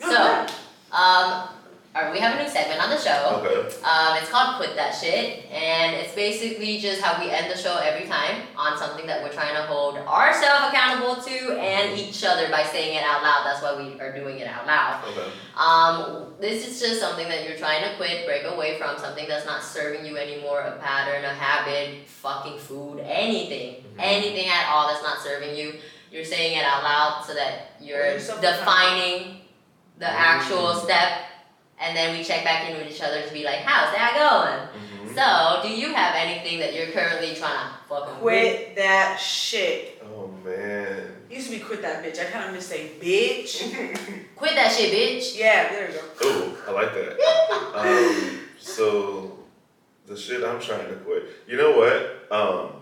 [0.00, 0.46] No, so-
[0.92, 0.96] no.
[0.96, 1.48] um,
[1.94, 3.42] alright, we have a new segment on the show.
[3.44, 3.66] Okay.
[3.82, 7.76] Um, it's called Quit That Shit, and it's basically just how we end the show
[7.78, 12.48] every time on something that we're trying to hold ourselves accountable to and each other
[12.48, 13.42] by saying it out loud.
[13.44, 15.04] That's why we are doing it out loud.
[15.08, 15.30] Okay.
[15.56, 19.46] Um, this is just something that you're trying to quit, break away from, something that's
[19.46, 23.98] not serving you anymore, a pattern, a habit, fucking food, anything, Mhm.
[23.98, 25.74] anything at all that's not serving you.
[26.12, 29.40] You're saying it out loud so that you're defining
[29.98, 30.82] the actual Mm.
[30.84, 31.10] step,
[31.80, 34.82] and then we check back in with each other to be like, how's that going?
[34.82, 35.14] Mhm.
[35.14, 40.02] So, do you have anything that you're currently trying to fucking Quit that shit.
[40.04, 41.16] Oh man.
[41.28, 42.20] Used to be quit that bitch.
[42.20, 43.60] I kind of miss saying bitch.
[44.36, 45.38] Quit that shit, bitch.
[45.38, 46.00] Yeah, there you go.
[46.22, 47.74] Oh, I like that.
[47.74, 49.38] um, so
[50.06, 51.24] the shit I'm trying to quit.
[51.46, 52.26] You know what?
[52.30, 52.72] Um,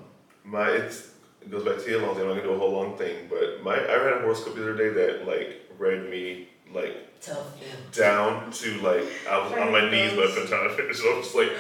[0.44, 2.22] my it's it goes back to your long thing.
[2.24, 4.62] I'm not gonna do a whole long thing, but my I read a horoscope the
[4.62, 7.46] other day that like read me like Tough.
[7.60, 7.74] Yeah.
[7.92, 11.02] down to like I was on my knees by the time I finished.
[11.04, 11.50] I was just like,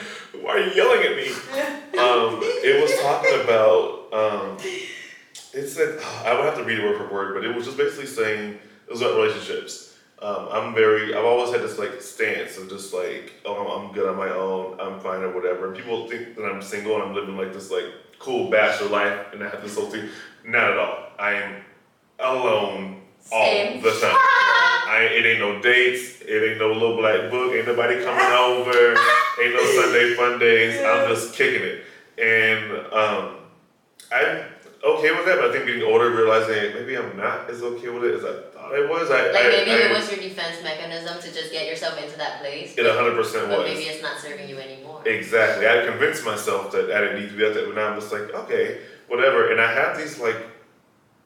[0.42, 1.32] why are you yelling at me?
[1.98, 4.56] Um, it was talking about um,
[5.52, 7.76] it said I would have to read it word for word, but it was just
[7.76, 8.52] basically saying
[8.86, 9.96] it was about relationships.
[10.22, 13.92] Um, I'm very I've always had this like stance of just like oh I'm, I'm
[13.92, 15.66] good on my own I'm fine or whatever.
[15.66, 17.86] And people think that I'm single and I'm living like this like
[18.20, 20.08] cool bachelor life and I have this whole thing.
[20.46, 20.98] Not at all.
[21.18, 21.62] I am
[22.20, 23.02] alone
[23.32, 24.54] all the time.
[24.88, 28.96] I it ain't no dates, it ain't no little black book, ain't nobody coming over,
[29.42, 30.80] ain't no Sunday fun days.
[30.80, 31.84] I'm just kicking it.
[32.18, 33.34] And um
[34.10, 34.44] I'm
[34.82, 38.04] okay with that, but I think getting older, realizing maybe I'm not as okay with
[38.04, 39.10] it as I thought I was.
[39.10, 42.16] I, Like I, maybe I, it was your defense mechanism to just get yourself into
[42.16, 42.74] that place.
[42.76, 43.68] it hundred percent But was.
[43.68, 45.02] maybe it's not serving you anymore.
[45.06, 45.68] Exactly.
[45.68, 48.12] I convinced myself that I didn't need to be out there, but now I'm just
[48.12, 49.50] like, okay, whatever.
[49.52, 50.36] And I have these like,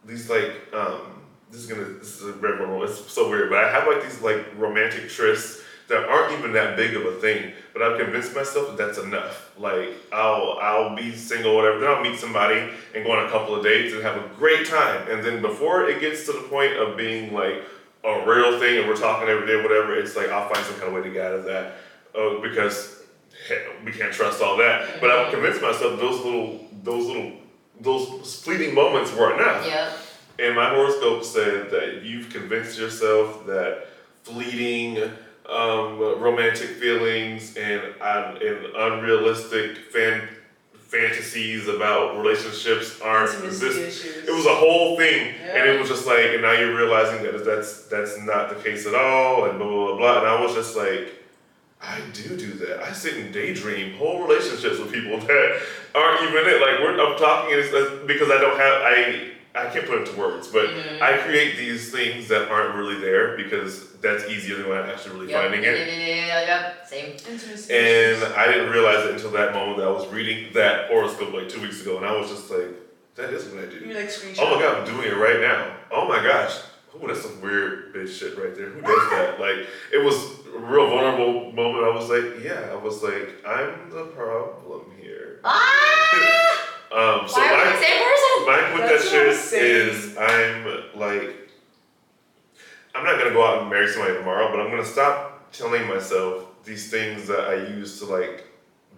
[0.04, 1.11] these like, um,
[1.52, 2.82] this is gonna, this is a red one.
[2.82, 6.76] It's so weird, but I have like these like romantic trysts that aren't even that
[6.76, 7.52] big of a thing.
[7.74, 9.52] But I've convinced myself that that's enough.
[9.58, 11.78] Like I'll, I'll be single, whatever.
[11.78, 14.66] Then I'll meet somebody and go on a couple of dates and have a great
[14.66, 15.10] time.
[15.10, 17.62] And then before it gets to the point of being like
[18.04, 20.88] a real thing and we're talking every day, whatever, it's like I'll find some kind
[20.88, 21.74] of way to get out of that.
[22.14, 23.02] Uh, because
[23.84, 25.00] we can't trust all that.
[25.00, 27.32] But I've convinced myself those little, those little,
[27.80, 29.66] those fleeting moments were enough.
[29.66, 29.98] Yep.
[30.38, 33.86] And my horoscope said that you've convinced yourself that
[34.22, 34.98] fleeting,
[35.48, 40.28] um, romantic feelings and um, and unrealistic fan
[40.74, 44.04] fantasies about relationships aren't this.
[44.04, 47.44] It was a whole thing, and it was just like, and now you're realizing that
[47.44, 49.96] that's that's not the case at all, and blah blah blah.
[49.96, 50.18] blah.
[50.18, 51.08] And I was just like,
[51.82, 52.82] I do do that.
[52.82, 55.62] I sit and daydream whole relationships with people that
[55.94, 56.60] aren't even it.
[56.60, 57.70] Like we're I'm talking is
[58.06, 61.02] because I don't have I I can't put it into words, but Mhm.
[61.02, 65.14] I create these things that aren't really there because that's easier than when I'm actually
[65.20, 65.40] really Yep.
[65.42, 65.74] finding Yep.
[65.74, 65.88] it.
[65.88, 66.26] Yep.
[66.28, 66.46] Yep.
[66.48, 66.86] Yep.
[66.88, 67.06] Same.
[67.32, 68.24] Intimacy And.
[68.34, 71.60] I didn't realize it until that moment that I was reading that horoscope like two
[71.60, 72.68] weeks ago, and I was just like,
[73.16, 73.76] that is what I do.
[73.76, 74.38] You like screenshot.
[74.40, 75.76] Oh my god, I'm doing it right now.
[75.90, 76.56] Oh my gosh.
[76.94, 78.66] Oh, that's some weird bitch shit right there.
[78.66, 79.38] Who does that?
[79.40, 80.16] Like, it was
[80.54, 81.84] a real vulnerable moment.
[81.84, 85.40] I was like, yeah, I was like, I'm the problem here.
[85.44, 86.68] Ah!
[86.92, 88.46] Um, so Why are my, the same person?
[88.46, 91.48] mine with that what I'm shit is I'm like,
[92.94, 96.44] I'm not gonna go out and marry somebody tomorrow, but I'm gonna stop telling myself
[96.64, 98.44] these things that I used to like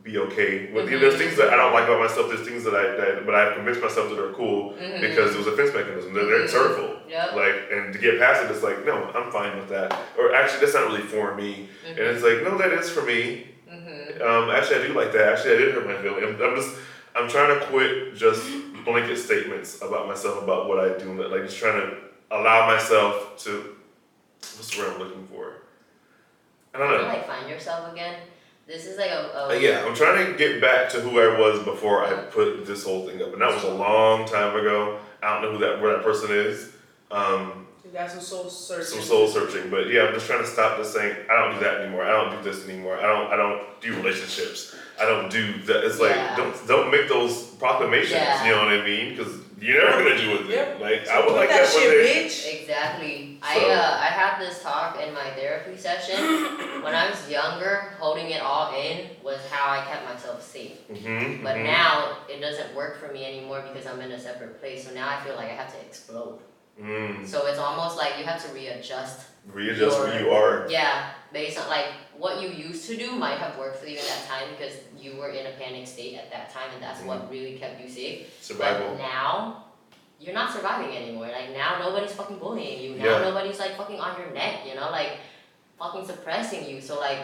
[0.02, 0.86] be okay with.
[0.86, 1.00] Mhm.
[1.00, 2.28] There's things that I don't like about myself.
[2.28, 5.00] There's things that I, that, but I've convinced myself that are cool Mhm.
[5.00, 6.12] because it was a defense mechanism.
[6.14, 6.58] They're, they're it's Mhm.
[6.58, 6.96] hurtful.
[7.08, 7.32] Yep.
[7.34, 9.96] Like, and to get past it, it's like, no, I'm fine with that.
[10.18, 11.68] Or actually, that's not really for me.
[11.86, 12.14] And Mhm.
[12.14, 13.46] it's like, no, that is for me.
[13.70, 14.20] Mhm.
[14.20, 15.32] Um, actually, I do like that.
[15.32, 16.22] Actually, I did hurt my feelings.
[16.40, 16.76] I'm, I'm just,
[17.14, 18.44] I'm trying to quit just
[18.84, 21.22] blanket statements about myself about what I do.
[21.28, 21.96] Like, just trying to
[22.30, 23.76] allow myself to,
[24.40, 25.54] what's the word I'm looking for?
[26.74, 27.04] I don't You know.
[27.04, 28.16] like find yourself again.
[28.66, 31.38] This is like a, a Uh, yeah, I'm trying to get back to who I
[31.38, 34.98] was before I put this whole thing up, and that was a long time ago.
[35.22, 36.72] I don't know who that where that person is.
[37.10, 37.63] Um,
[37.94, 38.86] You got some soul searching.
[38.86, 41.60] some soul searching, but yeah, I'm just trying to stop this saying I don't do
[41.64, 42.02] that anymore.
[42.02, 42.98] I don't do this anymore.
[42.98, 43.32] I don't.
[43.32, 44.74] I don't do relationships.
[45.00, 45.84] I don't do that.
[45.84, 46.34] It's like Yeah.
[46.36, 48.14] don't don't make those proclamations.
[48.14, 48.44] Yeah.
[48.46, 49.14] You know what I mean?
[49.16, 50.46] Because you're never gonna do it.
[50.50, 50.80] Yep.
[50.80, 52.24] Like So I would like that, that, one day.
[52.26, 52.60] bitch.
[52.62, 53.38] Exactly.
[53.40, 56.18] I So- uh, I had this talk in my therapy session.
[56.82, 60.78] when I was younger, holding it all in was how I kept myself safe.
[60.90, 64.84] Mm-hmm, But now it doesn't work for me anymore because I'm in a separate place.
[64.84, 66.40] So now I feel like I have to explode.
[66.80, 69.26] Mm, So it's almost like you have to readjust.
[69.52, 70.66] readjust who you are.
[70.70, 71.86] Yeah, based on like
[72.16, 75.16] what you used to do might have worked for you at that time because you
[75.16, 78.26] were in a panic state at that time and that's what really kept you safe.
[78.40, 78.90] Survival.
[78.90, 79.64] But now,
[80.20, 81.26] you're not surviving anymore.
[81.28, 82.96] Like now, nobody's fucking bullying you.
[82.98, 83.18] Now, Yeah.
[83.28, 84.60] nobody's like fucking on your neck.
[84.66, 85.18] You know, like
[85.78, 86.80] fucking suppressing you.
[86.80, 87.18] So like,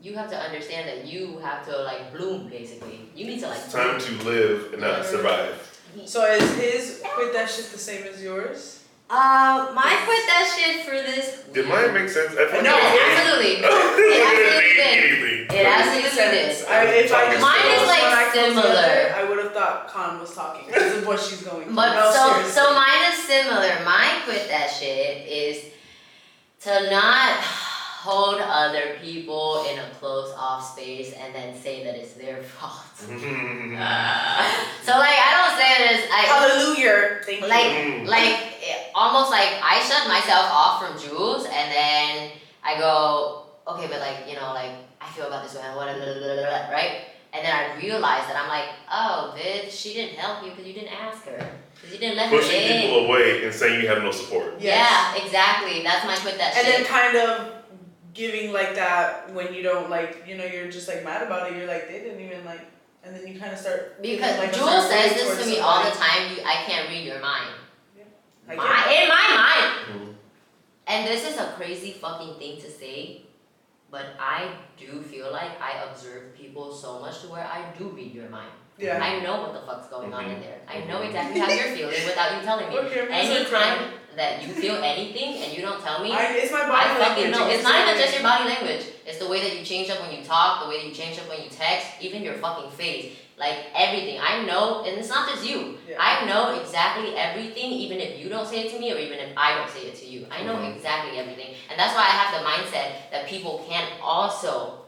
[0.00, 2.48] you have to understand that you have to like bloom.
[2.48, 3.58] Basically, you need to like.
[3.58, 5.77] It's time to live and not survive.
[6.06, 8.74] So is his quit that shit the same as yours?
[9.10, 11.44] Uh, my quit that shit for this.
[11.54, 12.32] Did mine make sense?
[12.36, 13.56] I feel No, it absolutely.
[13.56, 13.64] did.
[13.64, 15.22] It absolutely didn't did.
[15.24, 15.56] mean anything.
[15.58, 16.68] It absolutely did.
[16.68, 18.84] I, if I just Mine is, like, I similar.
[18.84, 21.74] it, I would have thought Con was talking because of what she's going through.
[21.74, 22.52] But no, so seriously.
[22.52, 23.72] so mine is similar.
[23.84, 25.64] My quit that shit is
[26.68, 27.40] to not
[28.04, 32.84] hold other people in a closed off space and then say that it's their fault.
[32.98, 33.06] so
[34.98, 37.20] like I don't say this I Hallelujah.
[37.26, 38.06] Thank like Mm.
[38.06, 42.30] like eh, almost like I shut myself off from Jules and then
[42.62, 45.86] I go, okay, but like, you know, like I feel about this way, what
[46.72, 47.02] right?
[47.32, 50.72] And then I realized that I'm like, oh, bitch, she didn't help you because you
[50.72, 51.38] didn't ask her.
[51.74, 54.54] Because you didn't let her Pushing people away and saying you have no support.
[54.58, 54.74] Yes.
[55.16, 55.82] Yeah, exactly.
[55.82, 56.76] That's my quit that and shit.
[56.78, 57.57] then kind of
[58.18, 61.56] giving like that when you don't like you know you're just like mad about it
[61.56, 62.64] you're like they didn't even like
[63.04, 65.58] and then you kind of start because like, a Jules certain says this to me
[65.60, 66.20] all the time.
[66.34, 67.54] You, I can't read your mind.
[68.50, 69.68] I My, in my mind.
[69.86, 70.14] Mhm.
[70.88, 73.22] And this is a crazy fucking thing to say,
[73.90, 78.12] but I do feel like I observe people so much to where I do read
[78.12, 78.50] your mind.
[78.78, 80.58] yeah I know what the fuck's going on in there.
[80.66, 81.06] I know Mhm.
[81.08, 82.78] exactly how you're feeling without you telling me.
[82.78, 86.34] okay, I'm just like, Anytime that you feel anything and you don't tell me, I,
[86.34, 87.48] it's my I body fucking language know.
[87.48, 88.84] It's not even just your body language.
[89.06, 91.18] It's the way that you change up when you talk, the way that you change
[91.18, 93.14] up when you text, even your fucking face.
[93.38, 94.18] Like everything.
[94.20, 95.78] I know, and it's not just you.
[95.88, 95.96] Yeah.
[96.00, 99.30] I know exactly everything, even if you don't say it to me or even if
[99.36, 100.26] I don't say it to you.
[100.28, 100.74] I know Mhm.
[100.74, 101.54] exactly everything.
[101.70, 104.80] And that's why I have the mindset that people can't also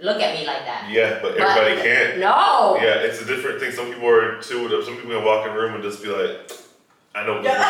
[0.00, 0.88] look at me like that.
[0.90, 2.18] Yeah, but everybody can't.
[2.20, 2.78] No!
[2.80, 3.70] Yeah, it's a different thing.
[3.72, 4.68] Some people are too.
[4.82, 6.50] Some people can walk in a room and just be like,
[7.14, 7.54] "I know, Yeah.
[7.54, 7.62] this.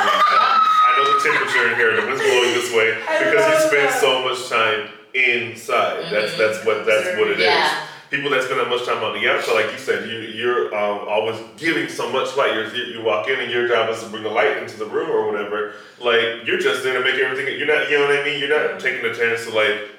[0.86, 2.00] I know the temperature in here.
[2.00, 6.04] The wind's blowing this way because you love spend so much time inside.
[6.10, 6.38] That's Mhm.
[6.38, 7.44] that's what that's what it is.
[7.44, 7.70] Yeah.
[8.10, 11.08] People that spend that much time on the outside, like you said, you you're um,
[11.08, 12.54] always giving so much light.
[12.54, 14.86] You're, you you walk in and your job is to bring the light into the
[14.86, 15.72] room or whatever.
[15.98, 17.58] Like you're just there to make everything.
[17.58, 18.38] You're not, you know what I mean.
[18.40, 19.90] You're not taking the chance to like.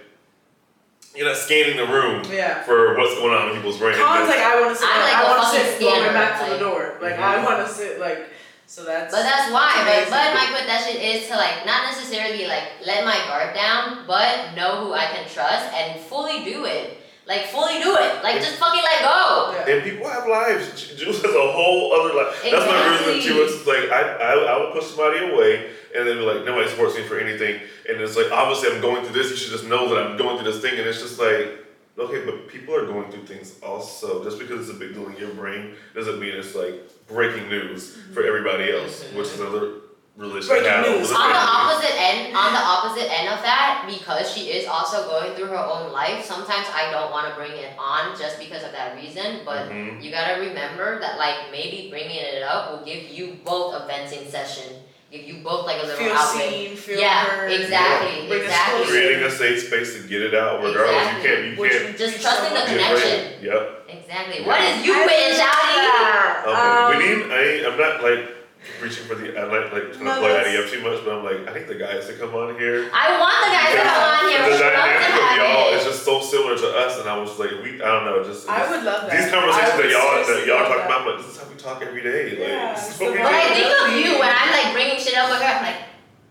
[1.16, 3.98] You're not scanning the room yeah for what's going on in people's brains.
[3.98, 6.14] Colin's like I want to sit I'm like I a want to sit going scanner,
[6.14, 7.20] back to the door like Mhm.
[7.24, 8.28] I want to sit like
[8.68, 11.66] so that's But that's why, That's but, but my quit that shit is to like
[11.66, 16.44] not necessarily like let my guard down, but know who I can trust and fully
[16.44, 16.98] do it.
[17.28, 18.22] Like fully do it.
[18.24, 19.54] Like just fucking let go.
[19.58, 19.74] yeah.
[19.76, 20.70] And people have lives.
[20.80, 22.38] J- Jules has a whole other life.
[22.44, 23.42] That's my reason too.
[23.42, 23.58] Exactly.
[23.58, 26.96] It's like I, I I would push somebody away and then be like, nobody supports
[26.96, 27.62] me for anything.
[27.90, 29.32] And it's like obviously I'm going through this.
[29.32, 30.78] You should just know that I'm going through this thing.
[30.78, 31.65] And it's just like,
[31.98, 34.24] okay, but people are going through things also.
[34.24, 36.76] Just because it's a big deal in your brain doesn't mean it's like
[37.08, 39.72] breaking news for everybody else, which is another
[40.18, 40.88] religion Breaking I have.
[41.00, 41.12] news.
[41.12, 45.36] On the opposite end, on the opposite end of that, because she is also going
[45.36, 48.72] through her own life, sometimes I don't want to bring it on just because of
[48.72, 49.42] that reason.
[49.44, 50.02] But Mhm.
[50.02, 54.30] you gotta remember that like maybe bringing it up will give you both a venting
[54.30, 54.82] session,
[55.18, 56.50] give you both like a little feel outlet.
[56.52, 58.76] seen feel yeah, heard exactly, Bring us exactly.
[58.86, 58.92] closer.
[58.92, 60.96] Creating a safe space to get it out, regardless.
[60.96, 61.30] Exactly.
[61.30, 61.46] You can't.
[61.56, 61.98] You Which can't.
[61.98, 62.68] Just preach trusting the much.
[62.68, 63.44] connection.
[63.44, 63.90] Yep.
[63.90, 64.40] Exactly.
[64.42, 64.48] Yeah.
[64.48, 65.82] What is you I quitting, love shouting?
[65.86, 66.44] that.
[66.46, 67.20] Okay, Um, we need.
[67.32, 68.35] I I'm not like
[68.82, 69.34] reaching for the.
[69.38, 71.54] I'm not like trying No, to play that's- Addy too much, but I'm like I
[71.58, 72.90] need the guys to come on here.
[72.94, 74.42] I want the guys to come on here.
[74.42, 75.78] The We love to dynamic of have y'all it.
[75.78, 77.82] is just so similar to us, and I was like, we.
[77.82, 78.48] I don't know, just.
[78.50, 80.90] I would love that these conversations that y'all that y'all talk that.
[80.90, 82.32] about, but this is how we talk every day.
[82.38, 84.50] Like, Yeah, this is it's what we the But I think of you when I'm
[84.54, 85.50] like bringing shit up with her.
[85.50, 85.82] I'm like,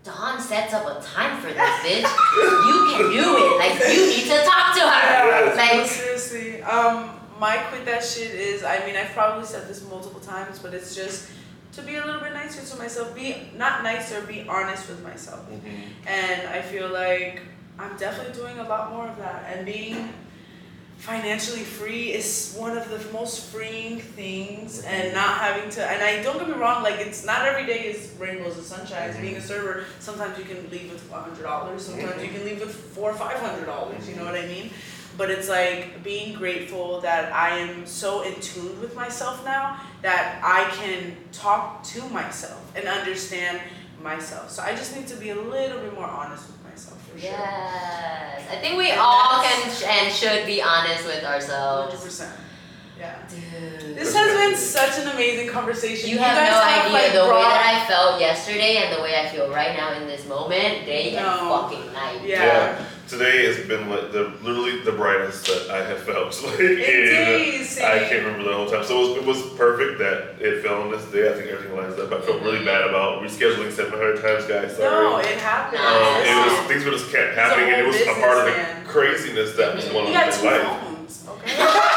[0.05, 2.05] Dawn sets up a time for this, bitch.
[2.05, 3.51] You can do it.
[3.57, 5.03] Like you need to talk to her.
[5.09, 5.57] Yeah, Yes.
[5.57, 6.63] Like seriously.
[6.63, 8.63] Um, my quit that shit is.
[8.63, 11.31] I mean, I've probably said this multiple times, but it's just
[11.77, 13.15] to be a little bit nicer to myself.
[13.15, 15.41] Be not nicer, be honest with myself.
[15.51, 16.07] Mhm.
[16.07, 17.41] And I feel like
[17.79, 19.45] I'm definitely doing a lot more of that.
[19.53, 20.13] And being
[20.99, 24.83] financially free is one of the most freeing things.
[24.83, 25.85] And not having to.
[25.85, 26.83] And I don't get me wrong.
[26.83, 29.15] Like it's not every day is rainbows and sunshines.
[29.17, 29.21] Mhm.
[29.21, 31.87] Being a server, sometimes you can leave with a hundred dollars.
[31.87, 34.09] Sometimes you can leave with four or five hundred dollars.
[34.09, 34.71] You know what I mean?
[35.17, 40.41] But it's like being grateful that I am so in tune with myself now that
[40.43, 43.61] I can talk to myself and understand
[44.03, 44.51] myself.
[44.51, 47.31] So I just need to be a little bit more honest with myself for sure.
[47.31, 48.43] Yes.
[48.51, 51.95] I think we And all can sh- and should be honest with ourselves.
[51.95, 52.29] 100%.
[52.99, 53.17] Yeah.
[53.29, 53.97] Dude.
[53.97, 56.11] This has been such an amazing conversation.
[56.11, 59.15] You have guys no idea like, the way that I felt yesterday and the way
[59.21, 61.69] I feel right now in this moment, day and No.
[61.69, 62.21] fucking night.
[62.25, 62.85] Yeah.
[63.09, 66.33] Today has been like the literally the brightest that I have felt.
[66.45, 67.83] Like It.
[67.83, 68.85] I can't remember the whole time.
[68.85, 71.29] So it was, it was perfect that it fell on this day.
[71.31, 72.13] I think everything lines up.
[72.13, 72.65] I felt really Mhm.
[72.67, 74.77] bad about rescheduling 700 times, guys.
[74.77, 75.05] Sorry.
[75.05, 75.83] No, it happened.
[75.83, 78.51] Um, it was things were just kept happening, and it was a part of the
[78.53, 78.85] man.
[78.87, 80.63] craziness that was going on in two life.
[80.63, 81.57] phones, okay?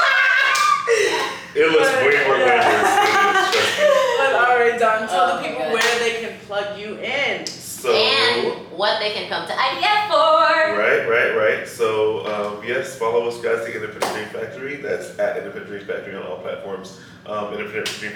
[1.55, 2.61] It was But, way more yeah.
[2.61, 4.07] glamorous than it is.
[4.17, 5.73] But alright, Don, tell Oh the people God.
[5.73, 7.45] where they can plug you in.
[7.87, 7.93] So.
[7.95, 10.77] And what they can come to IDF for.
[10.77, 11.67] Right, right, right.
[11.67, 13.65] So um, yes, follow us, guys.
[13.65, 14.75] The Independent Dream Factory.
[14.77, 16.99] That's at Independent Dream Factory on all platforms.
[17.25, 17.53] Um,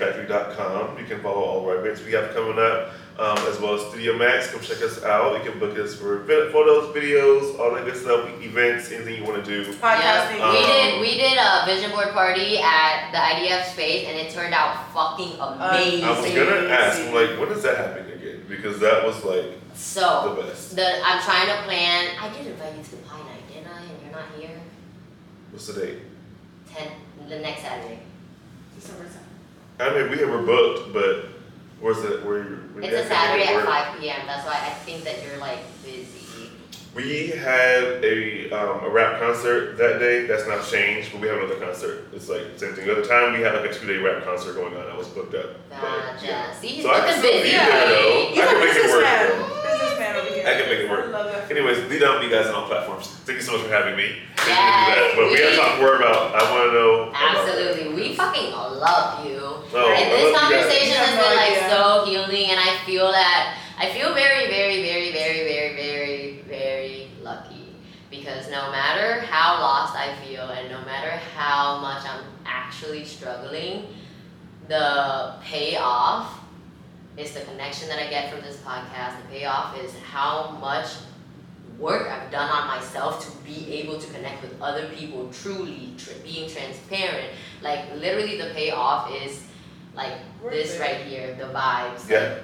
[0.01, 0.97] IndependentDreamFactory.com.
[0.99, 2.93] You can follow all of our events we have coming up.
[3.19, 4.49] um, as well as Studio Max.
[4.51, 5.37] Come check us out.
[5.43, 9.23] You can book us for vi- photos, videos, all that good stuff, events, anything you
[9.23, 9.71] want to do.
[9.73, 10.37] Podcasting.
[10.39, 14.17] Yeah, we Um, did we did a vision board party at the IDF space and
[14.17, 16.03] it turned out fucking amazing.
[16.05, 18.45] I was gonna ask, I'm like, when is that happening again?
[18.47, 20.75] Because that was like so the best.
[20.75, 22.15] the I'm trying to plan.
[22.19, 23.81] I did invite you to the pie night, didn't I?
[23.81, 24.59] And you're not here.
[25.51, 25.97] What's the date?
[26.73, 26.91] Ten
[27.27, 27.99] the next Saturday.
[28.75, 29.17] December 10th.
[29.79, 31.25] I mean, we were booked, but
[31.79, 32.23] where's it?
[32.25, 32.69] Where you?
[32.75, 34.25] we It's a Saturday at five PM.
[34.27, 36.07] That's why I think that you're like busy.
[36.93, 40.25] We had a um, a rap concert that day.
[40.27, 42.07] That's not changed, but we have another concert.
[42.13, 42.85] It's like same thing.
[42.85, 44.87] The other time we had like a two day rap concert going on.
[44.91, 45.55] I was booked up.
[45.69, 46.25] but, Gotcha.
[46.25, 46.53] yeah.
[46.53, 47.95] See, he's So I can looking still be busy there though.
[47.95, 48.25] already.
[48.35, 49.60] He's I a can make it work.
[50.43, 50.47] Businessman.
[50.47, 50.47] though.
[50.47, 50.47] Businessman over here.
[50.47, 51.11] I can make it work.
[51.11, 51.51] Love that.
[51.51, 53.07] Anyways, lead down to you guys on all platforms.
[53.25, 54.03] Thank you so much for having me.
[54.03, 55.13] We can do Yes, that.
[55.15, 56.35] But we gotta talk more about.
[56.35, 57.11] I want to know.
[57.13, 57.93] Absolutely.
[57.93, 59.39] We fucking love you.
[59.41, 61.69] Oh, and this love conversation You has been like idea.
[61.69, 67.07] so healing and I feel that I feel very, very, very, very, very, very, very
[67.21, 67.75] lucky.
[68.09, 73.87] Because no matter how lost I feel and no matter how much I'm actually struggling,
[74.67, 76.40] the payoff
[77.17, 79.17] is the connection that I get from this podcast.
[79.21, 80.87] The payoff is how much
[81.77, 86.11] work I've done on myself to be able to connect with other people truly, tr-
[86.23, 87.29] being transparent.
[87.61, 89.43] Like literally, the payoff is
[89.93, 90.79] like Worth this it.
[90.79, 92.09] right here, the vibes.
[92.09, 92.35] Yeah.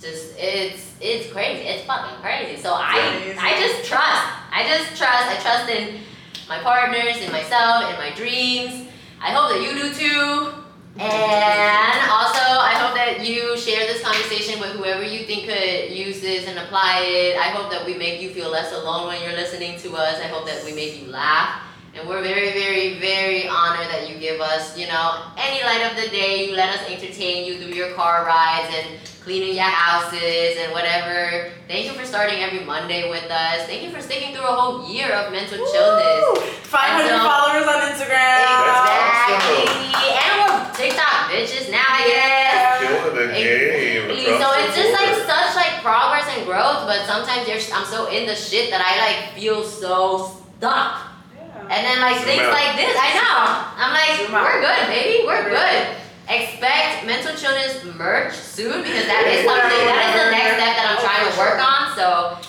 [0.00, 1.62] Just it's it's crazy.
[1.62, 2.60] It's fucking crazy.
[2.60, 4.26] So I I just trust.
[4.52, 5.26] I just trust.
[5.28, 6.00] I trust in
[6.48, 8.88] my partners, in myself, in my dreams.
[9.20, 10.61] I hope that you do too.
[10.98, 16.20] And also, I hope that you share this conversation with whoever you think could use
[16.20, 17.38] this and apply it.
[17.38, 20.20] I hope that we make you feel less alone when you're listening to us.
[20.20, 21.62] I hope that we make you laugh.
[21.94, 25.96] And we're very, very, very honored that you give us, you know, any light of
[25.96, 26.48] the day.
[26.48, 31.50] You let us entertain you through your car rides and cleaning your houses and whatever.
[31.68, 33.66] Thank you for starting every Monday with us.
[33.66, 36.42] Thank you for sticking through a whole year of mental chillness.
[36.64, 38.40] 500 so- followers on Instagram.
[38.72, 39.68] Exactly.
[40.16, 40.51] And we're
[40.82, 42.82] TikTok bitches now, I guess.
[42.82, 44.10] Killing the game.
[44.10, 44.34] Exactly.
[44.34, 48.10] across So it's just like such like progress and growth, but sometimes you're, I'm so
[48.10, 51.06] in the shit that I like feel so stuck.
[51.38, 51.70] Yeah.
[51.70, 52.58] And then like Zoom things out.
[52.58, 53.38] like this, I know.
[53.78, 56.02] I'm like, Zoom we're good, baby, we're We're good.
[56.30, 60.86] Expect mental chillness merch soon because that is something that is the next step that
[60.86, 61.82] I'm trying to work on.
[61.98, 62.06] So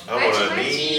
[0.09, 0.92] I want merchy,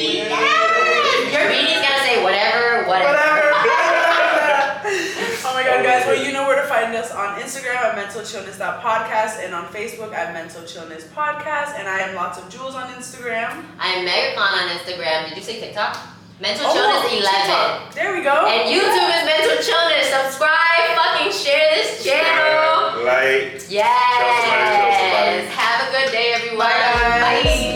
[7.04, 11.76] us on Instagram at Mental Chillness Podcast and on Facebook at Mental Chillness Podcast.
[11.78, 13.64] And I am Lots of Jewels on Instagram.
[13.78, 15.28] I am Megacon on Instagram.
[15.28, 15.98] Did you say TikTok?
[16.40, 17.94] Mental oh, Chillness no, 11.
[17.94, 18.46] There we go.
[18.46, 20.08] And YouTube is Mental Chillness.
[20.08, 22.96] Subscribe, fucking share this channel.
[22.96, 23.70] Share, like.
[23.70, 24.40] Yes.
[24.48, 26.68] Somebody, Have a good day, everyone.
[26.68, 27.42] Bye.
[27.44, 27.73] Bye.